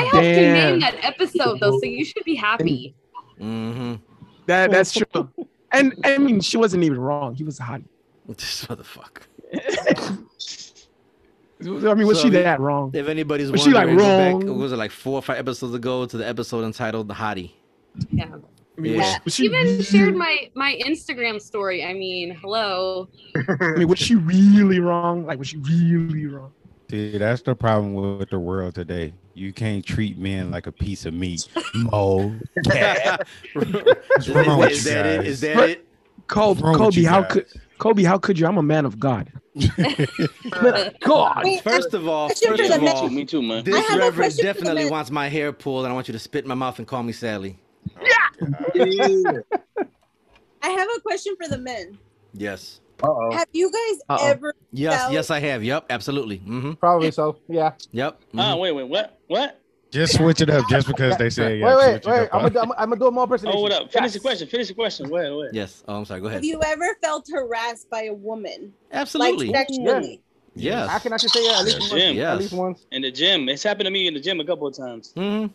[0.00, 0.70] helped you Damn.
[0.70, 2.94] name that episode though, so you should be happy.
[3.40, 3.94] Mm-hmm.
[4.46, 5.06] that that's true.
[5.72, 7.34] And I mean, she wasn't even wrong.
[7.34, 7.80] He was hot.
[8.26, 9.24] This motherfucker.
[11.62, 12.90] I mean, was So she if- that wrong?
[12.94, 14.46] If anybody's Was she, like, wondering, go back.
[14.48, 14.58] wrong?
[14.58, 17.52] Was it like four or five episodes ago to the episode entitled "The Hottie"?
[18.10, 18.26] Yeah.
[18.76, 18.96] I Yeah.
[18.98, 21.84] was, was she Even really, shared my my Instagram story.
[21.84, 23.08] I mean, hello.
[23.60, 25.24] I mean, was she really wrong?
[25.26, 26.52] Like, was she really wrong?
[26.90, 29.14] See, that's the problem with the world today.
[29.34, 31.48] You can't treat men like a piece of meat.
[31.74, 32.34] Mo.
[32.70, 33.26] cat.
[33.54, 35.16] What's Is, wrong is- with is you that it?
[35.18, 35.26] guys?
[35.28, 35.70] Is that Right.
[35.70, 35.86] it?
[36.26, 37.32] Kobe, Kobe, how guys?
[37.32, 37.46] could
[37.78, 38.02] Kobe?
[38.02, 38.46] How could you?
[38.46, 39.30] I'm a man of God.
[41.00, 41.42] God.
[41.44, 43.62] Wait, First of all, first of all, Me too, man.
[43.64, 45.94] this I have a reverend question for the definitely wants my hair pulled, and I
[45.94, 47.58] want you to spit in my mouth and call me Sally.
[50.62, 51.98] I have a question for the men.
[52.32, 52.80] Yes.
[53.02, 53.32] Uh-oh.
[53.32, 54.26] Have you guys Uh-oh.
[54.30, 55.00] ever Yes.
[55.00, 55.62] felt- Yes, I have.
[55.64, 55.86] Yep.
[55.90, 56.38] Absolutely.
[56.38, 56.72] Mm-hmm.
[56.74, 57.36] Probably so.
[57.48, 57.72] Yeah.
[57.92, 58.20] Yep.
[58.36, 58.60] Ah, mhm.
[58.60, 59.18] wait, wait, what?
[59.26, 59.60] What?
[59.90, 61.66] Just switch it up just because they say yeah.
[61.76, 62.28] wait, wait, wait.
[62.32, 63.58] I'm gonna, do- I'm, I'm gonna do a more impersonation.
[63.58, 63.92] Oh, what up?
[63.92, 64.12] Finish Yes.
[64.14, 64.48] the question.
[64.48, 65.08] Finish the question.
[65.08, 65.50] Wait, wait.
[65.52, 65.84] Yes.
[65.86, 66.20] Oh, I'm sorry.
[66.20, 66.38] Go ahead.
[66.38, 68.72] Have you ever felt harassed by a woman?
[68.90, 69.48] Absolutely.
[69.48, 70.20] Like sexually?
[70.56, 70.88] Yes.
[70.88, 71.90] I can actually say yeah, at least Yes.
[71.92, 72.00] once.
[72.02, 72.24] Gym.
[72.24, 72.86] At least once.
[72.90, 73.48] In the gym.
[73.48, 75.12] It's happened to me in the gym a couple of times.
[75.16, 75.46] hmm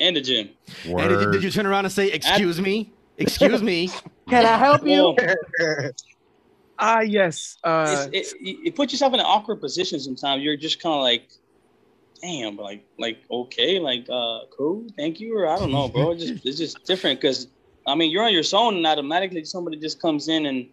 [0.00, 0.50] In the gym.
[0.84, 2.92] And did you, did you turn around and say, "Excuse me"?
[3.18, 3.88] Excuse me.
[4.30, 5.14] Can I help you?
[5.14, 5.90] Well,
[6.82, 7.58] Ah, yes.
[7.62, 10.42] Uh, it's, it, you you put yourself in an awkward position sometimes.
[10.42, 11.30] You're just kind of like,
[12.22, 16.12] damn, like, like, okay, like, uh, cool, thank you, or I don't know, bro.
[16.12, 17.48] It's just, it's just different because,
[17.86, 20.68] I mean, you're on your phone and automatically somebody just comes in and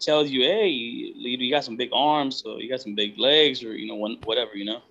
[0.00, 3.62] tells you, hey, you, you got some big arms, or you got some big legs,
[3.62, 4.82] or you know, one, whatever, you know.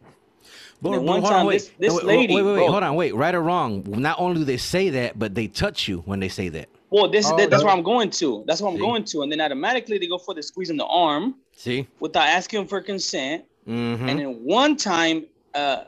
[0.84, 1.54] But, And but one hold time on, wait.
[1.54, 2.58] this- this wait, lady, Wait, wait, wait.
[2.58, 2.72] bro.
[2.72, 3.16] Hold on, wait.
[3.16, 3.84] Right or wrong?
[3.88, 6.68] Not only do they say that, but they touch you when they say that.
[6.90, 7.68] Well, this Oh, that, that's no.
[7.68, 8.44] where I'm going to.
[8.46, 8.82] That's what I'm See?
[8.82, 11.88] going to, and then automatically they go for the squeeze in the arm See?
[12.00, 13.46] without asking for consent.
[13.68, 14.10] Mm-hmm.
[14.10, 15.84] And then one time, uh,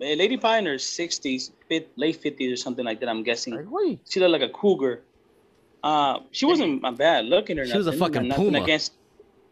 [0.00, 3.54] a lady probably in her 60s, fif- late 50s or something like that, I'm guessing.
[3.54, 3.98] Like.
[4.08, 5.02] She looked like a cougar.
[5.82, 7.72] Uh, she wasn't uh, bad looking or nothing.
[7.72, 8.62] She was a fucking nothing puma.
[8.62, 8.92] against.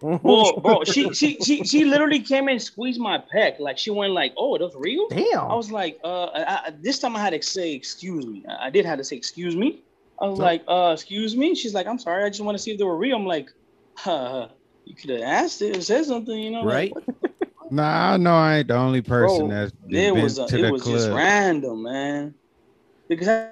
[0.03, 3.61] Bro, bro, she, she she she literally came and squeezed my pec.
[3.61, 5.51] Like she went like, "Oh, those real?" Damn.
[5.51, 8.67] I was like, uh, I, I, this time I had to say, "Excuse me." I
[8.67, 9.83] I did have to say, "Excuse me."
[10.21, 12.25] I was like, uh, "Excuse me." She's like, "I'm sorry.
[12.25, 13.49] I just want to see if they were real." I'm like,
[14.05, 14.49] uh,
[14.85, 16.65] you could have asked it or said something, you know?
[16.65, 17.07] like, Right?
[17.71, 20.59] Nah, I know I ain't the only person Bro, that's it been was a, to
[20.59, 20.95] it the was club.
[20.95, 22.35] just random, man.
[23.09, 23.49] Because I,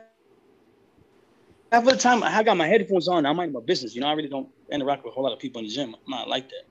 [1.73, 3.95] half of the time I got my headphones on, I'm mind my business.
[3.95, 5.95] You know, I really don't interact with a whole lot of people in the gym.
[5.95, 6.65] I'm not like that.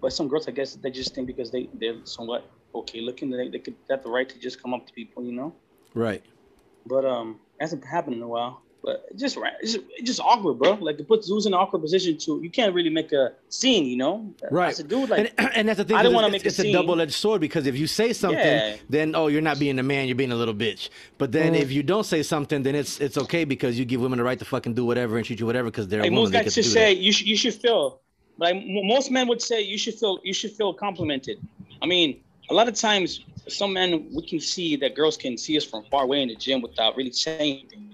[0.00, 3.48] But some girls, I guess, they just think because they they're somewhat okay looking, they
[3.48, 5.56] they could have the right to just come up to people, you know.
[5.94, 6.22] Right.
[6.86, 8.67] but um, hasn't happened in a while.
[8.82, 10.74] But just it's just, it's just awkward, bro.
[10.74, 13.86] Like it puts Zeus in an awkward position to you can't really make a scene,
[13.86, 14.32] you know?
[14.50, 14.70] Right.
[14.70, 15.96] As a dude, like and, and that's the thing.
[15.96, 18.38] I don't want to make it's a a double-edged sword because if you say something,
[18.38, 18.76] Yeah.
[18.88, 20.90] then oh, you're not being a man, you're being a little bitch.
[21.18, 21.60] But then Mm.
[21.60, 24.38] if you don't say something, then it's it's okay because you give women the right
[24.38, 26.64] to fucking do whatever and treat you whatever because they're like most guys to should
[26.72, 27.00] say that.
[27.00, 28.00] you should you should feel
[28.38, 31.38] like most men would say you should feel you should feel complimented.
[31.82, 35.56] I mean, a lot of times some men we can see that girls can see
[35.56, 37.87] us from far away in the gym without really saying anything.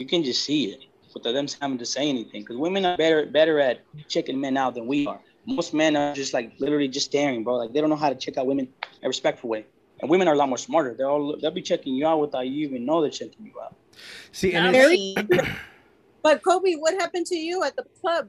[0.00, 0.80] You can just see it
[1.12, 2.40] without them having to say anything.
[2.40, 5.20] Because women are better better at checking men out than we are.
[5.44, 7.56] Most men are just like literally just staring, bro.
[7.56, 9.66] Like they don't know how to check out women in a respectful way.
[10.00, 10.94] And women are a lot more smarter.
[10.96, 13.76] They're all they'll be checking you out without you even know they're checking you out.
[14.32, 15.14] See, and Very-
[16.22, 18.28] But Kobe, what happened to you at the club?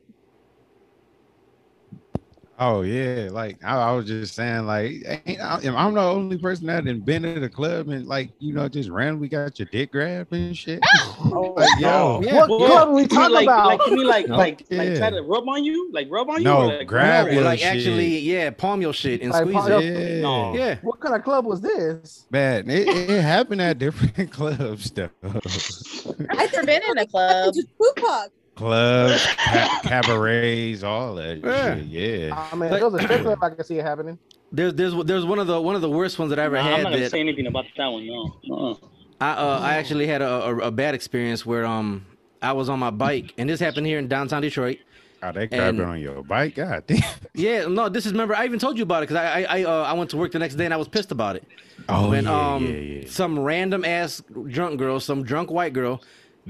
[2.63, 4.91] Oh yeah, like I, I was just saying, like
[5.25, 8.53] ain't, I, I'm the only person that done been at a club and like you
[8.53, 10.79] know just randomly got your dick grabbed and shit.
[11.21, 13.65] Oh, like, yo, oh, What club are we talking like, about?
[13.65, 15.89] Like, you mean like, No, like, like try to rub on you?
[15.91, 16.43] Like, rub on you?
[16.43, 17.67] No, or like, grab No, your like shit.
[17.67, 20.21] actually, yeah, palm your shit and Like, squeeze palm- it.
[20.21, 20.53] No.
[20.53, 20.77] Yeah.
[20.83, 22.27] What kind of club was this?
[22.29, 25.09] Man, it, it happened at different clubs though.
[25.23, 27.55] I've never been in a club.
[27.55, 28.31] Tupac.
[28.61, 31.75] Clubs, ca- cabarets, all that Yeah.
[31.75, 31.85] shit.
[31.87, 32.47] Yeah.
[32.51, 34.17] I mean, Like- if it was a strip club, I can see it happening.
[34.51, 36.61] There's there's there's one of the one of the worst ones that I ever Nah,
[36.61, 36.83] I'm had.
[36.83, 38.05] not gonna that- say anything about that one.
[38.07, 38.35] No.
[38.49, 38.75] Uh-uh.
[39.21, 42.05] I uh, I actually had a, a, a bad experience where um
[42.41, 44.77] I was on my bike and this happened here in downtown Detroit.
[45.23, 46.55] Oh, they grabbed And- on your bike.
[46.55, 46.99] God damn.
[47.33, 49.63] Yeah, no, this is remember I even told you about it because I I I,
[49.63, 51.43] uh, I went to work the next day and I was pissed about it.
[51.87, 53.03] Oh, when yeah, um yeah, yeah.
[53.07, 56.01] some random ass drunk girl, some drunk white girl,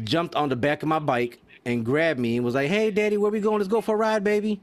[0.04, 3.18] jumped on the back of my bike and grabbed me and was like, "Hey, daddy,
[3.18, 3.58] where we going?
[3.58, 4.62] Let's go for a ride, baby."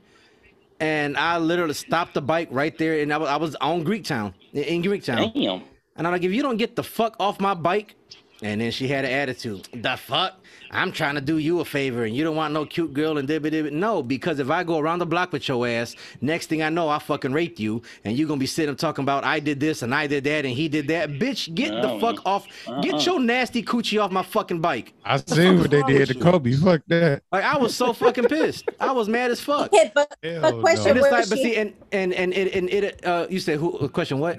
[0.81, 4.35] And I literally stopped the bike right there, and I was I was on Greektown
[4.53, 5.35] in, Greektown.
[5.35, 5.63] Damn.
[5.97, 7.97] And I'm like, if you don't get the fuck off my bike,
[8.43, 9.69] and then she had an attitude.
[9.75, 10.35] The fuck?
[10.71, 13.27] I'm trying to do you a favor, and you don't want no cute girl and
[13.27, 13.73] dibby dibby.
[13.73, 16.91] No, because if I go around the block with your ass, next thing I know,
[16.91, 19.83] I fucking raped you, and you gonna be sitting up talking about I did this
[19.83, 21.11] and I did that and he did that.
[21.11, 22.47] Bitch, get the fuck off.
[22.83, 23.01] Get Uh-uh.
[23.01, 24.93] your nasty coochie off my fucking bike.
[25.05, 26.15] I seen what they did to?
[26.15, 26.53] Kobe.
[26.53, 27.23] Fuck that.
[27.33, 28.69] Like I was so fucking pissed.
[28.79, 29.73] I was mad as fuck.
[29.73, 32.35] Okay, but Hell but question: And it's was like, but she see, and and and
[32.35, 33.05] it and it.
[33.07, 33.89] Uh, you said who?
[33.89, 34.39] Question what?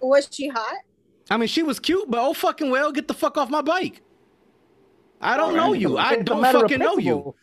[0.00, 0.76] was she hot?
[1.30, 4.02] I mean, she was cute, but oh fucking well, get the fuck off my bike.
[5.20, 5.96] I don't know you.
[5.96, 7.34] I don't fucking know you.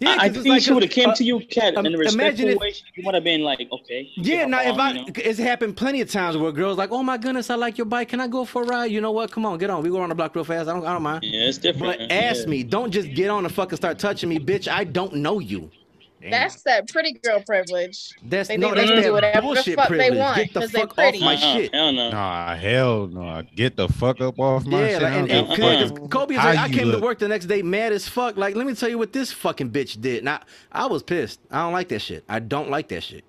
[0.00, 1.76] Yeah, I, I 'cause it's think like, she would have came uh, to you, cat,
[1.76, 2.72] um, in a respectful imagine if- way.
[2.94, 4.08] You would have been like, okay.
[4.16, 5.12] Yeah, now off if on, I, you know?
[5.16, 8.08] it's happened plenty of times where girls like, oh my goodness, I like your bike.
[8.10, 8.92] Can I go for a ride?
[8.92, 9.32] You know what?
[9.32, 9.82] Come on, get on.
[9.82, 10.68] We go around the block real fast.
[10.68, 11.24] I don't, I don't mind.
[11.24, 11.98] Yeah, it's different.
[11.98, 12.50] But ask Yeah.
[12.50, 12.62] me.
[12.62, 14.68] Don't just get on and fucking start touching me, bitch.
[14.68, 15.68] I don't know you.
[16.20, 18.10] That's that pretty girl privilege.
[18.24, 20.18] That's They no, think that's they can do that whatever the bullshit fuck they privilege.
[20.18, 21.74] want Get the 'cause they fuck off my Uh-uh, shit.
[21.74, 22.10] Hell no.
[22.10, 23.42] Nah, hell no.
[23.54, 25.02] Get the fuck up off my Yeah, shit.
[25.02, 25.98] like, and, don't and, give a and, fuck.
[26.00, 28.36] 'cause Kobe, is like, I you came to work the next day mad as fuck.
[28.36, 30.24] Like, let me tell you what this fucking bitch did.
[30.24, 30.40] Now,
[30.72, 31.40] I was pissed.
[31.50, 32.24] I don't like that shit.
[32.28, 33.24] I don't like that shit.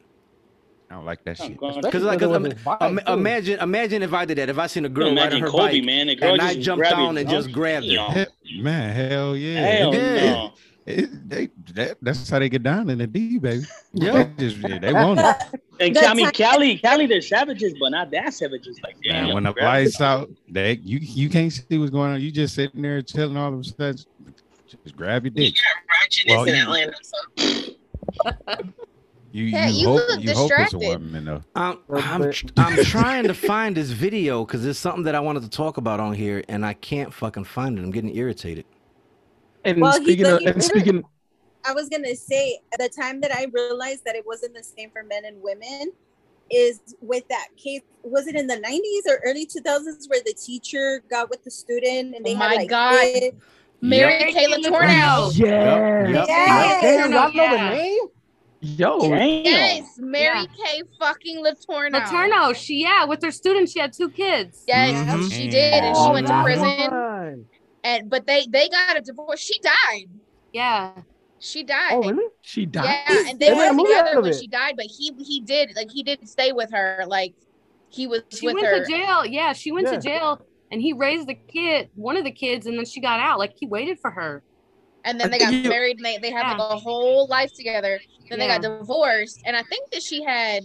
[0.92, 1.54] I don't like that oh, shit.
[1.54, 3.14] Because Especially like, 'cause because it im- was his bike, im- too.
[3.14, 4.50] imagine, imagine if I did that.
[4.50, 6.16] If I seen a girl Imagine riding her Kobe, bike, man.
[6.18, 8.26] Girl and I jumped grab your on and just grabbed her.
[8.56, 9.60] Man, hell yeah.
[9.68, 10.48] Hell Yeah.
[10.90, 10.96] No.
[10.96, 13.64] It, they, that, that's how they get down in the D, baby.
[13.94, 14.24] Yeah.
[14.38, 15.62] They, just, they want it.
[15.82, 18.78] And I mean, how- Cali, Cali, they're savages, but not that savages.
[18.84, 19.28] Like, damn.
[19.28, 22.20] Man, when the grab lights out, they you you can't see what's going on.
[22.20, 23.98] You just sitting there chilling all of a sudden.
[24.68, 25.54] Just grab your dick.
[25.56, 26.94] Ratchetness Well, in you- Atlanta.
[27.02, 27.76] So.
[29.32, 30.80] You Yeah, you, you hope look you hope it's a distracted.
[31.02, 31.44] woman though.
[31.56, 35.44] Um, I'm, I'm, I'm trying to find this video because it's something that I wanted
[35.44, 37.84] to talk about on here, and I can't fucking find it.
[37.84, 38.66] I'm getting irritated.
[39.66, 41.04] And Well, he speaking of, and speaking,
[41.66, 44.90] I was gonna say at the time that I realized that it wasn't the same
[44.92, 45.92] for men and women
[46.50, 47.82] is with that case.
[48.04, 52.16] Was it in the '90s or early 2000s where the teacher got with the student
[52.16, 53.04] and they Oh had my like God.
[53.04, 53.36] kids?
[53.82, 55.38] Mary Kay Letourneau.
[55.38, 56.28] yeah, Yep.
[56.28, 56.82] Yes.
[56.82, 57.70] Damn, y'all know Yeah.
[57.70, 58.04] the name?
[58.62, 59.46] yo, Damn.
[59.46, 60.46] Yes, Mary Yeah.
[60.66, 61.92] Kay fucking Letourneau.
[62.02, 64.64] Letourneau, she yeah, with her students, she had two kids.
[64.68, 65.32] Yes, Mhm.
[65.32, 66.92] she did, and she Oh, went to that prison.
[66.92, 67.46] one.
[67.84, 69.40] And but they they got a divorce.
[69.40, 70.06] She died.
[70.54, 70.92] Yeah.
[71.40, 71.92] She oh, died.
[71.94, 72.30] Oh, really?
[72.42, 72.84] she died.
[73.10, 75.90] Yeah, and They they were movie together when she died, but he he did like
[75.90, 77.06] he didn't stay with her.
[77.08, 77.34] Like
[77.90, 78.84] he was She with went her.
[78.84, 79.26] to jail.
[79.26, 79.94] Yeah, she went Yeah.
[79.94, 83.20] to jail and he raised the kid, one of the kids, and then she got
[83.20, 83.40] out.
[83.40, 84.44] Like he waited for her.
[85.06, 86.58] and then uh, they got you- married and they, they had Yeah.
[86.58, 88.02] like a whole life together.
[88.30, 90.64] Then they got divorced, and I think that she had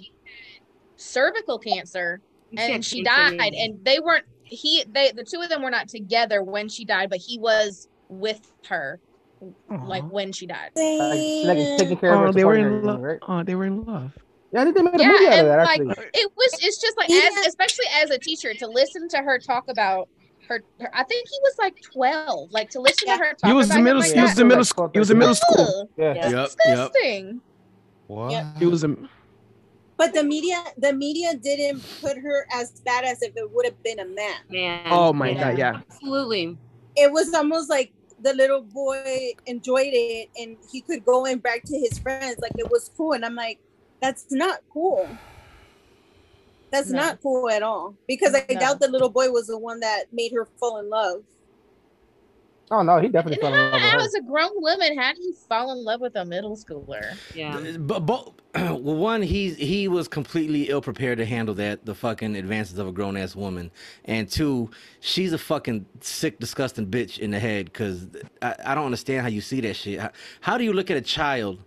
[0.97, 2.21] cervical cancer,
[2.51, 3.55] and had she cancer, died.
[3.55, 7.11] And they weren't he they the two of them were not together when she died,
[7.11, 9.01] but he was with her
[9.85, 10.71] like when she died.
[10.75, 12.27] Like, like taking care of her.
[12.29, 13.01] Oh, they were in love.
[13.01, 13.19] right?
[13.29, 14.13] Oh, they were in love.
[14.53, 15.65] Yeah, I think they made a yeah, movie out of and that.
[15.65, 16.53] like Actually, it was.
[16.63, 20.09] It's just like, as, especially as a teacher, to listen to her talk about
[20.49, 20.63] her.
[20.81, 22.53] her I think he was like twelve.
[22.53, 24.01] Like to listen to her talk He was about in middle.
[24.03, 24.41] him like He was that.
[24.43, 24.91] in middle school.
[24.93, 25.91] He was in middle school.
[25.97, 26.13] Yeah.
[26.13, 26.49] It's Yep, yep.
[26.67, 27.41] disgusting.
[28.07, 28.47] What?
[28.59, 29.09] He was in.
[29.97, 33.81] But the media, the media didn't put her as bad as if it would have
[33.83, 34.35] been a man.
[34.51, 34.87] Man.
[34.91, 35.81] Oh my god, yeah.
[35.91, 36.59] Absolutely.
[36.97, 41.65] It was almost like the little boy enjoyed it, and he could go and back
[41.67, 43.13] to his friends, like it was cool.
[43.13, 43.61] And I'm like,
[44.03, 45.17] that's not cool.
[46.73, 46.99] That's No.
[46.99, 47.97] not cool at all.
[48.09, 48.61] Because I No.
[48.61, 51.23] doubt the little boy was the one that made her fall in love.
[52.71, 54.05] Oh no, he definitely And fell in love with how, her.
[54.05, 57.17] as a grown woman, how do you fall in love with a middle schooler?
[57.35, 57.61] Yeah.
[57.79, 62.37] But, but well, one, he he was completely ill prepared to handle that the fucking
[62.37, 63.71] advances of a grown ass woman,
[64.05, 64.71] and two,
[65.01, 67.73] she's a fucking sick, disgusting bitch in the head.
[67.73, 68.07] Cause
[68.43, 70.01] I, I don't understand how you see that shit.
[70.01, 70.11] How,
[70.41, 71.59] how do you look at a child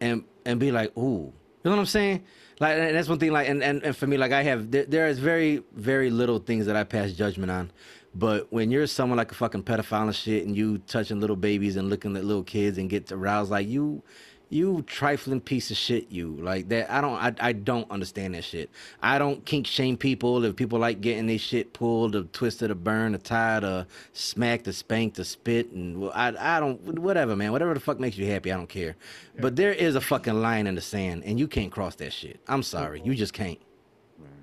[0.00, 1.32] and and be like, ooh, you
[1.64, 2.24] know what I'm saying?
[2.60, 3.32] Like and that's one thing.
[3.32, 6.38] Like and, and, and for me, like I have there, there is very very little
[6.38, 7.70] things that I pass judgment on.
[8.18, 11.76] But when you're someone like a fucking pedophile and shit, and you touching little babies
[11.76, 14.02] and looking at little kids and get aroused, like you,
[14.48, 16.90] you trifling piece of shit, you like that.
[16.90, 18.70] I don't, I, I don't understand that shit.
[19.02, 22.74] I don't kink shame people if people like getting their shit pulled or twisted or
[22.74, 27.36] burned or tied or smacked or spanked or spit and well, I, I don't, whatever,
[27.36, 28.96] man, whatever the fuck makes you happy, I don't care.
[29.38, 32.40] But there is a fucking line in the sand, and you can't cross that shit.
[32.48, 33.58] I'm sorry, you just can't.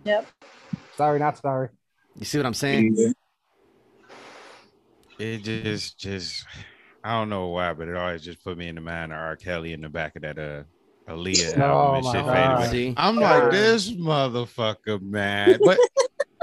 [0.03, 0.27] Yep.
[0.95, 1.69] Sorry, not sorry.
[2.19, 3.15] You see what I'm saying?
[5.19, 6.45] It just, just,
[7.03, 9.35] I don't know why, but it always just put me in the mind of R.
[9.35, 10.63] Kelly in the back of that uh
[11.09, 12.69] Aaliyah Oh album and shit God.
[12.69, 12.93] faded away.
[12.97, 13.43] I'm God.
[13.43, 15.61] like, this motherfucker, man.
[15.63, 15.79] But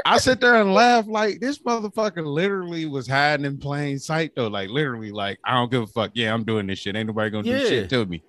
[0.05, 4.49] I sit there and laugh like this motherfucker literally was hiding in plain sight though.
[4.49, 6.13] Like literally, like I don't give a fuck.
[6.15, 6.97] Yeah, I'm doing this shit.
[6.97, 8.25] Ain't nobody gonna do shit to me.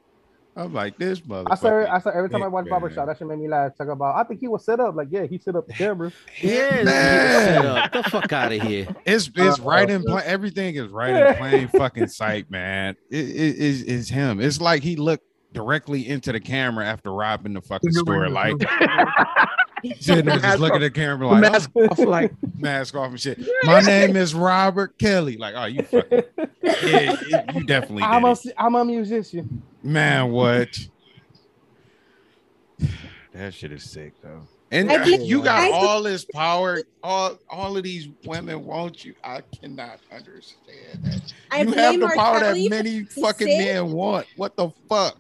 [0.55, 1.47] I'm like this motherfucker.
[1.51, 2.69] I saw, I saw every time I dick, watch man.
[2.71, 3.75] Barbershop, that shit made me laugh.
[3.77, 4.95] Talk about, I think he was set up.
[4.95, 6.11] Like, yeah, he set up the camera.
[6.41, 7.89] Yeah, Man.
[7.93, 8.87] the fuck out of here.
[9.05, 10.23] It's it's Uh, right in plain.
[10.25, 12.97] Everything is right in plain fucking sight, man.
[13.09, 14.41] It it is is him.
[14.41, 15.23] It's like he looked
[15.53, 18.27] directly into the camera after robbing the fucking store.
[18.29, 18.55] Like
[19.99, 23.39] sitting there just looking at the camera like mask off, like mask off and shit.
[23.63, 25.37] My name is Robert Kelly.
[25.37, 26.23] Like, oh, you fucking
[26.61, 28.55] yeah, you- you definitely I'm did a, it.
[28.57, 29.61] I'm a musician.
[29.83, 30.31] Man.
[30.31, 30.69] What?
[33.33, 34.41] That shit is sick though.
[34.71, 36.81] And I you got I- all this power.
[37.01, 39.15] All all of these women want you.
[39.23, 41.33] I cannot understand that.
[41.49, 43.57] I you have the power Kelly that many fucking sick.
[43.59, 44.27] men want.
[44.35, 45.17] What the fuck?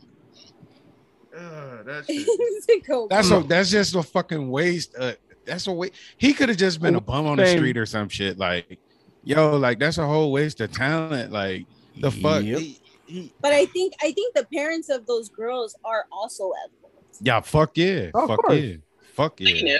[1.37, 2.05] Ugh, that
[2.67, 4.93] shit- that's a that's just a fucking waste.
[4.99, 5.13] Uh,
[5.45, 5.93] that's a waste.
[6.17, 8.37] He could have just been a bum on the street or some shit.
[8.37, 8.77] Like,
[9.23, 11.31] yo, like that's a whole waste of talent.
[11.31, 11.65] Like,
[12.01, 12.43] the fuck.
[12.43, 12.59] Yep.
[12.59, 12.80] He-
[13.11, 17.19] he- But I think I think the parents of those girls are also assholes.
[17.21, 18.75] yeah, fuck yeah, Of fuck yeah,
[19.13, 19.53] fuck yeah.
[19.53, 19.77] Yeah.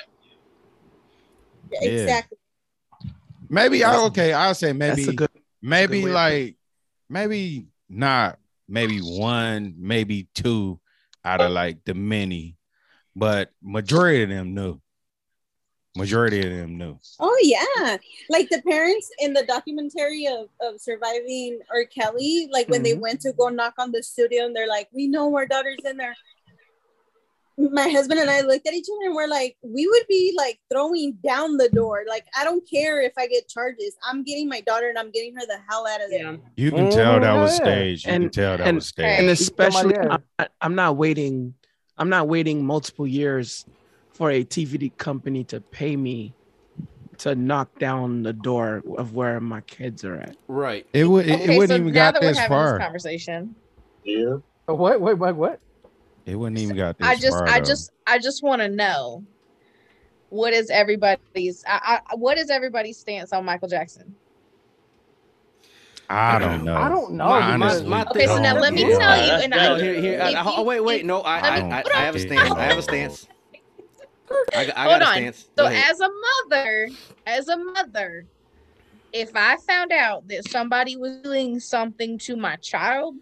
[1.72, 1.90] Yeah.
[1.90, 2.38] Exactly.
[3.50, 4.34] Maybe I okay.
[4.34, 5.30] I'll say maybe good.
[5.62, 6.56] maybe good like
[7.10, 10.80] maybe not maybe one maybe two
[11.26, 12.56] out of like the many
[13.16, 14.80] but majority of them knew
[15.98, 17.98] majority of them knew Oh yeah,
[18.30, 21.84] like the parents in the documentary of, of surviving R.
[21.86, 23.00] Kelly, like when they Mhm.
[23.02, 25.98] went to go knock on the studio and they're like, "We know our daughter's in
[25.98, 26.16] there."
[27.58, 30.60] My husband and I looked at each other and we're like, "We would be like
[30.72, 32.06] throwing down the door.
[32.08, 33.96] Like I don't care if I get charges.
[34.08, 36.38] I'm getting my daughter and I'm getting her the hell out of there." Yeah.
[36.56, 37.64] you can tell that was Mhm.
[37.64, 41.54] staged you can tell that and- was staged and especially I'm, not- I'm not waiting
[41.98, 43.66] i'm not waiting multiple years
[44.14, 46.34] for a TVD company to pay me
[47.20, 50.86] to knock down the door of where my kids are at Right.
[50.94, 52.70] it would it, Okay, it wouldn't so even now got that we're this having this
[52.70, 53.56] far conversation,
[54.04, 54.38] Yeah.
[54.68, 55.02] Oh, What?
[55.02, 55.36] Wait, what?
[55.36, 55.60] What?
[56.26, 57.66] it wouldn't even got this I just, far I though.
[57.66, 59.24] just, I just want to know
[60.30, 64.16] what is everybody's, I, I, what is everybody's stance on Michael Jackson?
[66.10, 67.26] i don't know I don't know.
[67.30, 68.98] My- my- my Okay, so now let me Yeah.
[68.98, 70.14] tell you, and No, I, here, here.
[70.16, 71.06] if uh, uh, I, oh, wait, wait.
[71.06, 72.52] No, I, let I, I, I have a stance.
[72.52, 73.28] I have a stance.
[74.56, 75.18] I, I Hold got on.
[75.18, 75.50] stance.
[75.58, 76.10] So Go as a
[76.50, 76.90] mother,
[77.26, 78.26] as a mother,
[79.14, 83.16] if I found out that somebody was doing something to my child,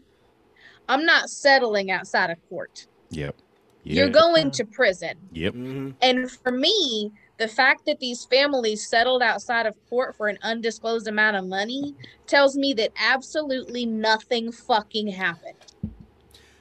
[0.87, 2.87] I'm not settling outside of court.
[3.11, 3.35] yep
[3.83, 5.29] You're going to prison.
[5.31, 5.95] yep Mhm.
[6.01, 11.07] And for me, the fact that these families settled outside of court for an undisclosed
[11.07, 11.95] amount of money
[12.27, 15.68] tells me that absolutely nothing fucking happened.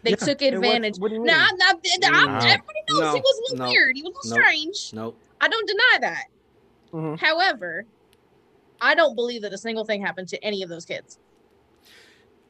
[0.08, 0.26] They Yeah.
[0.26, 0.98] took And what- advantage.
[0.98, 1.26] what do you mean?
[1.26, 2.36] Now, now, now, Wow.
[2.38, 3.96] everybody knows No, he was a little no, weird.
[3.96, 4.42] He was a little no.
[4.42, 4.92] strange.
[4.94, 5.18] Nope.
[5.40, 6.24] I don't deny that.
[6.92, 7.18] Mhm.
[7.20, 7.84] However,
[8.80, 11.18] I don't believe that a single thing happened to any of those kids.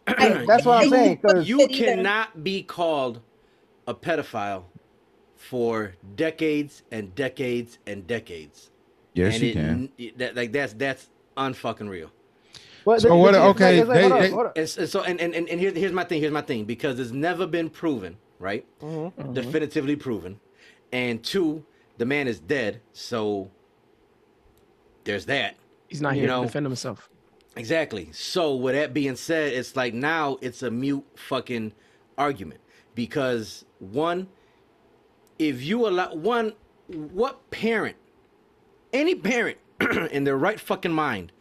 [0.07, 1.21] That's what I'm saying.
[1.43, 3.21] You cannot be called
[3.87, 4.65] a pedophile
[5.37, 8.71] for decades and decades and decades.
[9.15, 9.93] Yes, and you it- can.
[9.99, 12.11] it- that, like that's that's unfucking real.
[12.89, 14.53] But So the- what- the- okay, it's like- they- hold on, they- hold on.
[14.57, 17.11] And, so and, and, and, and here, here's my thing, here's my thing, because it's
[17.11, 18.65] never been proven, right?
[18.81, 19.35] Mhm.
[19.35, 20.41] Definitively proven.
[20.91, 21.67] And two,
[21.99, 23.51] the man is dead, so
[25.05, 25.57] there's that.
[25.89, 26.41] He's not You here know?
[26.41, 27.11] to defend himself.
[27.57, 28.09] Exactly.
[28.13, 31.73] So with that being said, it's like now it's a mute fucking
[32.17, 32.61] argument
[32.95, 34.29] because one,
[35.39, 36.55] if you allow one,
[36.87, 37.97] what parent,
[38.95, 39.59] any parent
[40.11, 41.33] in their right fucking mind,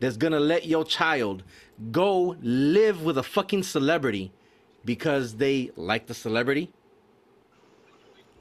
[0.00, 1.42] that's gonna let your child
[1.90, 4.32] go live with a fucking celebrity
[4.84, 6.72] because they like the celebrity?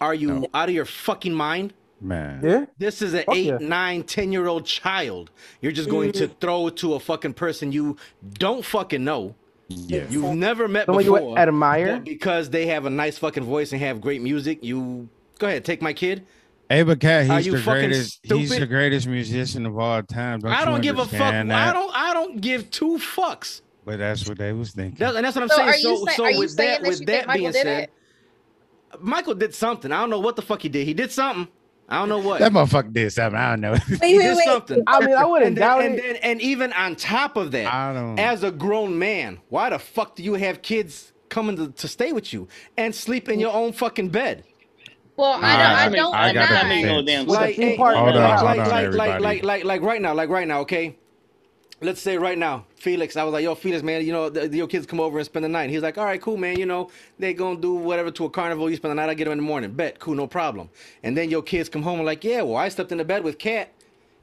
[0.01, 1.73] Are you out of your fucking mind?
[2.01, 2.41] Man.
[2.43, 2.65] Yeah.
[2.77, 3.57] This is an Fuck eight, yeah.
[3.59, 5.31] nine, ten year old child.
[5.61, 6.39] You're just going to mm.
[6.39, 7.97] throw it to a fucking person you
[8.33, 9.35] don't fucking know.
[9.67, 10.05] Yeah.
[10.09, 11.39] You've never met Someone you before.
[11.39, 11.99] admire?
[11.99, 15.09] because they have a nice fucking voice and have great music, you
[15.39, 16.25] go ahead, take my kid.
[16.69, 18.19] Ava Cat, he's the fucking greatest.
[18.23, 20.39] He's the greatest musician of all time.
[20.39, 21.13] Don't I don't give a fuck.
[21.13, 21.91] understand I don't.
[21.95, 23.61] I don't give two fucks.
[23.85, 24.97] But that's what they was thinking.
[24.97, 25.69] That- and that's what I'm So saying.
[25.69, 27.37] are you So, say- so are you with saying that, that with you that think
[27.37, 27.91] being said, it?
[28.99, 29.91] Michael did something.
[29.91, 30.87] I don't know what the fuck he did.
[30.87, 31.47] He did something.
[31.87, 32.39] I don't know what.
[32.39, 33.39] That motherfucker did something.
[33.39, 33.75] I don't know.
[33.75, 34.81] he did something.
[34.87, 36.01] I mean, I wouldn't and then, doubt and it.
[36.01, 38.17] Then, and even on top of that, I don't.
[38.17, 42.11] as a grown man, why the fuck do you have kids coming to, to stay
[42.11, 44.45] with you and sleep in your own fucking bed?
[45.17, 45.71] Well, I don't.
[45.71, 46.81] I Alright, don't I got deny.
[46.81, 49.43] no damn Like, hey, park like, Hold on, like, hold like, on, like, like, like,
[49.43, 50.97] like, like right now, like right now, okay.
[51.81, 53.17] Let's say right now, Felix.
[53.17, 55.43] I was like, "Yo, Felix, man, you know, the, your kids come over and spend
[55.45, 56.57] the night." He's like, "All right, cool, man.
[56.57, 56.89] You know,
[57.19, 58.69] they gonna do whatever to a carnival.
[58.69, 59.09] You spend the night.
[59.09, 59.71] I get them in the morning.
[59.73, 60.69] Bet, cool, no problem."
[61.03, 63.23] And then your kids come home and like, "Yeah, well, I slept in the bed
[63.23, 63.73] with Cat."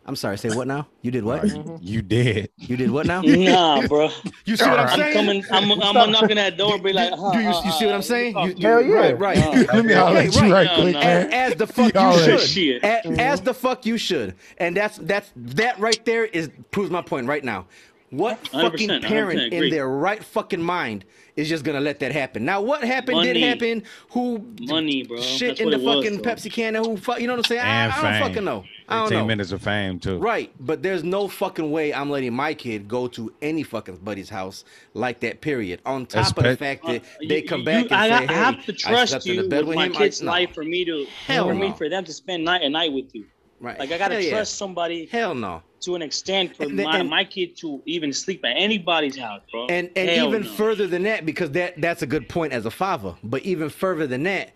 [0.05, 0.37] I'm sorry.
[0.37, 0.89] Say what now?
[1.03, 1.43] You did what?
[1.43, 1.77] Mm-hmm.
[1.81, 2.51] You did.
[2.59, 3.23] You did what now?
[3.43, 4.09] Nah, bro.
[4.45, 5.17] You see what I'm saying?
[5.29, 5.81] I'm coming.
[5.83, 6.79] I'm, I'm knocking that door.
[6.79, 8.37] Be like, Do you, you see what uh, I'm saying?
[8.37, 8.95] Uh, you, you, Hell yeah.
[8.95, 9.39] Right, right.
[9.73, 11.01] Let me holler at you right No, quick, no.
[11.01, 12.49] as, as the fuck Y'all you ain't should.
[12.49, 12.83] shit.
[12.83, 13.45] A- As, mm-hmm.
[13.45, 14.35] the fuck you should.
[14.59, 17.67] And that's that's that right there is proves my point right now.
[18.13, 22.45] What fucking parent in their right fucking mind is just gonna let that happen?
[22.45, 23.85] Now, what happened did happen.
[24.11, 25.19] Who Money, bro.
[25.19, 26.33] shit That's in the it was, fucking bro.
[26.35, 27.21] Pepsi can and who fuck?
[27.23, 27.63] You know what I'm saying?
[27.63, 28.65] I, And I don't fucking know.
[28.87, 29.27] I don't 15 know.
[29.27, 30.19] minutes of fame too.
[30.19, 34.29] Right, but there's no fucking way I'm letting my kid go to any fucking buddy's
[34.29, 35.41] house like that.
[35.41, 35.81] Period.
[35.87, 38.15] On top of the fact that Uh, they you- come you- back and I, say,
[38.15, 39.93] I "Hey, have to I trust slept in you the bed with with my him."
[39.97, 40.31] I- kid's no.
[40.31, 43.15] life for me to Hell for me for them to spend night and night with
[43.15, 43.25] you.
[43.63, 43.79] Right.
[43.79, 44.31] Like I gotta Hell yeah.
[44.31, 45.63] trust somebody Hell no.
[45.83, 49.41] to an extent for And my, and- my kid to even sleep at anybody's house,
[49.53, 49.67] bro.
[49.69, 50.49] And and Hell even no.
[50.49, 53.15] further than that, because that that's a good point as a father.
[53.23, 54.51] But even further than that,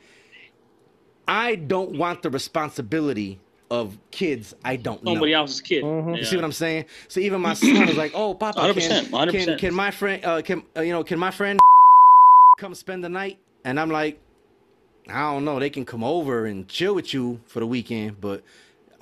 [1.28, 3.38] I don't want the responsibility
[3.70, 5.12] of kids I don't know.
[5.12, 5.82] somebody else's kid.
[5.84, 6.84] You see what I'm saying?
[7.08, 9.30] So even my son was like, "Oh, Papa, 100%, can, 100%.
[9.46, 11.58] can can my friend, uh, can uh, you know, can my friend
[12.58, 14.20] come spend the night?" And I'm like,
[15.08, 15.58] "I don't know.
[15.60, 18.44] They can come over and chill with you for the weekend, but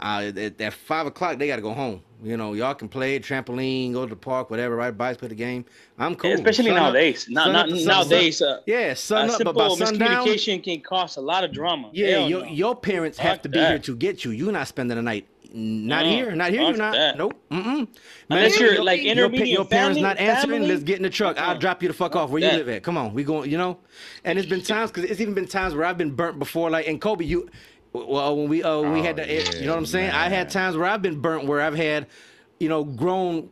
[0.00, 2.02] uh, at, at five o'clock they got to go home.
[2.22, 5.34] You know, y'all can play trampoline, go to the park, whatever, ride bikes, play the
[5.34, 5.64] game.
[5.98, 6.32] I'm cool.
[6.32, 7.26] Especially Sun up- nowadays.
[7.28, 8.40] Not, not sun- nowadays.
[8.40, 11.90] uh, yeah, sun a up, but by sundown, miscommunication can cause a lot of drama.
[11.92, 12.50] yeah, Hell your, no.
[12.50, 13.68] your parents have to be that.
[13.68, 14.30] here to get you.
[14.30, 15.26] You're not spending the night.
[15.56, 16.62] Not No, here, not here.
[16.62, 16.94] You're not.
[16.94, 17.16] that.
[17.16, 17.34] Nope.
[17.50, 17.86] Mm-mm.
[18.28, 20.60] Unless Man, you're, like, your, intermediate your parents family- not answering.
[20.62, 21.38] family, Let's get in the truck.
[21.38, 22.30] I'll drop you the fuck off.
[22.30, 22.82] Where you live at?
[22.82, 23.50] Come on, we going.
[23.50, 23.78] You know.
[24.24, 26.70] And it's been times because it's even been times where I've been burnt before.
[26.70, 27.48] Like in Kobe, you.
[27.94, 29.26] Well, when we uh when we had Oh, the,
[29.58, 30.10] you know what I'm yeah, saying.
[30.12, 32.08] I had times where I've been burnt where I've had,
[32.60, 33.50] you know, grown.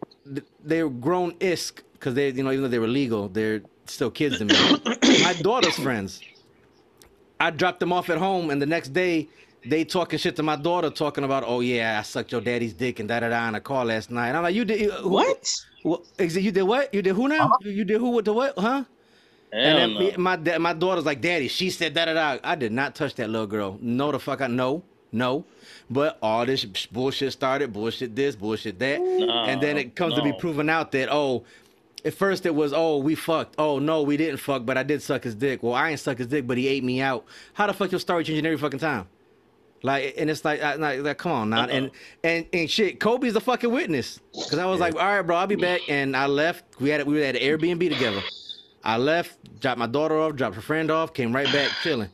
[0.64, 4.10] They were grown isk because they, you know, even though they were legal, they're still
[4.10, 4.66] kids to me.
[5.16, 6.24] My daughter's friends.
[7.40, 9.30] I dropped them off at home, and the next day
[9.64, 13.00] they talking shit to my daughter, talking about, oh yeah, I sucked your daddy's dick
[13.00, 14.28] and da da da in a car last night.
[14.28, 15.64] And I'm like, you did who, What?
[15.82, 16.02] What?
[16.18, 16.94] exa- You did what?
[16.94, 17.56] You did who now?
[17.60, 18.58] You, you did who with the what?
[18.58, 18.84] Huh?
[19.52, 20.18] And then no.
[20.18, 22.38] my my daughter's like, Daddy, she said da da.
[22.42, 23.78] I did not touch that little girl.
[23.82, 25.44] No, the fuck I no, no.
[25.90, 30.32] But all this bullshit started, bullshit this, bullshit that, and then it comes to be
[30.32, 31.44] proven out that oh,
[32.02, 33.56] at first it was oh we fucked.
[33.58, 35.62] Oh no, we didn't fuck, but I did suck his dick.
[35.62, 37.26] Well, I ain't suck his dick, but he ate me out.
[37.52, 39.06] How the fuck your story changing every fucking time?
[39.82, 41.90] Like, and it's like, I, like, come on now, and uh-uh.
[42.24, 43.00] and and shit.
[43.00, 46.16] Kobe's the fucking witness, because I was like, all right, bro, I'll be back, and
[46.16, 46.64] I left.
[46.80, 48.22] We had we were at an Airbnb together.
[48.84, 52.10] I left, dropped my daughter off, dropped her friend off, came right back chilling.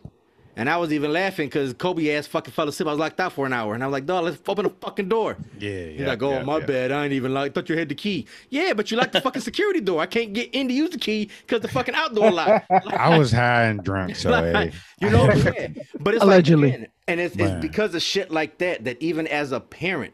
[0.58, 2.88] And I was even laughing because Kobe ass fucking fell asleep.
[2.88, 4.70] I was locked out for an hour, and I was like, dog, let's open the
[4.80, 5.36] fucking door.
[5.56, 6.66] Yeah, He's yeah, like, oh yeah, my yeah.
[6.66, 7.54] bad, I ain't even like.
[7.54, 8.26] Thought you had the key.
[8.50, 10.00] Yeah, but you locked the fucking security door.
[10.00, 12.64] I can't get in to use the key because the fucking outdoor lock.
[12.70, 14.72] I was high and drunk, so Like, hey.
[15.00, 15.68] you know, yeah.
[16.00, 16.70] but it's Allegedly.
[16.70, 17.50] like, again, and it's, Man.
[17.58, 20.12] it's because of shit like that that even as a parent,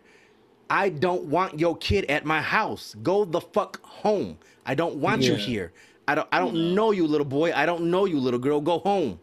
[0.69, 2.95] I don't want your kid at my house.
[3.03, 4.37] Go the fuck home.
[4.67, 5.73] I don't want you here.
[6.07, 6.29] I don't.
[6.33, 7.53] I don't know you, little boy.
[7.55, 8.61] I don't know you, little girl.
[8.61, 9.19] Go home.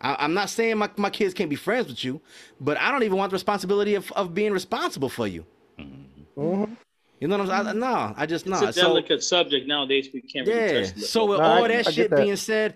[0.00, 2.20] I, I'm not saying my, my kids can't be friends with you,
[2.60, 5.44] but I don't even want the responsibility of, of being responsible for you.
[5.78, 6.72] Mm-hmm.
[7.20, 7.78] You know what I'm saying?
[7.80, 8.62] No, I just not.
[8.62, 8.82] It's no.
[8.82, 10.08] a So delicate subject nowadays.
[10.12, 10.86] We can't really yeah.
[10.86, 11.00] touch it.
[11.04, 12.16] So with No, all I- that I shit that.
[12.16, 12.74] being said,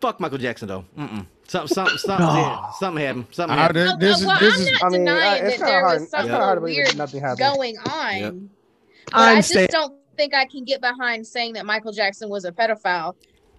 [0.00, 0.84] fuck Michael Jackson though.
[0.98, 1.26] Mm-mm.
[1.50, 3.26] Something, something, something, yeah, something happened.
[3.32, 3.76] Something happened.
[3.76, 5.66] there- this is well, this I'm is not I mean, I- denying it's that kinda
[5.66, 7.38] there hard- was something hard to believe weird nothing happened.
[7.40, 8.16] going on.
[8.18, 8.34] Yep.
[9.06, 12.28] But I I'm just saying, don't think I can get behind saying that Michael Jackson
[12.28, 13.14] was a pedophile.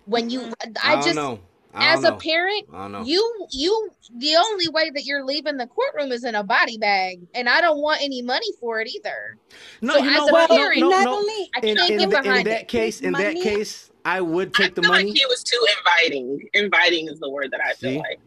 [0.05, 0.53] When you, mm.
[0.83, 1.39] I I don't just, know.
[1.73, 2.17] I as don't a know.
[2.17, 3.03] parent, I don't know.
[3.03, 7.21] you, you, the only way that you're leaving the courtroom is in a body bag,
[7.33, 9.37] and I don't want any money for it either.
[9.81, 10.49] No, so you as know a what?
[10.49, 11.15] Parent, no, not no.
[11.15, 12.67] only I In, can't in, get the- in behind that it.
[12.67, 15.05] case, in that case, I would take the feel money.
[15.05, 16.47] like he was too inviting.
[16.53, 17.99] Inviting is the word that I feel See?
[17.99, 18.19] like.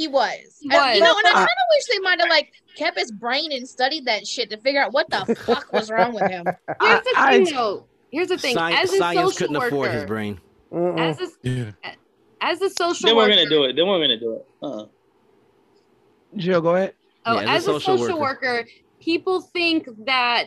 [0.00, 0.56] He was.
[0.60, 2.98] He And, you know, and I uh, kind of wish they might have like kept
[2.98, 6.30] his brain and studied that shit to figure out what the fuck was wrong with
[6.30, 6.46] him.
[6.80, 7.84] Here's the I- thing, though.
[8.10, 8.56] Here's the thing.
[8.56, 10.40] Sci- as a science social couldn't afford his brain.
[10.72, 10.98] Mm-mm.
[10.98, 11.72] as a yeah.
[12.40, 13.76] as a social They weren't worker, gonna do it.
[13.76, 14.46] They weren't gonna do it.
[14.62, 14.86] Uh-uh.
[16.36, 16.94] Jill, go ahead.
[17.26, 18.64] Oh, Yeah, as a social, worker.
[19.00, 20.46] people think that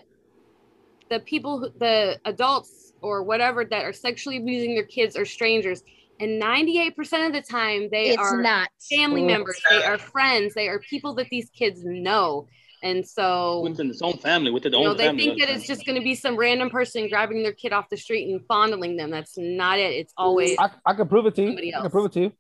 [1.10, 5.84] the people, the adults or whatever that are sexually abusing their kids are strangers.
[6.20, 8.70] And 98% of the time, they It's are not.
[8.90, 9.28] family Mm.
[9.28, 12.48] members, they are friends, they are people that these kids know.
[12.84, 15.24] And so, Within his own family, within the you know, own they family.
[15.24, 17.98] think that it's just going to be some random person grabbing their kid off the
[17.98, 19.10] street and fondling them.
[19.10, 19.94] That's not it.
[19.94, 21.48] It's always I, I can prove it to you.
[21.48, 22.34] Somebody I can prove it to you.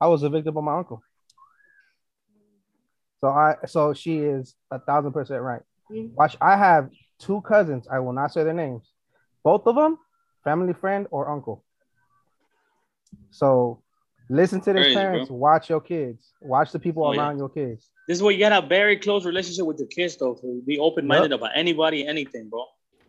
[0.00, 1.02] I was a victim of my uncle.
[3.20, 5.62] So I so she is a thousand percent right.
[5.90, 6.12] Mhm.
[6.14, 7.88] Watch, I have two cousins.
[7.90, 8.92] I will not say their names.
[9.42, 9.98] Both of them,
[10.44, 11.64] family friend or uncle.
[13.30, 13.82] So
[14.30, 15.28] listen to their Crazy, parents.
[15.28, 15.36] bro.
[15.38, 16.32] Watch your kids.
[16.40, 17.20] Watch the people Oh, yeah.
[17.20, 17.90] around your kids.
[18.06, 20.34] This is where you gotta a very close relationship with your kids, though.
[20.34, 22.64] To be open minded about anybody, anything, bro.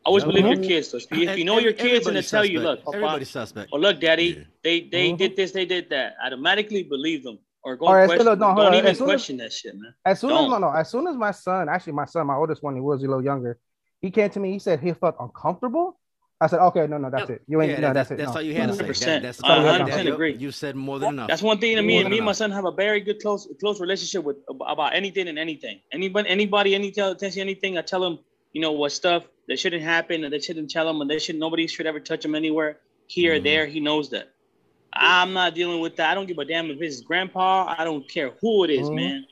[0.06, 0.34] Always Yep.
[0.34, 0.92] believe your kids.
[0.92, 0.98] Though.
[0.98, 2.78] If you, if you know Every- your kids and they everybody's tell you, suspect.
[2.78, 3.70] look, Papa, everybody's suspect.
[3.74, 4.44] or look, daddy, Yeah.
[4.64, 5.18] they they Mhm.
[5.18, 6.16] did this, they did that.
[6.24, 8.20] automatically believe them or go Or question.
[8.22, 9.94] as- no, Don't on, even as soon as- question that shit, man.
[10.06, 10.50] As soon Don't.
[10.50, 13.04] no, no, as soon as my son, actually my son, my oldest one, he was
[13.04, 13.60] a little younger.
[14.02, 14.54] He came to me.
[14.54, 16.00] He said he felt uncomfortable.
[16.42, 17.30] I said, okay, no, no, that's Yep.
[17.32, 17.42] it.
[17.48, 18.24] You ain't Yeah, no, that- that's, that's, it.
[18.24, 18.40] that's no.
[18.40, 18.84] all you had to say.
[18.84, 19.06] 100%.
[19.06, 20.08] That, that's I all you 100% say.
[20.08, 20.36] agree.
[20.38, 21.28] You said more than enough.
[21.28, 23.22] That's one thing that me More and me and my son have a very good
[23.22, 25.82] close close relationship with about anything and anything.
[25.92, 28.20] Anybody anybody any tell attention anything, I tell him,
[28.54, 31.36] you know, what stuff that shouldn't happen and they shouldn't tell him and they should
[31.38, 33.44] nobody should ever touch him anywhere here or Mhm.
[33.44, 33.66] there.
[33.66, 34.30] He knows that.
[34.94, 36.10] I'm not dealing with that.
[36.12, 37.74] I don't give a damn if it's grandpa.
[37.78, 38.96] I don't care who it is, Mhm.
[38.96, 39.26] man.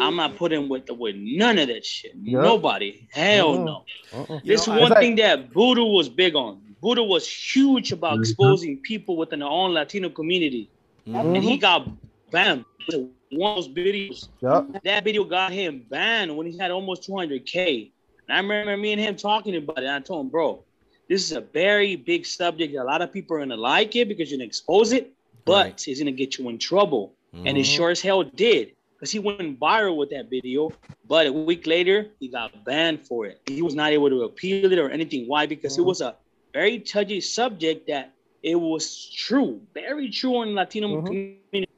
[0.00, 2.12] I'm not putting with the with none of that shit.
[2.22, 2.40] Yeah.
[2.42, 3.06] Nobody.
[3.12, 3.64] Hell Mhm.
[3.64, 3.84] no.
[4.12, 4.34] Uh-uh.
[4.42, 6.60] You This know, one like- thing that Buddha was big on.
[6.82, 8.20] Buddha was huge about Mhm.
[8.20, 10.68] exposing people within their own Latino community.
[11.06, 11.88] And he got
[12.30, 12.64] banned.
[12.86, 14.28] with One of those videos.
[14.42, 14.82] Yep.
[14.84, 17.90] That video got him banned when he had almost 200K.
[18.28, 19.88] And I remember me and him talking about it.
[19.88, 20.62] I told him, bro,
[21.08, 22.74] this is a very big subject.
[22.74, 25.12] A lot of people are going to like it because you're going to expose it,
[25.44, 25.88] but Right.
[25.88, 27.14] it's going to get you in trouble.
[27.46, 27.74] And it Mhm.
[27.76, 30.72] sure as hell did because he went viral with that video.
[31.06, 33.40] But a week later, he got banned for it.
[33.46, 35.26] He was not able to appeal it or anything.
[35.26, 35.44] Why?
[35.46, 35.86] Because it Mhm.
[35.92, 36.16] was a
[36.54, 41.06] very touchy subject that it was true, very true in Latino Mhm.
[41.06, 41.68] community.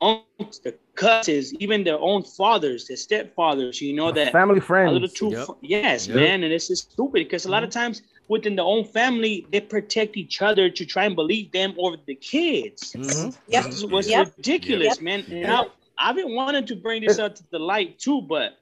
[0.00, 4.90] Uncles, the cousins, even their own fathers, their stepfathers, you know that family friends.
[4.90, 5.30] a little too.
[5.30, 5.48] Yep.
[5.62, 6.16] Yes, Yep.
[6.16, 9.60] man, and it's just stupid because a lot of times within the own family, they
[9.60, 12.94] protect each other to try and believe them over the kids.
[12.96, 13.36] Mhm.
[13.48, 13.64] Yep.
[13.64, 14.32] This is what's Yep.
[14.36, 15.24] ridiculous, man.
[15.30, 15.66] And I,
[15.98, 18.58] I've been wanting to bring this up to the light too, but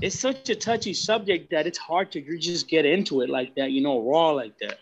[0.00, 3.70] it's such a touchy subject that it's hard to just get into it like that,
[3.72, 4.78] you know, raw like that.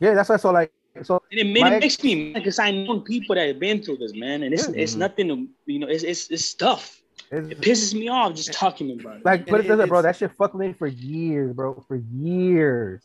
[0.00, 0.36] Yeah, that's why.
[0.36, 0.72] So like,
[1.02, 3.58] so And it, made, My it makes me mad because I know people that have
[3.58, 4.74] been through this, man, and it's Yeah.
[4.82, 4.98] it's Mhm.
[4.98, 7.02] nothing to you know, it's it's, it's stuff.
[7.32, 9.24] It pisses me off just talking about it.
[9.24, 10.02] like, put it And this way, bro.
[10.02, 11.84] That shit fucked me for years, bro.
[11.88, 13.02] For years.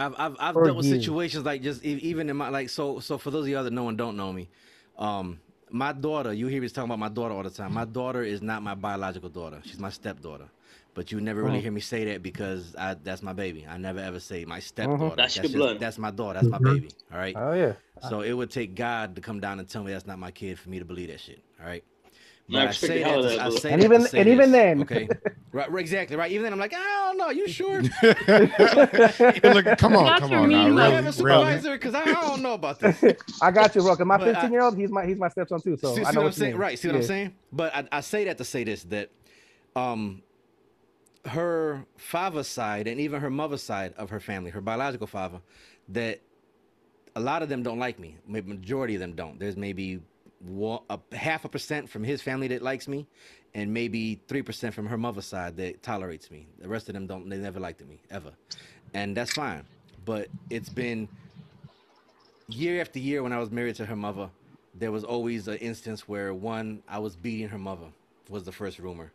[0.00, 0.98] I've I've, I've dealt with years.
[1.04, 3.88] situations like just even in my like so so for those of y'all that know
[3.88, 4.48] and don't know me,
[4.98, 5.38] um,
[5.70, 7.72] my daughter you hear me talking about my daughter all the time.
[7.74, 9.60] My daughter is not my biological daughter.
[9.64, 10.48] She's my stepdaughter.
[10.92, 11.62] But you never really Mhm.
[11.62, 13.64] hear me say that because I that's my baby.
[13.68, 15.14] I never ever say my stepdaughter.
[15.16, 15.78] That's your just- blood.
[15.78, 16.40] that's my daughter.
[16.40, 16.88] That's my baby.
[17.12, 17.34] All right.
[17.36, 17.74] Oh yeah.
[18.08, 20.58] So it would take God to come down and tell me that's not my kid
[20.58, 21.40] for me to believe that shit.
[21.60, 21.84] All right.
[22.50, 23.16] Yeah, I But I respect say that.
[23.16, 24.82] To, that, I say And that even- say and even then.
[24.82, 25.08] Okay.
[25.52, 25.80] Right, right.
[25.80, 26.14] Exactly.
[26.16, 26.30] Right.
[26.30, 26.78] Even then, I'm like, I
[27.08, 27.30] don't know.
[27.30, 27.82] You sure?
[29.52, 30.92] Look, come on, come on, mean now, I mug.
[30.92, 31.56] have a really, really.
[31.58, 33.02] supervisor because I don't know about this.
[33.42, 33.96] I got you, bro.
[34.04, 35.76] My 15 year old, he's my he's my stepson too.
[35.76, 36.52] So see, I see know what I'm saying?
[36.52, 36.60] mean.
[36.60, 36.78] Right.
[36.78, 37.34] See what I'm saying?
[37.52, 39.10] But I, I say that to say this that
[39.74, 40.22] um
[41.26, 45.40] her father's side and even her mother's side of her family, her biological father,
[45.88, 46.20] that
[47.16, 48.18] a lot of them don't like me.
[48.26, 49.40] Maybe majority of them don't.
[49.40, 50.04] There's maybe one,
[50.48, 53.06] a half a percent from his family that likes me,
[53.54, 56.46] and maybe three percent from her mother's side that tolerates me.
[56.58, 57.28] The rest of them don't.
[57.28, 58.32] They never liked me ever,
[58.94, 59.64] and that's fine.
[60.04, 61.08] But it's been
[62.48, 64.30] year after year when I was married to her mother,
[64.74, 67.86] there was always an instance where one I was beating her mother
[68.28, 69.12] was the first rumor.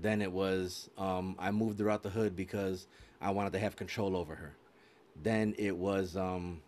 [0.00, 2.86] Then it was um, I moved her out the hood because
[3.20, 4.54] I wanted to have control over her.
[5.22, 6.60] Then it was um,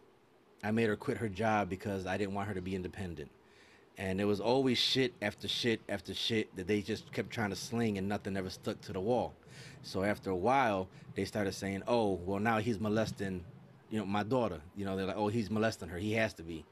[0.62, 3.30] I made her quit her job because I didn't want her to be independent.
[3.98, 7.56] And there was always shit after shit after shit that they just kept trying to
[7.56, 9.34] sling and nothing ever stuck to the wall.
[9.82, 13.44] So after a while, they started saying, "Oh, well now he's molesting,
[13.90, 15.98] you know, my daughter." You know, they're like, "Oh, he's molesting her.
[15.98, 16.64] He has to be."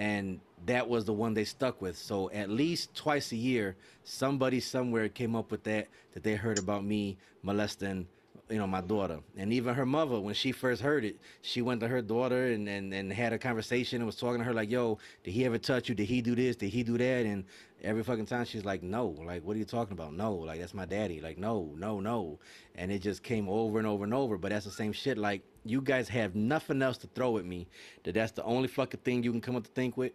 [0.00, 1.96] And that was the one they stuck with.
[1.96, 6.58] So at least twice a year, somebody somewhere came up with that that they heard
[6.58, 8.08] about me molesting
[8.50, 9.20] you know my daughter.
[9.36, 12.68] And even her mother when she first heard it she went to her daughter and,
[12.68, 15.58] and and had a conversation and was talking to her like yo did he ever
[15.58, 15.94] touch you?
[15.94, 16.56] Did he do this?
[16.56, 17.26] Did he do that?
[17.26, 17.44] And
[17.82, 19.08] every fucking time she's like no.
[19.24, 20.14] Like what are you talking about?
[20.14, 20.34] No.
[20.34, 21.20] Like that's my daddy.
[21.20, 22.38] Like no no no.
[22.74, 24.38] And it just came over and over and over.
[24.38, 25.18] But that's the same shit.
[25.18, 27.66] Like you guys have nothing else to throw at me.
[28.04, 30.12] That that's the only fucking thing you can come up to think with.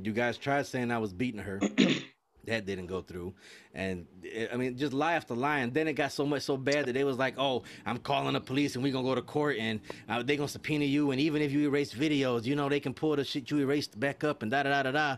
[0.00, 1.60] You guys tried saying i was beating her
[2.44, 3.34] that didn't go through.
[3.74, 5.58] And eh, i mean just lie after lie.
[5.58, 8.34] And then it got so much so bad that they was like oh i'm calling
[8.34, 11.10] the police and we gonna go to court and uh, they gonna subpoena you.
[11.10, 13.98] And even if you erase videos you know they can pull the shit you erased
[13.98, 15.16] back up and da da da da da.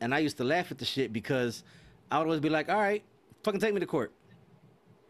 [0.00, 1.62] And i used to laugh at the shit because
[2.10, 3.02] i would always be like all right
[3.42, 4.12] fucking take me to court.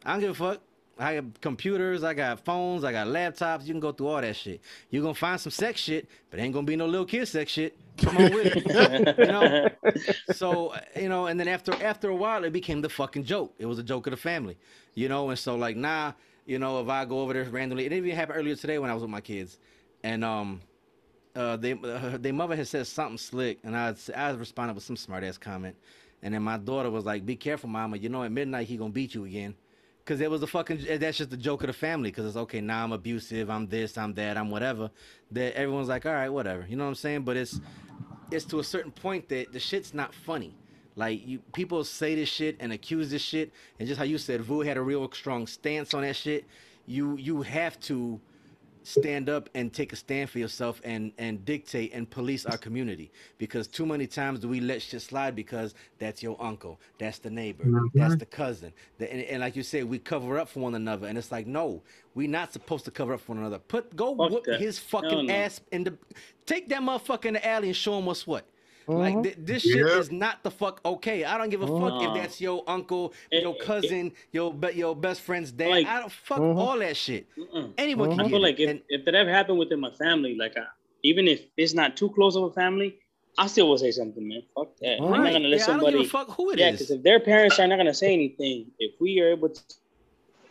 [0.05, 0.61] I don't give a fuck
[1.01, 3.65] I got computers, I got phones, I got laptops.
[3.65, 4.61] You can go through all that shit.
[4.91, 7.79] You're gonna find some sex shit, but ain't gonna be no little kid sex shit.
[7.97, 9.19] Come on with it.
[9.19, 9.69] you know?
[10.35, 13.55] So you know, and then after after a while, it became the fucking joke.
[13.59, 14.59] It was a joke of the family,
[14.95, 15.31] you know.
[15.31, 16.15] And so like now,
[16.45, 18.95] you know, if I go over there randomly, it even happened earlier today when I
[18.95, 19.59] was with my kids,
[20.05, 20.61] and um,
[21.35, 24.97] uh, they uh, their mother had said something slick, and I I responded with some
[24.97, 25.77] smart ass comment,
[26.23, 27.97] and then my daughter was like, "Be careful, mama.
[27.97, 29.55] You know, at midnight he gonna beat you again."
[30.11, 32.11] Cause it was a fucking eh, that's just the joke of the family.
[32.11, 34.91] Cause it's okay now I'm abusive, I'm this, I'm that, I'm whatever.
[35.31, 36.67] That everyone's like, all right, whatever.
[36.69, 37.23] You know what I'm saying?
[37.23, 37.61] But it's
[38.33, 40.57] it's to a certain point that the shit's not funny.
[40.97, 44.41] Like you people say this shit and accuse this shit, and just how you said,
[44.41, 46.45] Vu had a real strong stance on that shit.
[46.87, 48.21] You you have to
[48.83, 53.11] stand up and take a stand for yourself and and dictate and police our community
[53.39, 57.31] because too many times do we let shit slide because that's your uncle that's the
[57.31, 58.19] neighbor that's Mhm.
[58.19, 61.19] the cousin the, and, and like you said we cover up for one another and
[61.19, 61.83] it's like no
[62.15, 64.61] we're not supposed to cover up for one another put go whoop that.
[64.61, 65.35] his Hell fucking no.
[65.35, 65.95] ass in the
[66.47, 68.47] take that motherfucker in the alley and show him what's what
[68.87, 69.23] like Mhm.
[69.23, 69.99] th- this shit Yeah.
[69.99, 71.25] is not the fuck okay.
[71.25, 75.21] I don't give a fuck if that's your uncle, your cousin, your be- your best
[75.21, 75.69] friend's dad.
[75.71, 76.57] Like- I don't fuck Mhm.
[76.57, 77.27] all that shit.
[77.37, 77.73] Mm-mm.
[77.79, 78.69] Anyone I can feel like it.
[78.89, 80.65] if, if that ever happened within my family, like I,
[81.03, 82.99] even if it's not too close of a family,
[83.39, 84.43] I still will say something, man.
[84.55, 85.01] Fuck that.
[85.01, 86.05] I'm not gonna let Yeah, I don't give somebody.
[86.05, 86.73] a fuck who it yeah, is.
[86.79, 89.63] because if their parents are not gonna say anything, if we are able to,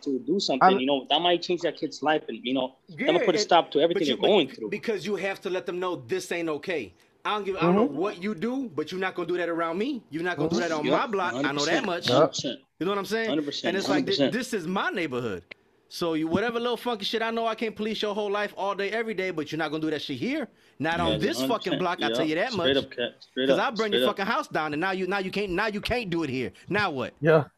[0.02, 2.76] to do something, I'm- you know, that might change that kid's life, and you know,
[2.88, 4.70] that Yeah, might put a stop to everything you- they're going through.
[4.70, 6.94] Because you have to let them know this ain't okay.
[7.26, 7.58] I don't give.
[7.58, 7.94] I don't know Mhm.
[7.94, 10.02] what you do, but you're not gonna do that around me.
[10.10, 11.34] You're not gonna do that on Yup, my block.
[11.34, 12.08] I know that much.
[12.08, 12.60] 100%.
[12.80, 13.30] You know what I'm saying?
[13.30, 14.32] 100%, And it's like thi- 100%.
[14.34, 15.44] this is my neighborhood.
[15.92, 18.76] So you whatever little funky shit I know I can't police your whole life all
[18.76, 20.48] day every day, but you're not gonna do that shit here.
[20.78, 21.48] Not on this 100%.
[21.50, 22.02] fucking block.
[22.02, 22.84] I tell you that Straight much.
[22.86, 23.16] up, cat.
[23.20, 24.16] Straight Because I burn straight your up.
[24.18, 26.52] fucking house down, and now you now you can't now you can't do it here.
[26.70, 27.14] Now what?
[27.20, 27.46] Yeah.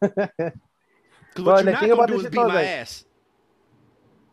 [1.34, 3.04] Because what the you're not gonna about do this is beat my like- ass.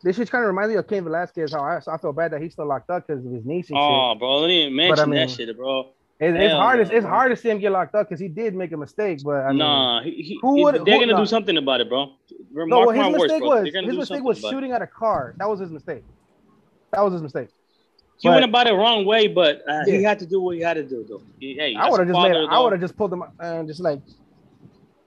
[0.02, 1.52] This shit kind of reminds me of Cain Velasquez.
[1.52, 3.68] How I, so I feel bad that he's still locked up because of his niece
[3.68, 4.18] and Oh, shit.
[4.20, 5.90] bro, don't even But, I mention mean, that shit, bro.
[6.20, 6.78] It, it's hard.
[6.88, 9.20] no, It's, hard to see him get locked up because he did make a mistake.
[9.24, 11.18] But I mean, nah, he, he, who would- they're who- gonna nah.
[11.20, 12.12] do something about it, bro.
[12.52, 15.34] no, what his my words, mistake was his mistake was shooting at a car.
[15.38, 16.04] That was his mistake.
[16.92, 17.48] That was his mistake.
[18.18, 20.62] He But- went about it wrong way, but uh, he had to do what he
[20.62, 21.22] had to do, though.
[21.38, 22.36] He- Hey, I would have just made.
[22.50, 24.00] I would have just pulled him and just like,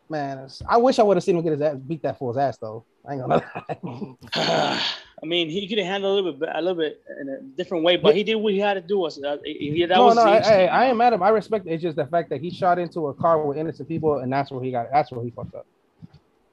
[0.10, 0.48] man.
[0.68, 2.86] I wish I would have seen him get his ass beat that fool's ass though.
[3.06, 4.80] I ain't gonna lie.
[5.24, 7.86] I mean, he could have handled a little bit, a little bit in a different
[7.86, 9.00] way, but he did what he had to do.
[9.00, 11.24] Was that no, was no, I, I, I ain't mad at him.
[11.24, 11.72] I respect it.
[11.72, 14.52] It's just the fact that he shot into a car with innocent people, and that's
[14.52, 14.92] where he got.
[14.92, 15.66] That's where he fucked up.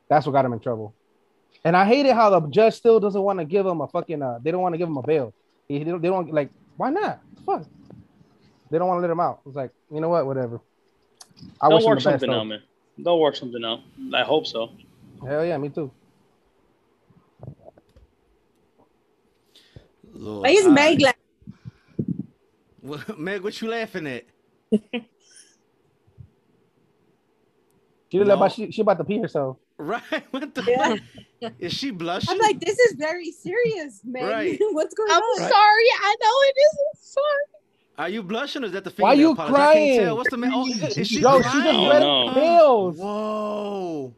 [0.08, 0.94] That's what got him in trouble.
[1.64, 4.22] And I hated how the judge still doesn't want to give him a fucking.
[4.22, 5.34] Uh, they don't want to give him a bail.
[5.66, 6.50] He, they, don't, they don't like.
[6.76, 7.20] Why not?
[7.44, 7.66] Fuck.
[8.70, 9.40] They don't want to let him out.
[9.46, 10.26] It's like you know what?
[10.26, 10.60] Whatever.
[11.60, 12.40] I him work the best, something though.
[12.40, 12.62] out, man.
[13.02, 13.80] Don't work something out.
[14.14, 14.70] I hope so.
[15.26, 15.90] Hell yeah, me too.
[20.20, 21.16] Lord, Why is I- Meg like?
[23.18, 24.24] Meg, what you laughing at?
[28.10, 28.34] She look No.
[28.34, 29.56] about- she, she about to pee herself.
[29.78, 30.02] Right?
[30.30, 30.98] What the fuck?
[31.58, 32.28] Is she blushing?
[32.30, 34.24] I'm like, this is very serious, Meg.
[34.24, 34.58] Right.
[34.72, 35.22] What's going on?
[35.22, 35.84] I'm sorry.
[36.02, 37.44] I know it isn't sorry.
[37.96, 39.52] Are you blushing or is that the Why fingernail you polish?
[39.52, 40.00] I can't crying?
[40.00, 40.16] tell.
[40.18, 40.50] What's the man?
[40.54, 41.64] Oh, is she Yo, she crying?
[41.64, 42.32] just Oh, no.
[42.34, 42.98] pills.
[42.98, 44.14] Whoa.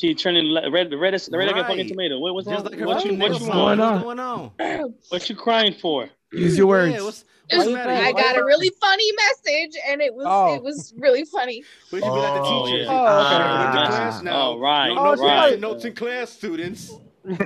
[0.00, 2.18] She turning le- red, red, as- red like a fucking tomato.
[2.18, 2.72] What, what's Just wrong?
[2.72, 3.92] like what, you, what, nail you, going on?
[3.94, 4.94] What's going on?
[5.10, 6.08] what you crying for?
[6.32, 6.94] Use your words.
[6.94, 10.00] Yeah, what's It was- Why you mad at I got a really funny message, and
[10.00, 10.54] it was Oh.
[10.54, 11.64] it was really funny.
[11.92, 12.86] We should be like the Oh, teachers.
[12.86, 12.92] yeah.
[12.92, 13.38] Oh, okay.
[13.74, 14.50] Went class now.
[14.52, 16.92] oh, right, No, Oh, no she notes, in- notes in class, students.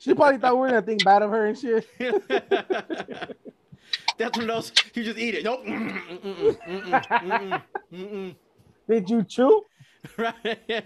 [0.00, 1.86] She probably thought we were gonna think bad of her and shit.
[4.18, 5.44] That's when those you just eat it.
[5.44, 5.64] Nope.
[5.64, 8.34] Mm, mm, mm, mm, mm, mm, mm,
[8.88, 9.64] Did you chew?
[10.16, 10.84] Right.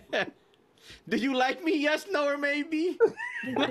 [1.08, 1.76] Do you like me?
[1.76, 2.98] Yes, no, or maybe.
[3.56, 3.62] all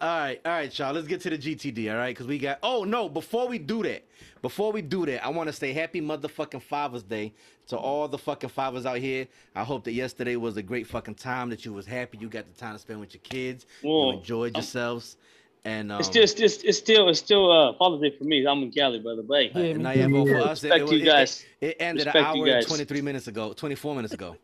[0.00, 0.92] right, all right, y'all.
[0.92, 2.14] Let's get to the GTD, all right?
[2.14, 2.58] Because we got.
[2.62, 3.08] Oh no!
[3.08, 4.04] Before we do that,
[4.42, 7.32] before we do that, I want to say Happy Motherfucking Father's Day
[7.68, 9.26] to all the fucking fathers out here.
[9.54, 11.50] I hope that yesterday was a great fucking time.
[11.50, 12.18] That you was happy.
[12.18, 13.66] You got the time to spend with your kids.
[13.82, 14.12] Whoa.
[14.12, 15.16] You enjoyed yourselves.
[15.64, 18.46] And um, It's still, it's, it's still, it's still uh, Father's Day for me.
[18.46, 19.22] I'm in Cali, brother.
[19.22, 20.64] But hey, And now you vote for us.
[20.64, 21.44] It, Respect it, you guys.
[21.60, 22.66] It, it ended Respect an hour and guys.
[22.66, 24.36] 23 minutes ago, 24 minutes ago.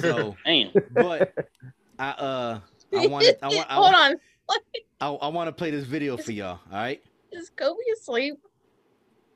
[0.00, 0.70] So, Damn.
[0.92, 1.34] but
[1.98, 2.60] I uh
[2.96, 4.14] I wanted I want I, Hold on,
[5.00, 6.60] I, I want to play this video for y'all.
[6.70, 7.02] All right.
[7.30, 8.36] is Kobe asleep?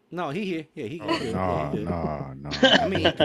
[0.08, 0.66] No, he here.
[0.74, 1.30] Yeah, he No, here.
[1.32, 2.50] Yeah, no, no.
[2.62, 3.18] I mean, he What?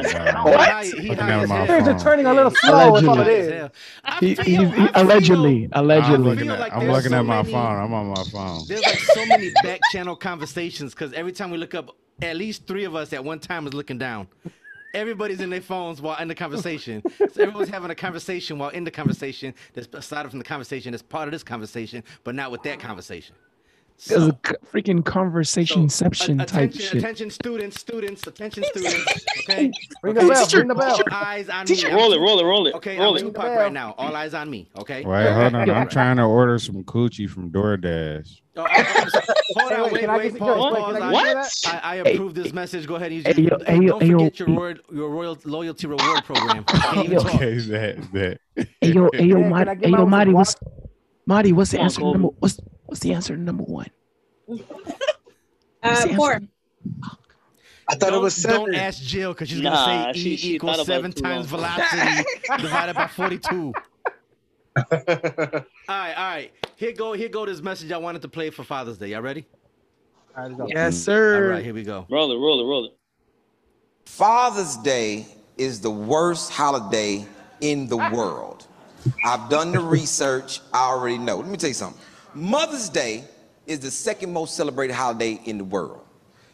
[0.67, 1.67] high- he Looking high at as my hell.
[1.85, 2.93] Things are turning a little Yeah, slow.
[2.95, 3.21] That's all Allegedly.
[3.21, 3.53] it high as is.
[3.53, 3.71] hell.
[4.19, 6.17] He, he, I he- feel- allegedly, I'm allegedly.
[6.29, 7.75] looking at, like I'm looking so at my many- phone.
[7.83, 8.61] I'm on my phone.
[8.67, 12.65] There's like so many back channel conversations because every time we look up, at least
[12.65, 14.27] three of us at one time is looking down.
[14.93, 17.01] Everybody's in their phones while in the conversation.
[17.17, 21.01] So everyone's having a conversation while in the conversation that's aside from the conversation that's
[21.01, 23.35] part of this conversation, but not with that conversation.
[24.07, 24.33] There's So, a
[24.65, 26.93] freaking conversationception a- type attention, shit.
[26.95, 29.25] attention, students, students, attention, students.
[29.47, 29.71] Okay,
[30.01, 30.43] Ring the bell.
[30.45, 30.95] teacher, Ring the bell.
[30.95, 31.85] All eyes on me.
[31.93, 32.73] Roll it, roll it, roll it.
[32.75, 33.19] Okay, roll I'm it.
[33.27, 33.93] Tupac right now.
[33.99, 34.69] All eyes on me.
[34.79, 35.05] Okay.
[35.05, 35.69] Wait, hold on.
[35.69, 38.41] I'm trying to order some coochie from DoorDash.
[38.57, 38.81] Oh, I-
[39.53, 40.95] Hold on, wait, wait, can wait, get- pause, pause.
[40.95, 41.51] I I- What?
[41.67, 42.87] I, I approve this message.
[42.87, 44.55] Go ahead and use Hey, your, hey, hey, don't hey, yo, forget your hey.
[44.55, 46.63] royal, your royal loyalty reward program.
[46.67, 47.35] I can't even talk.
[47.35, 48.39] Okay, that that.
[48.81, 50.55] Hey yo, hey yo, Yeah, Marty, hey yo, Marty, what's
[51.27, 51.53] Marty?
[51.53, 52.29] What's the answer number?
[52.39, 52.59] What's
[52.91, 53.87] what's the answer to number one?
[55.83, 56.33] Uh, four.
[57.89, 58.65] I thought it Don't, was seven.
[58.67, 60.95] don't ask Jill because she's Nah, gonna say she- E she equals thought about it
[60.95, 62.23] seven times velocity
[62.59, 63.73] divided by forty-two.
[64.77, 66.51] all right, all right.
[66.75, 67.47] Here go, here go.
[67.47, 69.07] This message I wanted to play for Father's Day.
[69.07, 69.47] Y'all ready?
[70.37, 70.69] All right.
[70.69, 71.45] Yes, sir.
[71.45, 72.05] All right, here we go.
[72.11, 72.91] Roll it, roll it, roll it.
[74.05, 75.25] Father's Day
[75.57, 77.25] is the worst holiday
[77.61, 78.67] in the world.
[79.25, 80.59] I've done the research.
[80.71, 81.37] I already know.
[81.37, 81.99] Let me tell you something.
[82.33, 83.23] Mother's Day
[83.65, 86.01] is the second most celebrated holiday in the world.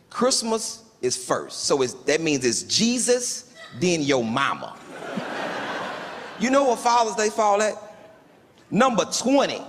[0.09, 1.65] Christmas is first.
[1.65, 4.75] So that means it's Jesus, then your mama.
[6.39, 7.75] You know what Father's Day fall at?
[8.69, 9.61] Number 20.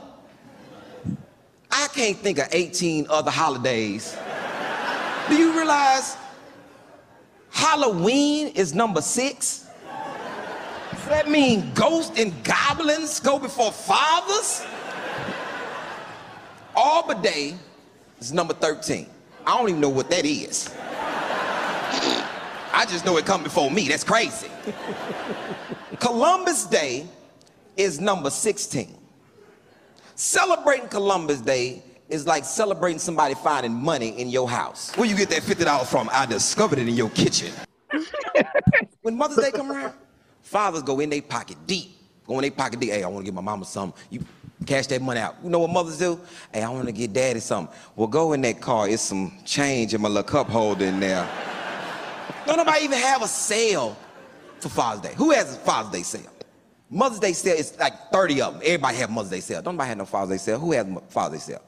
[1.70, 4.16] I can't think of 18 other holidays.
[5.28, 6.16] Do you realize
[7.50, 9.66] Halloween is number six?
[10.92, 14.66] Does that mean ghosts and goblins go before fathers?
[16.78, 17.56] Arbor Day
[18.20, 19.08] is number 13.
[19.44, 20.72] I don't even know what that is.
[22.72, 23.88] I just know it come before me.
[23.88, 24.46] That's crazy.
[25.98, 27.04] Columbus Day
[27.76, 28.96] is number 16.
[30.14, 34.94] Celebrating Columbus Day is like celebrating somebody finding money in your house.
[34.94, 36.08] Where you get that $50 from?
[36.12, 37.52] I discovered it in your kitchen.
[39.02, 39.94] when Mother's Day come around,
[40.42, 41.90] fathers go in their pocket deep.
[42.24, 42.90] Go in their pocket deep.
[42.90, 44.00] Hey, I want to give my mama something.
[44.10, 44.20] You
[44.66, 45.36] cash that money out.
[45.42, 46.20] You know what mothers do?
[46.52, 47.74] Hey, I want to get daddy something.
[47.96, 48.88] Well, go in that car.
[48.88, 51.28] It's some change in my little cup holder in there.
[52.46, 53.96] Don't nobody even have a sale
[54.60, 55.14] for Father's Day.
[55.16, 56.32] Who has a Father's Day sale?
[56.90, 58.62] Mother's Day sale is like 30 of them.
[58.64, 59.62] Everybody have Mother's Day sale.
[59.62, 60.58] Don't nobody have no Father's Day sale.
[60.58, 61.62] Who has a Father's Day sale?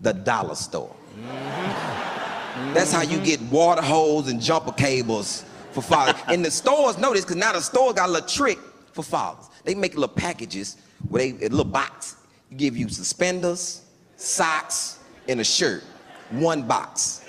[0.00, 0.94] The dollar store.
[1.16, 2.74] Mm-hmm.
[2.74, 6.20] That's how you get water hose and jumper cables for fathers.
[6.28, 8.58] and the stores know this because now the store got a little trick
[8.92, 9.46] for fathers.
[9.64, 10.76] They make little packages
[11.08, 12.16] where they a little box.
[12.56, 13.82] Give you suspenders,
[14.16, 15.82] socks, and a shirt.
[16.30, 17.24] One box.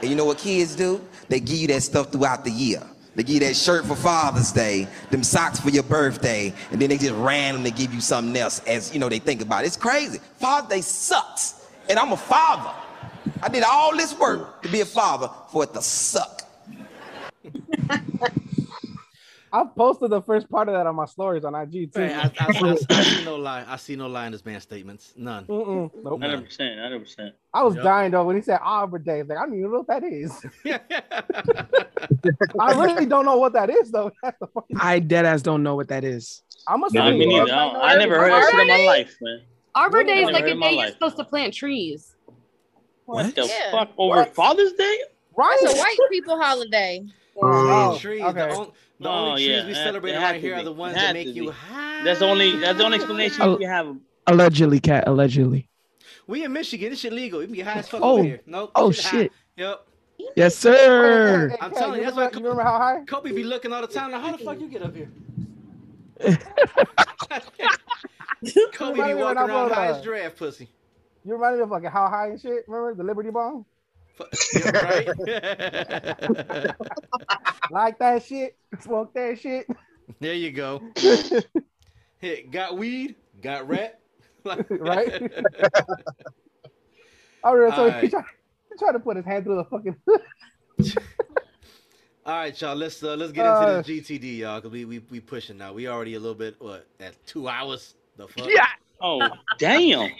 [0.00, 1.04] And you know what kids do?
[1.28, 2.82] They give you that stuff throughout the year.
[3.14, 6.88] They give you that shirt for Father's Day, them socks for your birthday, and then
[6.88, 9.66] they just randomly give you something else as you know they think about it.
[9.66, 10.20] It's crazy.
[10.38, 11.66] Father's Day sucks.
[11.88, 12.72] And I'm a father.
[13.42, 16.42] I did all this work to be a father for it to suck.
[19.52, 22.00] I've posted the first part of that on my stories on IG too.
[22.02, 23.64] Hey, I, I, I, I see no lie.
[23.66, 25.12] I see no lie in this man's statements.
[25.16, 25.44] None.
[25.46, 26.20] Mm-mm, nope.
[26.20, 27.32] 100%, 100%.
[27.52, 27.84] I was Yep.
[27.84, 29.14] dying though when he said Arbor Day.
[29.18, 30.46] I was like, I don't even know what that is.
[32.60, 34.10] I really don't know what that is though.
[34.22, 36.42] That's the fucking- I dead ass don't know what that is.
[36.68, 37.52] I'm Nah, assuming me neither.
[37.52, 39.40] I, I never heard that shit in my life, man.
[39.74, 42.14] Arbor Day is like a day you're supposed to plant trees.
[43.06, 43.70] What the Yeah.
[43.72, 43.90] fuck?
[43.98, 44.98] Over Father's Day?
[45.36, 45.56] Right?
[45.62, 47.04] It's a white people holiday.
[47.42, 48.22] Oh, trees.
[48.22, 48.48] okay.
[48.48, 50.62] The, on, the Oh, only trees yeah, we celebrate it had right to here are
[50.62, 51.50] the ones that make you be.
[51.50, 52.04] high.
[52.04, 52.56] That's the only.
[52.58, 53.96] That's the only explanation you have.
[54.26, 55.04] Allegedly, cat.
[55.08, 55.68] Allegedly.
[56.26, 56.90] We in Michigan.
[56.90, 57.40] This shit legal.
[57.40, 58.14] You can get high as fuck Oh.
[58.14, 58.40] over here.
[58.46, 58.70] Nope.
[58.74, 58.92] Oh, high.
[58.92, 59.32] shit.
[59.56, 59.86] Yep.
[60.36, 61.56] Yes, sir.
[61.60, 63.00] I'm telling you, you that's why remember, you remember how high?
[63.06, 64.12] Kobe be looking all the time.
[64.12, 65.10] Like, how the fuck you get up here?
[68.72, 70.68] Kobe be Reminded me when walking I around was, high uh, as giraffe pussy.
[71.24, 72.64] You remind me of like how high and shit.
[72.68, 73.64] Remember the Liberty Bomb?
[74.54, 75.08] Yeah, right?
[77.70, 78.56] Like that shit.
[78.80, 79.68] Smoke that shit.
[80.18, 80.82] there you go.
[82.18, 84.00] Hit, got weed, got rat.
[84.44, 85.32] Right?
[87.44, 88.24] I remember so he, tried,
[88.70, 89.96] he tried to put his hand through the fucking.
[92.26, 92.74] All right, y'all.
[92.74, 95.72] Let's uh, let's get into this GTD, y'all, cause we we we pushing now.
[95.72, 97.94] We already a little bit what at two hours.
[98.16, 98.48] The fuck?
[98.48, 98.66] Yeah.
[99.00, 99.20] Oh
[99.58, 100.10] damn!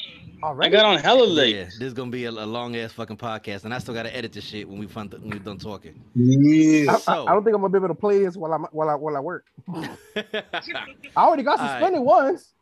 [0.42, 0.68] All right.
[0.68, 1.54] I got on hella late.
[1.54, 4.14] Yeah, this is gonna be a, a long ass fucking podcast, and I still gotta
[4.16, 6.02] edit this shit when we fun when we're done talking.
[6.16, 8.62] I, I- So- I don't think I'm gonna be able to play this while I'm
[8.72, 9.46] while I while I work.
[10.16, 11.80] I already got Alright.
[11.80, 12.52] suspended once.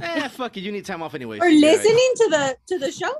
[0.00, 0.60] Eh, fuck it.
[0.60, 1.38] You need time off anyway.
[1.38, 3.12] Or listening to the to the show.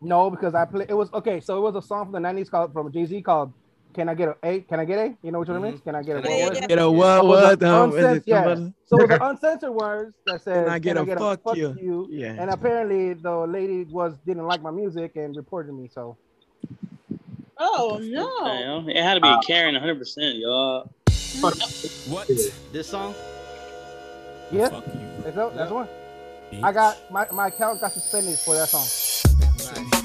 [0.00, 0.86] No, because I play.
[0.88, 1.40] It was okay.
[1.40, 3.52] So it was a song from the '90s called from Jay Z called
[3.94, 4.60] "Can I Get a A?
[4.60, 5.80] Can I Get A?" You know what it means?
[5.80, 6.28] Can I get a Mm-hmm.
[6.28, 6.52] Can I what?
[6.54, 6.68] get what?
[6.68, 8.54] Get a what, So it what, a um, is yeah.
[8.86, 12.34] So the uncensored words that says I get a fuck you?" Yeah.
[12.38, 15.88] And apparently the lady was didn't like my music and reported me.
[15.92, 16.16] So
[17.58, 18.28] Oh no.
[18.82, 20.90] know, it had to be Karen 100, percent y'all.
[22.08, 22.28] What?
[22.72, 23.14] This song?
[24.50, 24.82] yeah, that's,
[25.36, 25.88] the- that's the one.
[26.62, 30.01] I got my, my account got suspended for that song.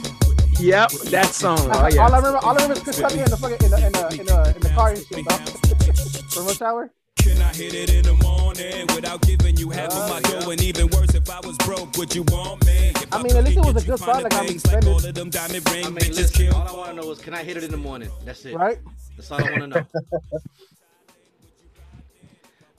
[0.59, 1.59] Yep, that song.
[1.61, 1.83] Oh All.
[1.83, 4.07] I remember, all I remember is Chris Tucker in the fucking in the in the
[4.21, 6.31] in the, in the car and shit, dog.
[6.33, 6.89] From Rush Hour.
[7.17, 10.49] Can I hit it in the morning without giving you half of my uh, dough?
[10.49, 12.89] And even worse, if I was broke, would you want me?
[12.95, 14.89] If I mean, at least it was a good song that got me suspended.
[14.89, 16.49] all of them diamond ring I mean, bitches listen.
[16.53, 18.09] All I want to know is, can I hit it in the morning?
[18.25, 18.55] That's it.
[18.55, 18.79] Right?
[19.15, 19.85] That's all I want to know.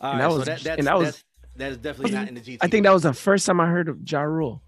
[0.01, 1.25] All And right, that so was- that, that's, and that was- that's,
[1.57, 2.59] that is definitely not in the GT.
[2.61, 4.63] I think that was the first time I heard of Ja Rule.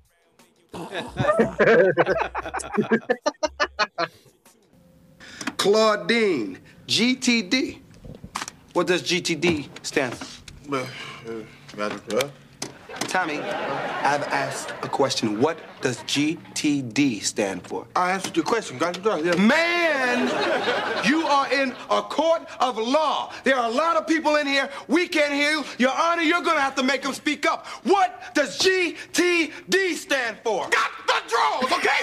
[5.56, 7.80] Claudine, GTD.
[8.72, 10.40] What does GTD stand for?
[13.08, 15.40] Tommy, I've asked a question.
[15.40, 17.86] What does GTD stand for?
[17.96, 18.78] I answered your question.
[18.78, 19.36] Got the drones.
[19.38, 20.28] Man,
[21.04, 23.32] you are in a court of law.
[23.44, 24.70] There are a lot of people in here.
[24.88, 25.64] We can't hear you.
[25.78, 27.66] Your Honor, you're going to have to make them speak up.
[27.84, 30.68] What does GTD stand for?
[30.68, 32.00] Got the draws, okay?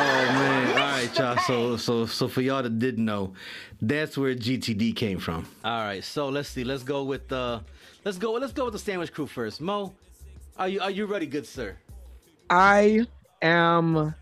[0.00, 0.68] Oh man!
[0.68, 1.34] All right, y'all.
[1.48, 3.32] So, so, so for y'all that didn't know,
[3.80, 5.46] that's where GTD came from.
[5.64, 6.04] All right.
[6.04, 6.62] So let's see.
[6.62, 7.60] Let's go with uh,
[8.04, 8.32] let's go.
[8.32, 9.58] Let's go with the sandwich crew first.
[9.58, 9.94] Mo,
[10.58, 11.74] are you are you ready, good sir?
[12.50, 13.06] I
[13.40, 14.14] am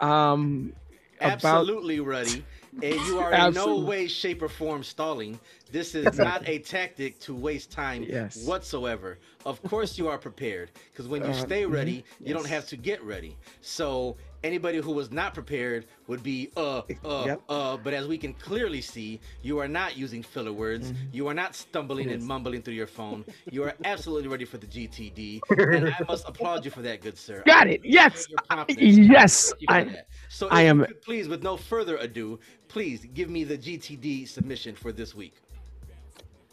[0.00, 0.72] um
[1.20, 2.44] about Absolutely ready.
[2.82, 5.40] And you are in no way, shape, or form stalling.
[5.72, 8.36] This is not a tactic to waste time Yes.
[8.44, 9.18] whatsoever.
[9.46, 12.66] Of course, you are prepared because when you Uh, stay ready, mhm, you don't have
[12.68, 13.36] to get ready.
[13.62, 14.16] So
[14.46, 17.42] anybody who was not prepared would be uh uh Yep.
[17.48, 17.76] uh.
[17.78, 20.92] But as we can clearly see, you are not using filler words.
[20.92, 21.04] Mm-hmm.
[21.12, 23.24] You are not stumbling and mumbling through your phone.
[23.50, 27.18] You are absolutely ready for the GTD, and I must applaud you for that, good
[27.18, 27.42] sir.
[27.46, 27.80] Got I it.
[27.84, 28.26] Yes.
[28.68, 29.52] Yes.
[29.52, 30.02] Thank you for I.
[30.28, 34.28] So I am you could please, with no further ado, please give me the GTD
[34.28, 35.34] submission for this week.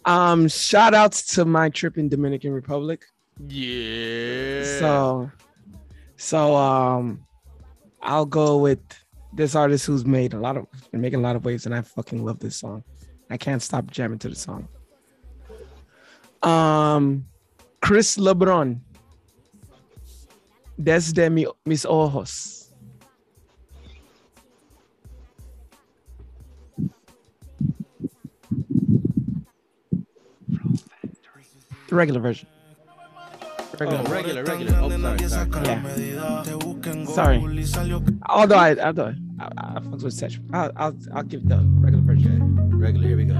[0.05, 3.05] um shout outs to my trip in Dominican Republic.
[3.47, 4.63] Yeah.
[4.79, 5.31] So
[6.17, 7.25] so um
[8.03, 8.79] I'll go with
[9.31, 11.81] this artist who's made a lot of been making a lot of waves and I
[11.81, 12.83] fucking love this song.
[13.29, 14.67] I can't stop jamming to the song.
[16.43, 17.25] Um
[17.81, 18.79] Chris LeBron.
[20.81, 22.71] Desde mi, mis ojos.
[31.87, 32.47] The regular version.
[33.89, 34.77] Oh, regular, regular.
[34.81, 35.49] Oh, sorry, sorry.
[35.65, 35.83] Yeah.
[37.05, 37.37] Sorry.
[38.29, 40.37] Although I, although I, I, I fucks with Seth.
[40.53, 42.77] I'll, I'll, I'll give the regular version.
[42.77, 43.07] Regular.
[43.07, 43.35] Here we go.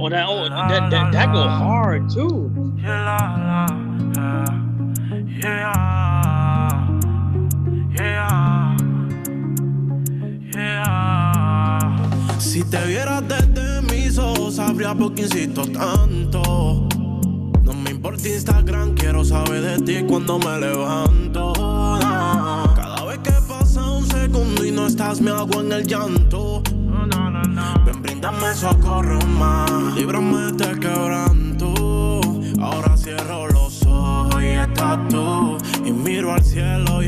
[0.00, 2.50] Oh, that, oh, that, that, that go hard too.
[2.78, 3.66] Yeah,
[7.94, 8.76] yeah,
[10.54, 12.38] yeah.
[12.38, 16.88] Si te vieras desde mis ojos, sabría por qué insisto tanto.
[18.02, 21.52] Me importa Instagram, quiero saber de ti cuando me levanto.
[22.74, 26.64] Cada vez que pasa un segundo y no estás, me hago en el llanto.
[27.86, 32.20] Ven, bríndame socorro más, líbrame de quebranto.
[32.60, 35.58] Ahora cierro los ojos y estás tú.
[35.84, 37.02] Y miro al cielo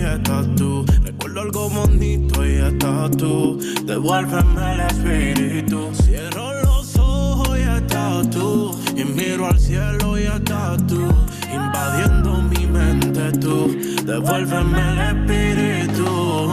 [1.74, 3.58] bonito y estás tú.
[3.84, 5.90] Devuélveme el espíritu.
[5.92, 8.83] Cierro los ojos y estás tú.
[8.96, 11.08] Y miro al cielo y estás tú.
[11.52, 13.76] Invadiendo mi mente tú.
[14.04, 16.50] Devuélveme el espíritu.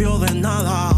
[0.00, 0.90] Cambio de nada.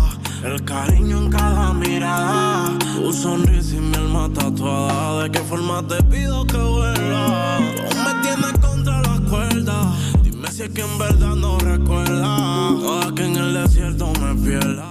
[0.44, 2.78] El cariño en cada mirada.
[2.96, 5.24] Tu sonrisa y mi alma tatuada.
[5.24, 7.58] ¿De qué forma te pido que vuelva?
[7.90, 9.92] Tú me tienes contra la cuerda.
[10.22, 12.36] Dime si es que en verdad no recuerda.
[12.80, 14.86] Toda que en el desierto me pierda.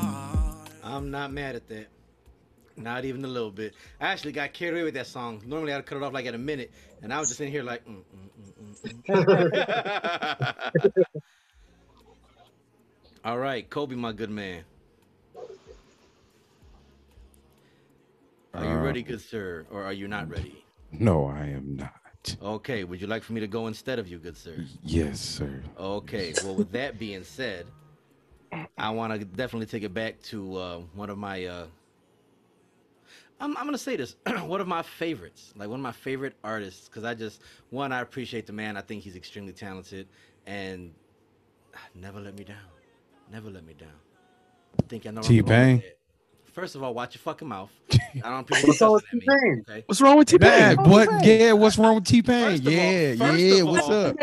[0.83, 1.88] I'm not mad at that.
[2.75, 3.73] Not even a little bit.
[3.99, 5.41] I actually got carried away with that song.
[5.45, 6.71] Normally I'd cut it off like at a minute,
[7.01, 7.85] and I was just in here like.
[7.85, 8.29] Mm, mm,
[8.65, 9.25] mm, mm,
[10.83, 11.21] mm.
[13.23, 14.64] All right, Kobe, my good man.
[18.53, 20.65] Are you Uh, ready, good sir, or are you not ready?
[20.91, 22.35] No, I am not.
[22.41, 24.56] Okay, would you like for me to go instead of you, good sir?
[24.84, 25.61] Yes, sir.
[25.77, 27.65] Okay, well, with that being said,
[28.77, 31.45] I want to definitely take it back to uh, one of my.
[31.45, 31.65] Uh,
[33.39, 36.88] I'm, I'm gonna say this, one of my favorites, like one of my favorite artists,
[36.88, 38.77] because I just one I appreciate the man.
[38.77, 40.07] I think he's extremely talented,
[40.45, 40.91] and
[41.95, 42.57] never let me down,
[43.31, 43.89] never let me down.
[44.79, 45.21] I think I know.
[45.21, 45.83] where I'm going with T-Pain.
[46.53, 47.69] First of all, watch your fucking mouth.
[47.91, 47.97] I
[48.29, 49.21] don't appreciate you What's wrong me.
[49.69, 49.83] Okay.
[49.85, 50.77] What's wrong with T-Pain?
[50.77, 51.25] What?
[51.25, 52.57] Yeah, what's wrong with T Pain?
[52.57, 53.61] First of all- Yeah, first yeah.
[53.63, 54.15] What's all- up?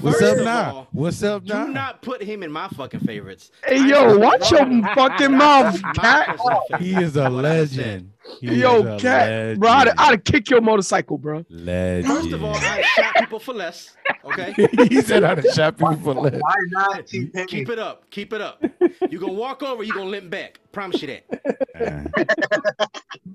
[0.00, 0.74] What's First up now?
[0.74, 1.66] all, What's up now?
[1.66, 3.50] Do not put him in my fucking favorites.
[3.66, 4.60] Hey, I yo, know watch your
[4.94, 6.38] fucking mouth, cat.
[6.78, 7.76] He is a That's what I said.
[7.76, 8.10] legend.
[8.40, 10.00] He Yo, a cat, bro, I'd, legend.
[10.00, 11.44] I'd kick your motorcycle, bro.
[11.48, 12.06] Legend.
[12.06, 13.96] First of all, I shot people for less.
[14.24, 14.52] Okay.
[14.88, 16.40] he said I'd have shot people for less.
[16.40, 18.08] Why not Keep it up.
[18.10, 18.64] Keep it up.
[19.10, 19.82] You're gonna walk over.
[19.82, 20.60] You're gonna limp back.
[20.70, 21.24] Promise you that.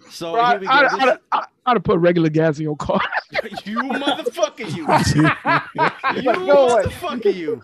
[0.09, 0.71] So Bro, here we go.
[0.71, 3.01] I'd, This- I'd, I'd, I'd have put regular gas in your car.
[3.65, 4.87] you motherfucker, you.
[6.15, 6.83] you Like, no way.
[6.83, 7.61] motherfucker, you.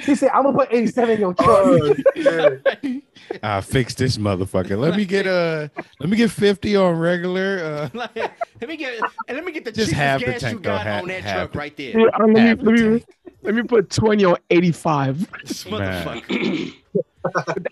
[0.00, 3.00] He said, "I'm gonna put 87 in your truck." Oh,
[3.42, 4.78] I fixed this motherfucker.
[4.78, 5.68] Let me get uh
[6.00, 7.88] let me get 50 on regular.
[7.94, 8.14] Uh Like,
[8.60, 10.62] let me get and let me get the Just cheapest half the gas you tank,
[10.62, 11.98] though, got half- on that half truck the- right there.
[12.00, 13.04] Yeah, let, me, Half let, me,
[13.42, 15.30] let me put 20 on 85.
[15.44, 16.74] This motherfucker.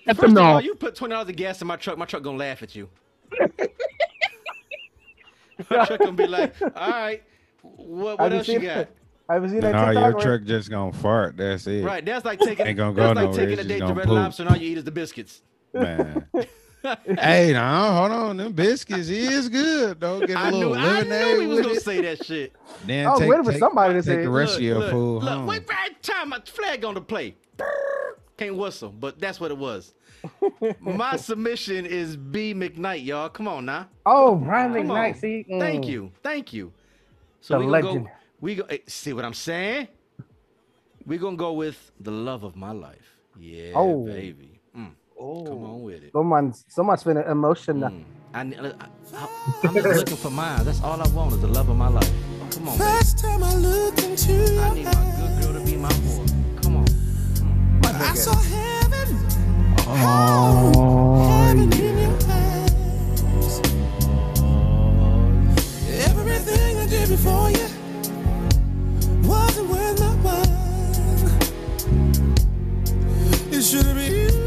[0.06, 1.96] First of all, you put twenty dollars of gas in my truck.
[1.96, 2.88] My truck gonna laugh at you.
[5.70, 7.22] my truck gonna be like, "All right,
[7.62, 8.90] what, what else you got?" that?
[9.28, 11.36] Have you seen that nah, TikTok your where- truck just gonna fart.
[11.36, 11.84] That's it.
[11.84, 13.86] Right, that's like taking Ain't gonna that's go like nowhere, taking it's a just date
[13.86, 14.14] to Red poop.
[14.14, 15.42] Lobster and all you eat is the biscuits.
[15.72, 16.26] Man.
[17.18, 18.36] hey, now hold on.
[18.36, 19.98] Them biscuits is good.
[20.00, 21.82] Don't get a I knew, little I lemonade knew he was gonna it.
[21.82, 22.52] say that shit.
[22.84, 24.28] Then I was waiting for somebody to take say the it.
[24.28, 25.46] rest of your look, food look, home.
[25.46, 26.28] wait right time.
[26.28, 27.34] My flag on the play.
[28.36, 29.94] Can't whistle, but that's what it was.
[30.80, 33.28] My submission is B McKnight, y'all.
[33.28, 33.88] Come on now.
[34.04, 35.14] Oh, Brian Come McKnight.
[35.14, 35.18] on.
[35.18, 35.88] See, Thank Mm.
[35.88, 36.72] you, thank you.
[37.40, 38.10] So The we gonna go.
[38.44, 38.46] Legend.
[38.46, 38.64] We go.
[38.74, 39.88] eh, See what I'm saying?
[41.06, 43.20] We're gonna go with the love of my life.
[43.38, 44.04] Yeah, Oh.
[44.06, 44.60] baby.
[44.76, 46.12] Mm, Come on with it.
[46.12, 47.92] Someone, someone's feeling emotional.
[48.32, 49.28] I, I, I,
[49.64, 50.64] I'm just looking for mine.
[50.64, 52.10] That's all I want is the love of my life.
[52.52, 52.90] Come on, baby.
[52.90, 56.26] First time I looked into your I need my good girl to be my whore.
[56.62, 56.86] Come on.
[57.80, 59.18] But I saw heaven,
[59.86, 63.60] Oh, heaven in your eyes.
[66.08, 67.66] Everything I did before you
[69.26, 70.44] wasn't worth my while.
[73.52, 74.43] It should have been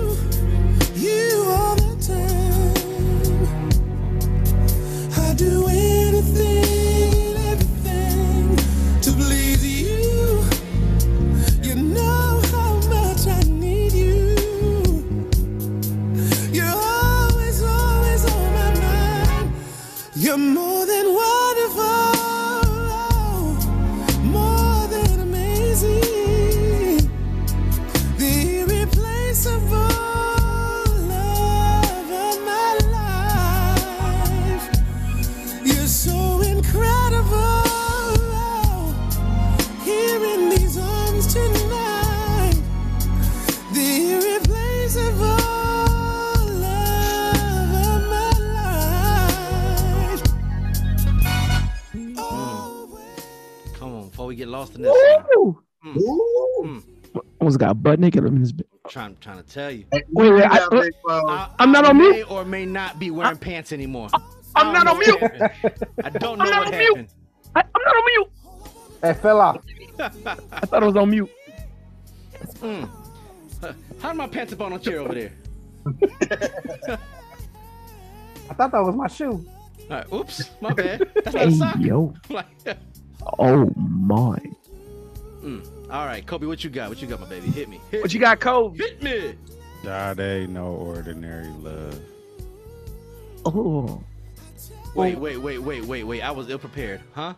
[54.38, 54.96] get lost in this.
[55.34, 55.56] one.
[55.96, 56.84] Woo!
[57.40, 58.66] Almost got butt naked in his bed.
[58.88, 59.86] Trying, trying to tell you.
[59.92, 60.60] Wait, wait, I,
[61.10, 62.32] I, I'm not I on may mute.
[62.32, 64.10] or may not be wearing pants anymore.
[64.56, 65.18] I'm not on mute.
[66.04, 66.88] I don't know I'm not what on mute.
[66.98, 67.10] happened.
[67.56, 68.28] I, I'm not on mute.
[69.04, 69.60] Hey, fella.
[70.00, 71.30] I thought it was on mute.
[72.62, 72.90] Mm.
[73.64, 75.32] Uh, How did my pants up on a chair over there?
[78.50, 79.46] I thought that was my shoe.
[79.90, 81.10] All right, oops, my bad.
[81.24, 81.76] That's not a Hey, sock.
[81.80, 82.14] yo.
[83.22, 84.38] Like, Oh my.
[85.42, 85.90] mm.
[85.90, 86.90] All right, Kobe, what you got?
[86.90, 87.48] What you got, my baby?
[87.48, 87.80] Hit me.
[87.92, 88.78] Hit What you got, Kobe?
[88.78, 89.36] Hit me.
[89.84, 92.00] Sade, no ordinary love.
[93.46, 94.04] Oh.
[94.96, 96.22] Wait, wait, wait, wait, wait, wait.
[96.22, 97.36] I was ill prepared, huh?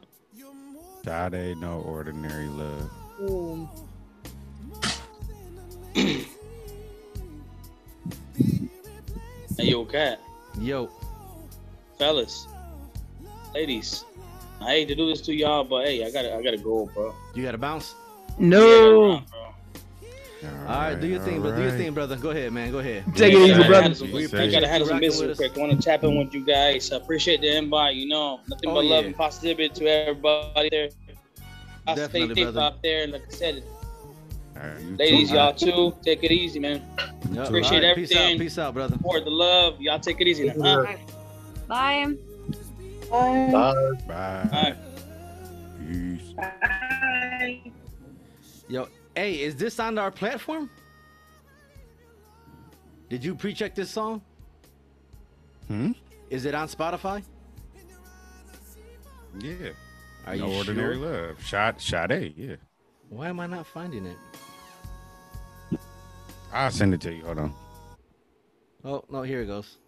[1.03, 2.89] Sade, no ordinary love.
[9.57, 10.19] Hey, yo, cat.
[10.59, 10.89] Yo.
[11.97, 12.47] Fellas.
[13.53, 14.05] Ladies.
[14.61, 17.15] I hate to do this to y'all, but hey, I gotta I gotta go, bro.
[17.33, 17.95] You got to bounce.
[18.37, 19.23] No.
[20.43, 21.53] All right, do your thing, bro.
[21.55, 22.15] Do your thing, brother.
[22.15, 22.71] Go ahead, man.
[22.71, 23.03] Go ahead.
[23.15, 23.83] Take it easy, I brother.
[23.83, 25.57] had some- We I gotta you handle some business real quick.
[25.57, 26.91] I want to tap in with you guys.
[26.93, 27.95] I appreciate the invite.
[27.95, 30.89] You know, nothing Oh, but love and positivity to everybody there.
[31.87, 32.61] I stay Definitely, safe brother.
[32.61, 33.63] out there, and like I said,
[34.55, 35.35] All right, you ladies, too.
[35.35, 35.95] y'all too.
[36.03, 36.81] Take it easy, man.
[37.33, 37.47] Yup.
[37.47, 38.17] Appreciate All right, Peace out.
[38.21, 38.39] everything.
[38.39, 38.93] Peace out, brother.
[38.95, 39.81] Support the love.
[39.81, 40.51] Y'all take it easy.
[40.55, 40.85] Now.
[41.69, 42.15] huh?
[43.09, 43.49] Bye.
[44.07, 44.47] Bye.
[44.51, 44.75] Bye.
[45.87, 46.33] Peace.
[46.33, 47.61] Bye.
[48.67, 50.69] Yo, hey, is this on our platform?
[53.09, 54.21] Did you pre-check this song?
[55.67, 55.91] Hmm?
[56.29, 57.23] Is it on Spotify?
[59.39, 59.69] Yeah.
[60.27, 61.07] Are no you ordinary sure?
[61.07, 61.43] love.
[61.43, 62.55] Shot, Shot Sade, yeah.
[63.09, 64.17] Why am I not finding it?
[66.53, 67.25] I'll send it to you.
[67.25, 67.53] Hold on.
[68.83, 69.78] Oh no, here it goes.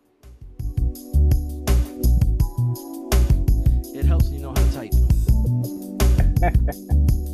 [4.11, 4.91] Helps you know how to type.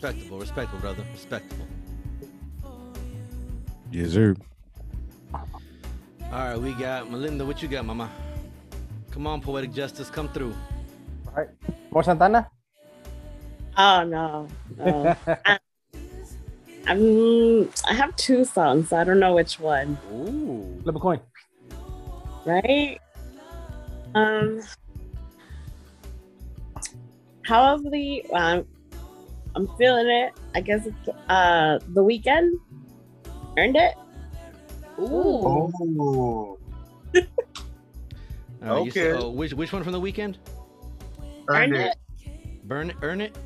[0.00, 0.38] Respectable.
[0.38, 1.04] Respectable, brother.
[1.12, 1.66] Respectable.
[3.90, 4.36] Yes, sir.
[5.34, 5.40] All
[6.30, 7.44] right, we got Melinda.
[7.44, 8.08] What you got, mama?
[9.10, 10.54] Come on, poetic justice, come through.
[11.26, 11.48] All right.
[11.90, 12.48] More Santana?
[13.76, 14.46] Oh no.
[14.76, 15.16] no.
[15.26, 15.58] I,
[16.86, 18.92] I'm, I have two songs.
[18.92, 19.98] I don't know which one.
[20.12, 20.80] Ooh.
[20.84, 21.20] Flip a coin.
[22.46, 23.00] Right?
[24.14, 24.60] Um.
[27.42, 27.90] However,
[28.30, 28.64] well,
[29.58, 30.32] I'm, I'm feeling it.
[30.54, 32.50] I guess it's uh the Weeknd.
[33.58, 33.94] Earned it.
[34.98, 35.04] Oh.
[35.46, 36.60] All
[38.62, 39.24] right, you said- Okay.
[39.24, 40.36] oh, which which one from the Weeknd?
[41.48, 41.96] Earned it.
[42.64, 43.36] Burn earn it.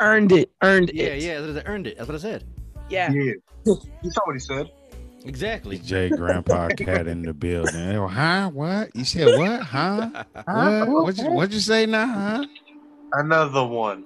[0.00, 0.50] Earned it.
[0.62, 1.22] Earned Yeah, it.
[1.22, 1.40] yeah.
[1.40, 1.96] That's earned it.
[1.98, 2.44] That's what I said.
[2.88, 3.10] Yeah.
[3.12, 3.32] Yeah.
[4.02, 4.70] You saw what he said.
[5.26, 5.78] Exactly.
[5.78, 7.74] J Grandpa Cat in the building.
[7.96, 8.48] Oh, huh?
[8.50, 8.94] What?
[8.96, 9.60] You said what?
[9.62, 10.24] Huh?
[10.46, 10.88] What?
[10.88, 12.06] What'd you, what'd you say now?
[12.06, 12.46] Huh?
[13.12, 14.04] Another one.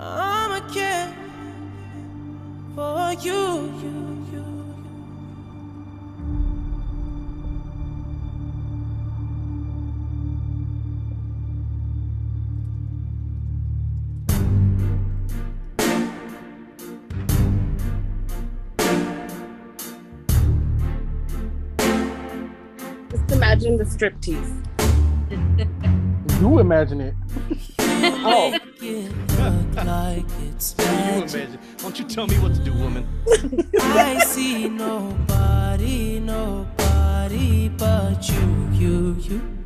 [0.00, 1.08] I'm a kid
[2.76, 3.32] for you.
[3.82, 4.44] you, you.
[23.10, 24.54] Just imagine the striptease.
[26.40, 27.14] You imagine it.
[27.90, 29.64] Oh.
[29.86, 31.58] like it's You imagine.
[31.82, 33.06] Won't you tell me what to do, woman?
[33.80, 39.58] I see nobody, nobody but you, you, you.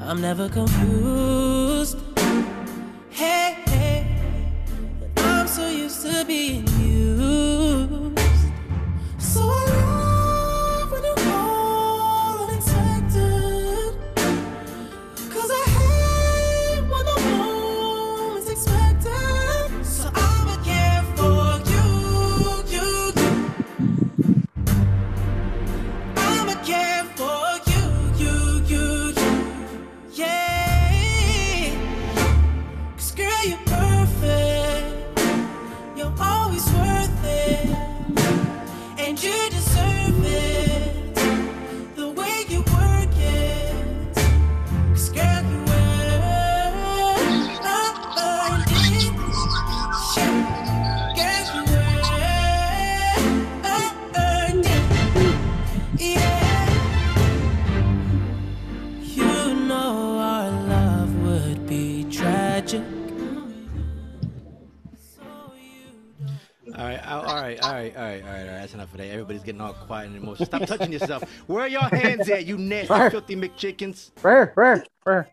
[0.00, 1.98] I'm never confused.
[3.10, 4.06] Hey, hey,
[5.16, 8.18] I'm so used to being used.
[9.18, 9.65] So
[69.46, 70.44] getting all quiet and emotional.
[70.46, 71.22] Stop touching yourself.
[71.46, 73.10] Where are your hands at, you nasty, Right.
[73.10, 74.10] filthy McChickens?
[74.22, 75.28] Rare, rare, rare.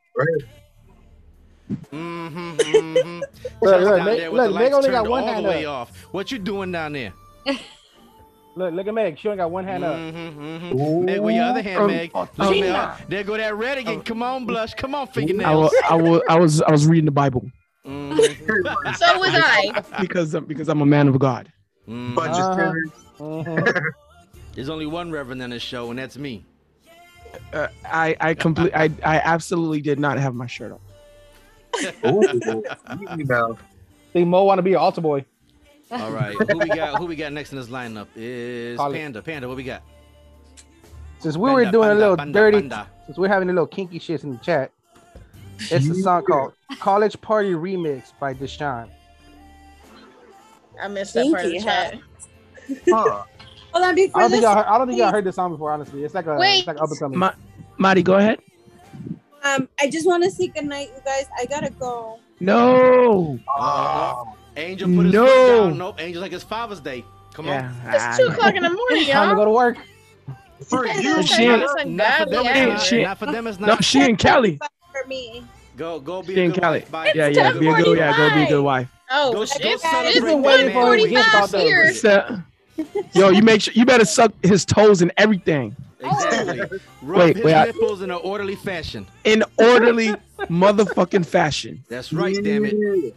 [1.72, 3.19] Mm-hmm, mm-hmm.
[3.61, 5.73] Look, look, Meg- look, Meg only got one hand the way up.
[5.73, 5.98] off.
[6.11, 7.14] What you doing down there?
[8.56, 9.18] Look, look at Meg.
[9.18, 9.95] She only got one hand up.
[9.95, 11.06] Mm-hmm.
[11.06, 12.11] Meg, where your other hand, Um, Meg?
[12.14, 14.02] oh, Look, Meg, There go that red again.
[14.03, 14.76] Come on, blush.
[14.76, 15.72] Come on, I fingernails.
[15.72, 17.49] was, I was, I was, I was reading the Bible
[17.88, 18.94] Mm-hmm.
[18.94, 19.84] So was I.
[19.99, 21.52] because, because I'm a man of God.
[21.90, 22.14] Mm.
[22.15, 22.60] Bunch of
[23.19, 23.81] Uh-huh.
[24.53, 24.67] Sinners.
[24.67, 26.45] There's only one reverend in this show, and that's me.
[27.51, 30.80] Uh, I, I complete, I, I absolutely did not have my shirt on.
[33.17, 33.57] you know.
[34.13, 35.25] Think Mo want to be an altar boy.
[35.89, 36.97] All right, who we got?
[36.99, 38.95] Who we got next in this lineup is Call it.
[38.95, 39.21] Panda.
[39.21, 39.84] Panda, what we got?
[41.19, 42.88] Since we were Panda, doing a little panda, dirty, panda.
[43.05, 44.71] since we're having a little kinky shit in the chat,
[45.59, 48.89] it's a song called "College Party Remix" by Deshawn.
[50.81, 51.99] I missed that part of the chat.
[52.88, 53.23] Huh.
[53.73, 55.35] Hold on, before I don't think this, I heard, I don't think I heard this
[55.35, 55.71] song before.
[55.71, 56.59] Honestly, it's like a Wait.
[56.59, 57.17] it's like up and coming.
[57.19, 57.33] Ma-
[57.77, 58.39] Marty, go ahead.
[59.43, 61.25] um, I just want to say good night, you guys.
[61.37, 62.19] I gotta go.
[62.39, 63.39] No.
[63.57, 64.25] Uh-uh.
[64.55, 65.25] Angel put his No.
[65.25, 65.77] foot down.
[65.79, 65.95] Nope.
[65.99, 67.03] Angel's like it's Father's Day.
[67.33, 67.71] Come Yeah.
[67.87, 67.93] on.
[67.95, 69.77] It's two o'clock in the morning, Time to go to work.
[70.69, 71.23] For you.
[71.23, 72.43] She ain't- Not for them.
[72.43, 73.47] She It's ain't- not, she ain't- not for them.
[73.47, 74.59] It's No, she and Kelly.
[74.91, 75.43] For me.
[75.75, 76.79] Go, go be She a good Kelly.
[76.81, 76.91] wife.
[76.91, 77.11] Bye.
[77.15, 77.51] Yeah, yeah.
[77.53, 78.87] Be a good, yeah, go be a good wife.
[79.11, 81.31] Oh, Go- it's, go it's, celebrate it's that waiting man for when his he gift
[81.31, 81.91] gets out there.
[81.91, 82.45] here.
[82.75, 86.79] So- yo, you make sure you better suck his toes and everything Exactly.
[87.01, 89.07] Rub Wait, his wait, I- nipples in an orderly fashion.
[89.23, 90.13] in orderly
[90.49, 91.81] motherfucking fashion.
[91.87, 93.15] That's right, damn it.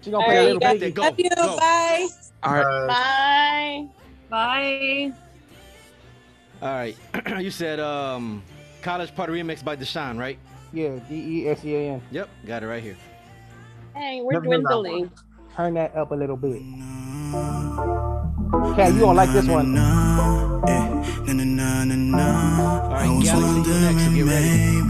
[0.00, 0.78] She gonna All play a little you guys.
[0.80, 0.90] piggy.
[0.92, 1.30] Go, Love you.
[1.30, 1.56] go.
[1.58, 2.08] Bye.
[2.42, 2.86] All right.
[2.88, 3.88] Bye.
[4.30, 5.12] Bye.
[6.60, 6.96] All right.
[7.44, 8.42] you said um,
[8.82, 10.38] College Party Remix by Deshaun, right?
[10.72, 12.02] Yeah, D E S E A N.
[12.10, 12.28] Yep.
[12.46, 12.96] Got it right here.
[13.94, 15.10] Hey, we're Never knew that dwindling.
[15.54, 16.62] Turn that up a little bit.
[18.52, 19.76] Cat, you don't like this one.
[19.76, 19.80] Eh,
[22.14, 24.80] all right, Galaxy, you next, so get ready.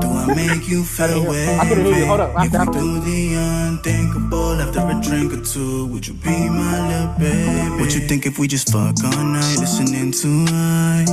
[0.00, 2.06] Do I make you feel I couldn't hear you.
[2.06, 2.30] Hold up.
[2.30, 2.78] If After, we after.
[2.80, 7.80] do the unthinkable after a drink or two, would you be my little baby?
[7.82, 11.10] What you think if we just fuck all night, listening to ice?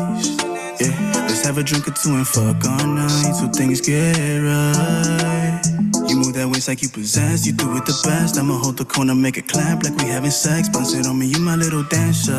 [0.79, 5.61] Yeah, let's have a drink or two and fuck all night so things get right.
[6.09, 8.39] You move that waist like you possess, you do it the best.
[8.39, 10.67] I'ma hold the corner, make it clap like we having sex.
[10.67, 12.35] Bounce it on me, you my little dancer.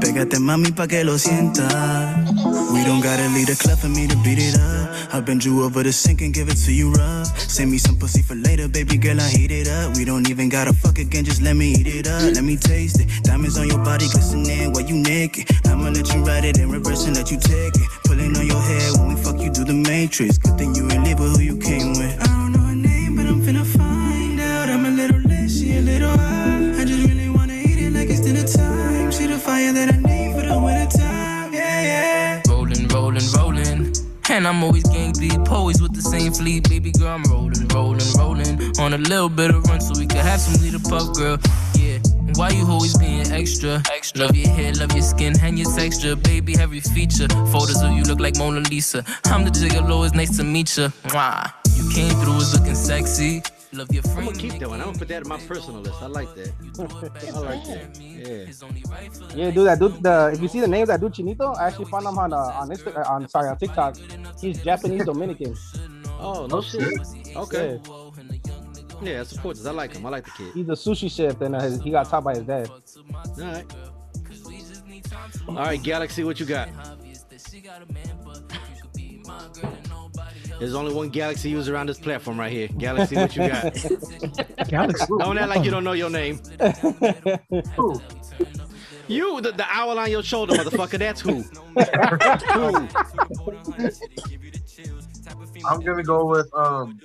[0.00, 1.64] Pégate mami pa que lo sienta.
[2.74, 5.14] We don't gotta leave the club for me to beat it up.
[5.14, 7.26] I bend you over the sink and give it to you rough.
[7.38, 9.96] Send me some pussy for later, baby girl, I heat it up.
[9.96, 12.20] We don't even gotta fuck again, just let me eat it up.
[12.34, 13.08] Let me taste it.
[13.24, 15.48] Diamonds on your body glistening while you naked.
[15.64, 17.88] I'ma let you ride it in reverse and let you take it.
[18.04, 20.36] Pulling on your hair when we fuck you do the matrix.
[20.36, 22.39] Good thing you ain't live with who you came with.
[23.50, 24.68] Finna find out.
[24.68, 26.80] I'm a little lit, she a little high.
[26.80, 29.10] I just really wanna eat it like it's dinner time.
[29.10, 31.52] She the fire that I need for the winter time.
[31.52, 32.42] Yeah, yeah.
[32.48, 33.92] Rolling, rolling, rolling.
[34.28, 36.68] And I'm always gang deep, always with the same fleet.
[36.68, 38.78] Baby girl, I'm rolling, rolling, rolling.
[38.78, 41.38] On a little bit of run so we can have some leader puff, girl.
[41.74, 41.98] Yeah.
[42.36, 43.82] Why you always being extra?
[43.92, 44.26] extra?
[44.26, 46.14] Love your hair, love your skin, and your texture.
[46.14, 47.26] Baby, every feature.
[47.50, 49.04] Photos of you look like Mona Lisa.
[49.24, 50.90] I'm the gigolo, it's nice to meet ya.
[51.08, 51.59] Mwah.
[51.80, 53.42] You came through, was looking sexy.
[53.72, 54.80] Love your I'm gonna keep that one.
[54.80, 56.02] I'm gonna put that in my personal list.
[56.02, 56.48] I like that.
[57.34, 58.00] I like that.
[58.00, 59.44] Yeah.
[59.44, 59.78] Yeah, do that.
[59.78, 62.32] Do the if you see the names that do Chinito, I actually found him on
[62.32, 63.08] uh, on Instagram.
[63.08, 63.96] On sorry, on TikTok.
[64.40, 65.54] He's Japanese Dominican.
[66.18, 66.82] Oh no Oh, shit.
[66.82, 67.36] shit.
[67.36, 67.80] Okay.
[69.02, 69.66] Yeah, I support this.
[69.66, 70.04] I like him.
[70.04, 70.52] I like the kid.
[70.52, 72.68] He's a sushi chef, and uh, his, he got taught by his dad.
[72.68, 72.80] All
[73.38, 73.64] right.
[75.48, 76.68] All right, Galaxy, what you got?
[80.60, 82.68] There's only one Galaxy user on this platform right here.
[82.68, 83.74] Galaxy, what you got?
[84.68, 85.06] Galaxy.
[85.18, 86.38] Don't act like you don't know your name.
[89.08, 90.98] You, the, the owl on your shoulder, motherfucker.
[90.98, 91.40] That's who.
[92.52, 92.88] who?
[95.66, 97.00] I'm gonna go with um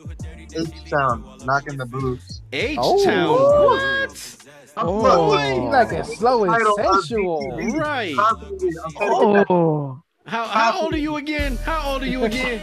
[0.54, 2.42] H Town, knocking the boots.
[2.52, 3.30] H Town.
[3.30, 4.46] what?
[4.78, 7.58] Oh, you like a slow and sensual.
[7.80, 8.16] Right.
[8.16, 10.02] Constantly, I'm trying to get that Oh.
[10.26, 11.56] How, how old are you again?
[11.58, 12.62] How old are you again?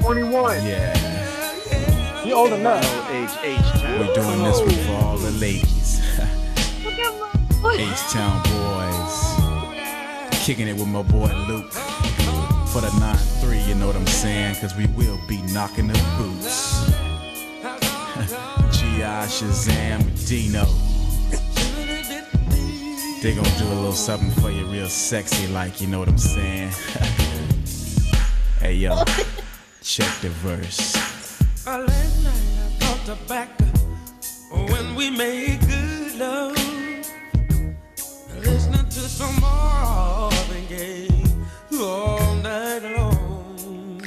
[0.00, 0.66] 21.
[0.66, 2.24] Yeah.
[2.24, 2.84] You old enough.
[3.10, 3.98] H H Town.
[3.98, 6.00] We're doing this one for all the ladies.
[7.64, 9.14] H Town boys.
[10.44, 11.72] Kicking it with my boy Luke.
[12.72, 14.54] For the 9-3, you know what I'm saying?
[14.60, 16.86] Cause we will be knocking the boots.
[18.78, 19.26] G.I.
[19.26, 20.66] Shazam Dino.
[23.22, 26.16] They gonna do a little something for you real sexy like, you know what I'm
[26.16, 26.70] saying?
[28.60, 29.02] hey yo,
[29.90, 30.94] check the verse.
[31.66, 33.50] Uh, last night I thought her back
[34.70, 36.56] when we made good love.
[38.38, 41.24] Listening to some Marvin Gaye
[41.72, 44.00] all night long.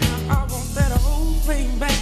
[0.00, 1.98] Now I want that whole thing back.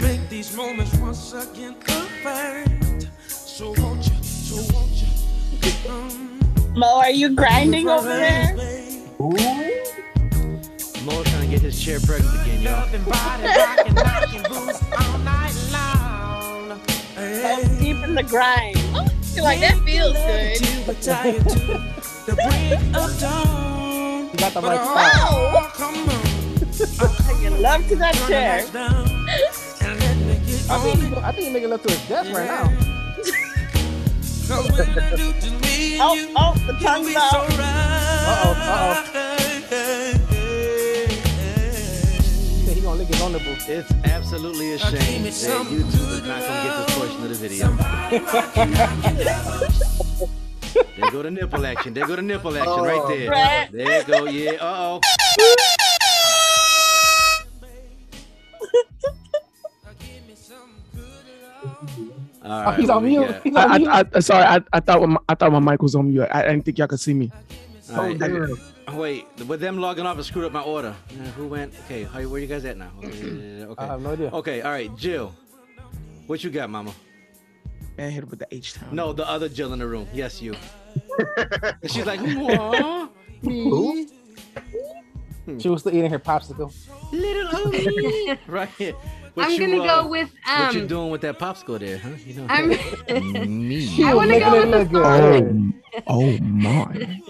[0.00, 3.08] Make these moments once again perfect.
[3.26, 5.90] So won't you, so won't you?
[5.90, 6.38] Um,
[6.76, 8.81] Mo, are you grinding over there?
[11.52, 13.92] Mo's trying to get his chair pregnant again, y'all.
[17.16, 18.76] That's deep in the grind.
[19.34, 20.60] You're like, that feels good.
[20.60, 20.84] You
[24.38, 25.70] got the right Wow.
[25.74, 27.40] spot.
[27.42, 28.64] you love to that chair.
[30.70, 32.72] I think, he- I think he's making love to his desk right now.
[36.04, 37.34] Oh, oh, the tongue's out.
[37.34, 38.94] Uh-oh, uh-oh.
[39.70, 40.21] He gonna
[42.96, 43.54] lick his own nipple.
[43.68, 47.68] It's absolutely a shame that YouTube is not gonna get this portion of the video.
[50.96, 51.94] there go the nipple action.
[51.94, 53.30] There go the nipple action right there.
[53.30, 53.68] Right.
[53.72, 54.24] There go.
[54.26, 54.52] Yeah.
[54.52, 55.00] Uh oh.
[62.44, 63.40] All Oh, he's on what we mute.
[63.44, 63.88] He's on I, mute.
[63.88, 66.22] I, I, sorry, I, I thought my, I thought my mic was on mute.
[66.30, 67.30] I, I didn't think y'all could see me.
[67.92, 68.18] All right.
[68.18, 68.58] damn.
[68.96, 70.94] Wait, with them logging off, it screwed up my order.
[71.10, 71.74] Uh, who went?
[71.84, 72.90] Okay, how, where you guys at now?
[72.98, 73.82] Okay, okay.
[73.82, 74.30] I have no idea.
[74.32, 75.34] Okay, all right, Jill.
[76.26, 76.92] What you got, Mama?
[77.96, 78.88] Man, hit it with the H town.
[78.94, 80.08] No, the other Jill in the room.
[80.12, 80.54] Yes, you.
[81.82, 83.08] And she's like, "Aw,
[83.42, 84.06] me,
[85.58, 86.72] She was still eating her popsicle.
[87.12, 88.94] little Omi." right here.
[89.34, 90.86] What I'm you, gonna uh, go with um, What you um.
[90.86, 92.10] doing with that popsicle there, huh?
[92.26, 92.46] You know.
[92.50, 92.68] I'm.
[93.68, 94.04] me.
[94.04, 96.02] I wanna go with look the good.
[96.06, 97.20] Oh my.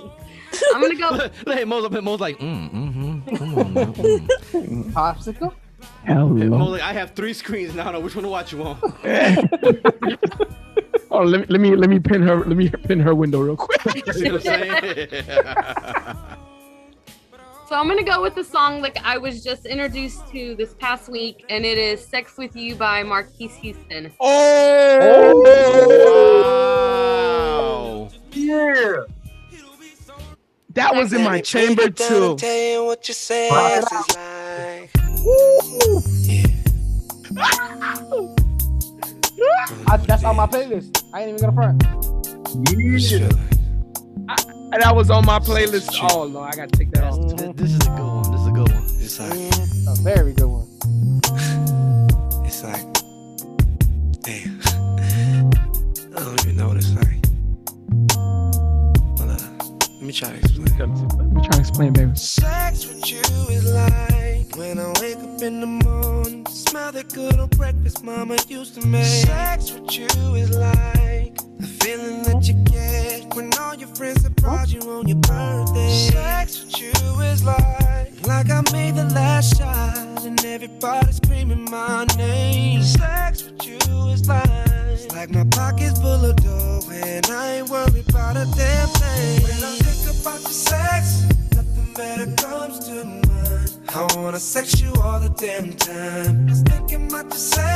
[0.75, 1.31] I'm gonna go.
[1.55, 1.93] hey, Mo's up.
[2.03, 3.37] Mo's like, mm, mm-hmm.
[3.37, 3.85] Come on now.
[3.93, 4.93] Mm.
[4.93, 5.53] Popsicle?
[6.07, 6.65] Mo's Hello.
[6.71, 7.83] like, I have three screens now.
[7.83, 8.79] I don't know which one to watch you on.
[11.15, 12.39] Oh, let me let me let me pin her.
[12.39, 13.83] Let me pin her window real quick.
[14.15, 15.09] See what I'm saying?
[17.69, 21.11] So I'm gonna go with the song like I was just introduced to this past
[21.11, 24.11] week, and it is "Sex with You" by Marques Houston.
[24.21, 25.39] wow.
[28.33, 29.03] Yeah.
[30.75, 32.37] That was in my chamber too.
[32.85, 33.49] what you say
[39.89, 41.05] I, that's on my playlist.
[41.13, 41.83] I ain't even gonna front.
[44.73, 45.91] And that was on my playlist.
[46.11, 47.21] Oh no, I gotta take that off.
[47.37, 48.33] This, this is a good one.
[48.33, 48.85] This is a good one.
[48.99, 50.42] It's like, A very good
[95.43, 96.47] damn time.
[96.47, 97.72] Just thinking about your sex,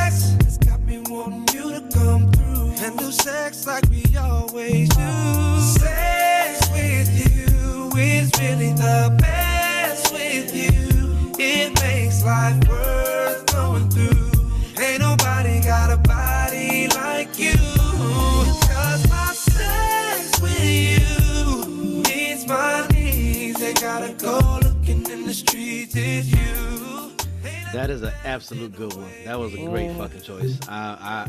[28.36, 29.10] absolute good one.
[29.24, 30.58] That was a great fucking choice.
[30.68, 31.28] I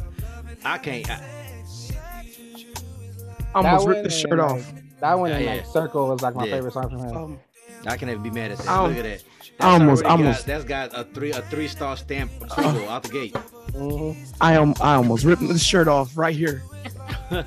[0.66, 1.10] I I can't.
[1.10, 1.22] I,
[3.56, 4.52] Almost That ripped the shirt off.
[4.74, 5.52] like, that one Yeah, and yeah.
[5.56, 6.52] like Circle was like my Yeah.
[6.56, 7.40] favorite song from him.
[7.86, 8.68] I can never be mad at that.
[8.68, 9.24] I Look at almost-
[9.58, 9.64] that.
[9.66, 13.10] I almost- almost- Got, that's got a three a three star stamp approval out the
[13.10, 13.34] gate.
[13.34, 14.32] Mm-hmm.
[14.42, 14.74] I am.
[14.82, 16.62] I almost ripped the shirt off right here.
[17.32, 17.44] All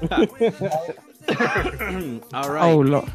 [2.51, 2.71] right.
[2.73, 3.13] Oh lord.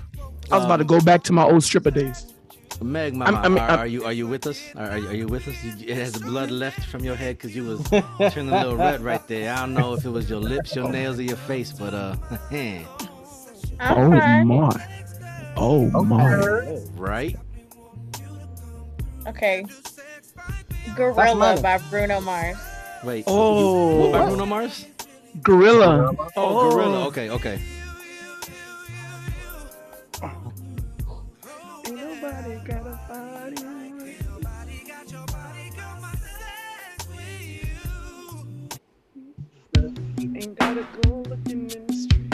[0.51, 2.31] I was about to go back to my old stripper days.
[2.81, 4.59] Meg, I'm- mama, I mean, are, I'm- are you are you with us?
[4.75, 5.55] Are, are you, are you with us?
[5.63, 7.81] It has blood left from your head because you was
[8.33, 9.53] turning a little red right there.
[9.53, 12.15] I don't know if it was your lips, your nails, or your face, but uh,
[13.79, 14.09] oh
[14.45, 14.87] my.
[15.57, 16.79] Oh my.
[16.95, 17.35] right?
[19.27, 19.65] Okay.
[20.95, 22.57] Gorilla by Bruno Mars.
[23.03, 23.23] Wait.
[23.27, 23.57] Oh.
[23.95, 24.85] you- what by Bruno Mars?
[25.41, 26.11] Gorilla.
[26.35, 27.07] Oh, Gorilla.
[27.07, 27.59] Okay, okay.
[40.45, 42.31] Ain't gotta go looking in the street.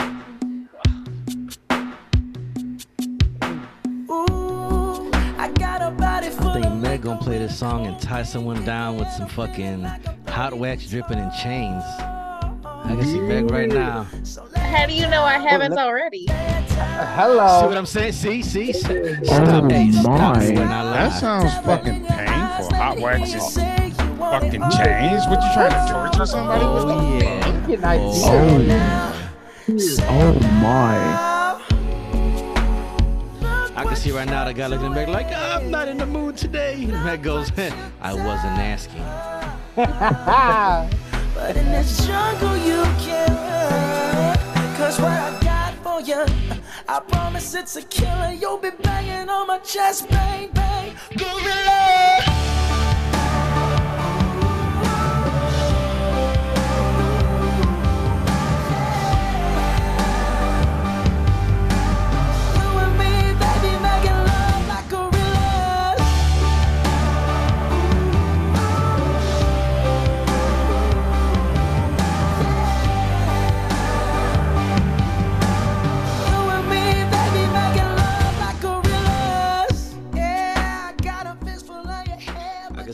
[4.10, 8.22] Ooh, I got a body full I think Meg gonna play this song and tie
[8.22, 9.84] someone down with some fucking
[10.28, 11.82] hot wax dripping in chains.
[12.64, 14.06] I can see Meg right now.
[14.56, 16.26] How do you know I haven't already?
[16.28, 17.60] Hello.
[17.62, 18.12] See what I'm saying?
[18.12, 18.74] See, see.
[18.74, 20.36] Stop, Oh hey, stop.
[20.36, 20.54] my.
[20.54, 22.74] That sounds fucking painful.
[22.76, 23.54] Hot wax is
[24.30, 25.26] fucking chains.
[25.26, 26.84] What you trying to torture somebody with?
[26.86, 27.66] Oh yeah.
[27.66, 28.56] Get an Oh.
[28.56, 30.08] idea.
[30.08, 30.32] Oh
[30.62, 30.96] my.
[33.74, 36.06] I can see right now the guy looking at Meg like, I'm not in the
[36.06, 36.74] mood today.
[36.84, 37.50] And Meg goes,
[38.00, 39.04] I wasn't asking.
[41.34, 44.36] But in this jungle you can't run.
[44.76, 46.24] Cause what I got for you,
[46.88, 48.32] I promise it's a killer.
[48.32, 50.94] You'll be banging on my chest, bang, bang.
[51.16, 52.51] Gorilla.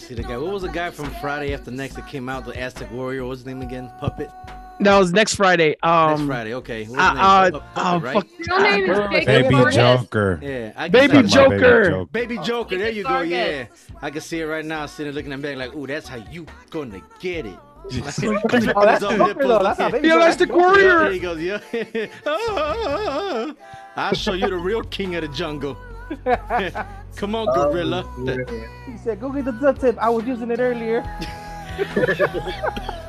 [0.08, 0.38] See the guy.
[0.38, 3.26] What was the guy from Friday After Next that came out, the Aztec Warrior?
[3.26, 3.92] What's his name again?
[4.00, 4.30] Puppet?
[4.80, 5.76] That was next Friday.
[5.82, 6.84] Um, Next Friday, okay.
[6.84, 7.60] What was Uh, his name?
[7.60, 8.14] uh, Puppet, oh, right?
[8.14, 8.26] fuck.
[8.38, 9.74] Your name is Jacob Baby Vargas.
[9.74, 10.40] Joker.
[10.40, 12.04] Yeah, I Baby Joker.
[12.06, 13.08] Baby Joker, there you go.
[13.10, 13.30] Vargas.
[13.30, 13.66] Yeah,
[14.00, 16.46] I can see it right now, sitting looking at me like, "Ooh, that's how you
[16.70, 17.58] gonna get it."
[17.90, 19.58] Oh, that's Joker though.
[19.62, 20.26] That's not baby The Joker.
[20.26, 20.56] Aztec That's Joker.
[20.56, 20.98] Warrior.
[21.00, 21.40] There he goes.
[21.42, 23.52] Yeah, Ah,
[23.96, 25.76] I'll show you the real king of the jungle.
[27.16, 28.04] Come on, gorilla.
[28.86, 29.98] He said, "Go get the duct tape.
[29.98, 31.02] I was using it earlier."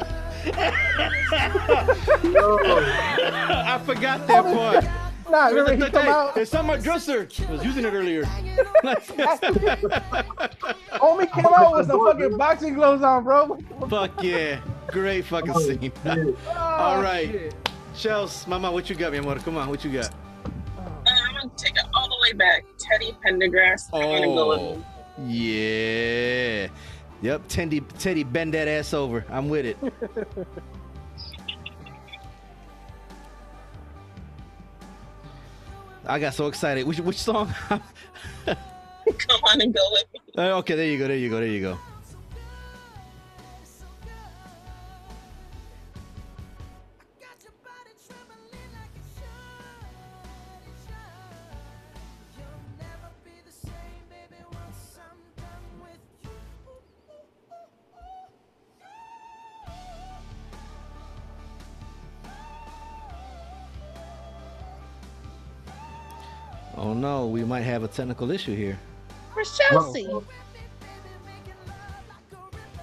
[3.72, 4.86] I forgot that oh, part.
[5.30, 6.36] Nah, Where's remember the he come out.
[6.38, 7.28] It's on my dresser.
[7.48, 8.24] I was using it earlier.
[8.24, 8.96] Homie
[11.32, 13.60] came out with some fucking boxing gloves on, bro.
[13.88, 14.60] Fuck yeah.
[14.88, 15.92] Great fucking scene.
[16.58, 17.54] All right.
[17.54, 19.38] Oh, Shells, mama, what you got, mi amor?
[19.38, 20.10] Come on, what you got?
[22.34, 22.66] Back.
[22.78, 23.90] Teddy Pendergrass.
[23.94, 24.84] I'm gonna go with Oh,
[25.26, 26.68] yeah.
[27.22, 29.26] Yep, Teddy, Teddy, bend that ass over.
[29.30, 29.78] I'm with it.
[36.06, 36.88] I got so excited.
[36.88, 37.54] Which, which song?
[38.46, 40.20] Come on and go with me.
[40.38, 41.08] Uh, okay, there you go.
[41.08, 41.38] There you go.
[41.40, 41.78] There you go.
[66.80, 68.80] Oh no, we might have a technical issue here.
[69.34, 70.08] Where's Chelsea?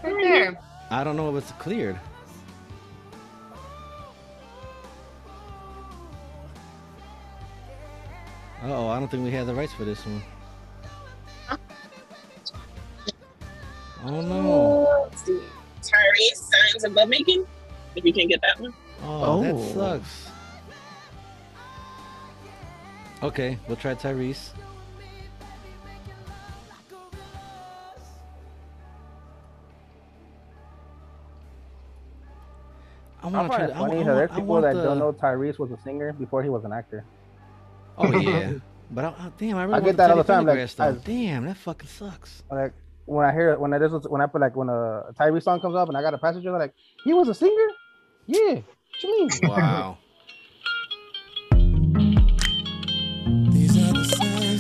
[0.05, 0.61] Right there.
[0.91, 1.99] I don't know if it's cleared.
[8.65, 10.23] Oh, I don't think we have the rights for this one.
[14.05, 14.53] Oh no.
[14.53, 15.41] Oh, let's see.
[15.81, 17.47] Tyrese signs of lovemaking.
[17.95, 18.75] If you can't get that one.
[19.03, 19.73] Oh, that Oh.
[19.73, 20.29] sucks.
[23.23, 24.51] Okay, we'll try Tyrese.
[33.23, 33.67] I want to try.
[33.67, 34.83] It's funny I, that there's people that the...
[34.83, 37.05] don't know Tyrese was a singer before he was an actor.
[37.99, 38.53] Oh yeah,
[38.91, 40.45] but I, I, damn, I really I get that all the time.
[40.45, 42.43] Like, I, damn, that fucking sucks.
[42.51, 42.73] Like
[43.07, 45.75] when I hear when I just when I put like when a Tyrese song comes
[45.75, 47.69] up and I got a passenger like, he was a singer.
[48.27, 49.31] Yeah, what you mean?
[49.45, 49.99] Wow.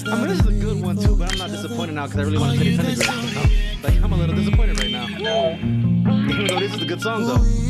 [0.08, 2.22] I mean, this is a good one too, but I'm not disappointed now because I
[2.24, 3.28] really want to Pendergrass.
[3.28, 3.88] you know?
[3.88, 5.06] Like, I'm a little disappointed right now.
[5.08, 7.66] Even though this is a good song though.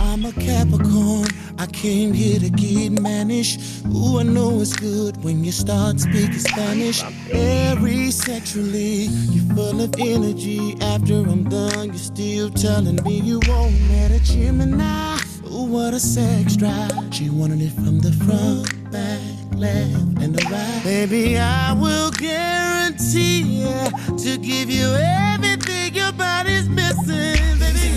[0.00, 1.28] I'm a Capricorn.
[1.58, 3.60] I came here to get managed.
[3.86, 7.02] Ooh, I know it's good when you start speaking Spanish.
[7.30, 10.76] Very sexually, you're full of energy.
[10.80, 15.18] After I'm done, you're still telling me you won't met a Gemini.
[15.46, 16.92] Ooh, what a sex drive.
[17.10, 19.20] She wanted it from the front, back,
[19.58, 20.80] left, and the right.
[20.84, 27.58] Baby, I will guarantee yeah, to give you everything your body's missing.
[27.58, 27.88] Baby,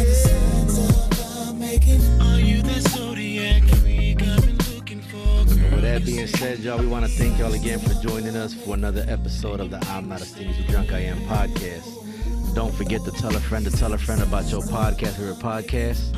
[1.60, 2.02] making.
[2.22, 5.46] Are you the zodiac I've been looking for?
[5.46, 8.74] With that being said, y'all, we want to thank y'all again for joining us for
[8.74, 12.56] another episode of the I'm Not a Stingy So Drunk I Am podcast.
[12.56, 15.36] Don't forget to tell a friend to tell a friend about your podcast or your
[15.36, 16.12] podcast.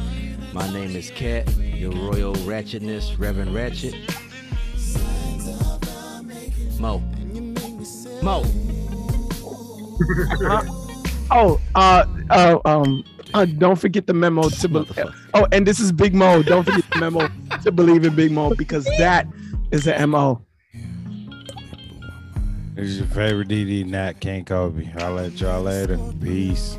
[0.53, 3.93] My name is Kat, your royal ratchetness, Reverend Ratchet.
[6.79, 7.01] Mo.
[8.21, 8.43] Mo.
[11.35, 13.03] Oh, uh, uh, um,
[13.33, 14.85] uh, don't forget the memo to be-
[15.33, 16.43] Oh, and this is Big Mo.
[16.43, 17.27] Don't forget the memo
[17.63, 19.25] to believe in Big Mo because that
[19.71, 20.41] is the mo.
[22.75, 24.91] This is your favorite DD Nat King Kobe.
[24.97, 25.97] I'll let y'all later.
[26.21, 26.77] Peace.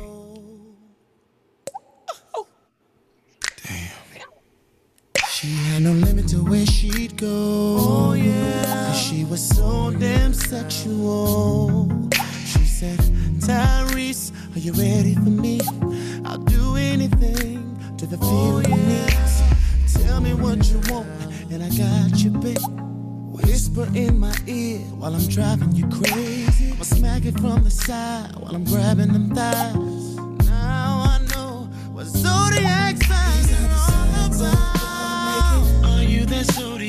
[5.45, 7.77] She had no limit to where she'd go.
[7.79, 8.87] Oh, yeah.
[8.87, 11.87] Cause she was so damn sexual.
[12.47, 12.97] She said,
[13.37, 15.61] Tyrese, are you ready for me?
[16.25, 19.05] I'll do anything to the oh, feeling oh, yeah.
[19.05, 19.93] needs.
[19.93, 21.07] Tell me what you want,
[21.51, 22.57] and I got you, babe.
[23.37, 26.71] Whisper in my ear while I'm driving you crazy.
[26.71, 29.75] I'ma smack it from the side while I'm grabbing them thighs.
[30.49, 34.74] Now I know what zodiac signs are all about
[36.25, 36.84] this studio.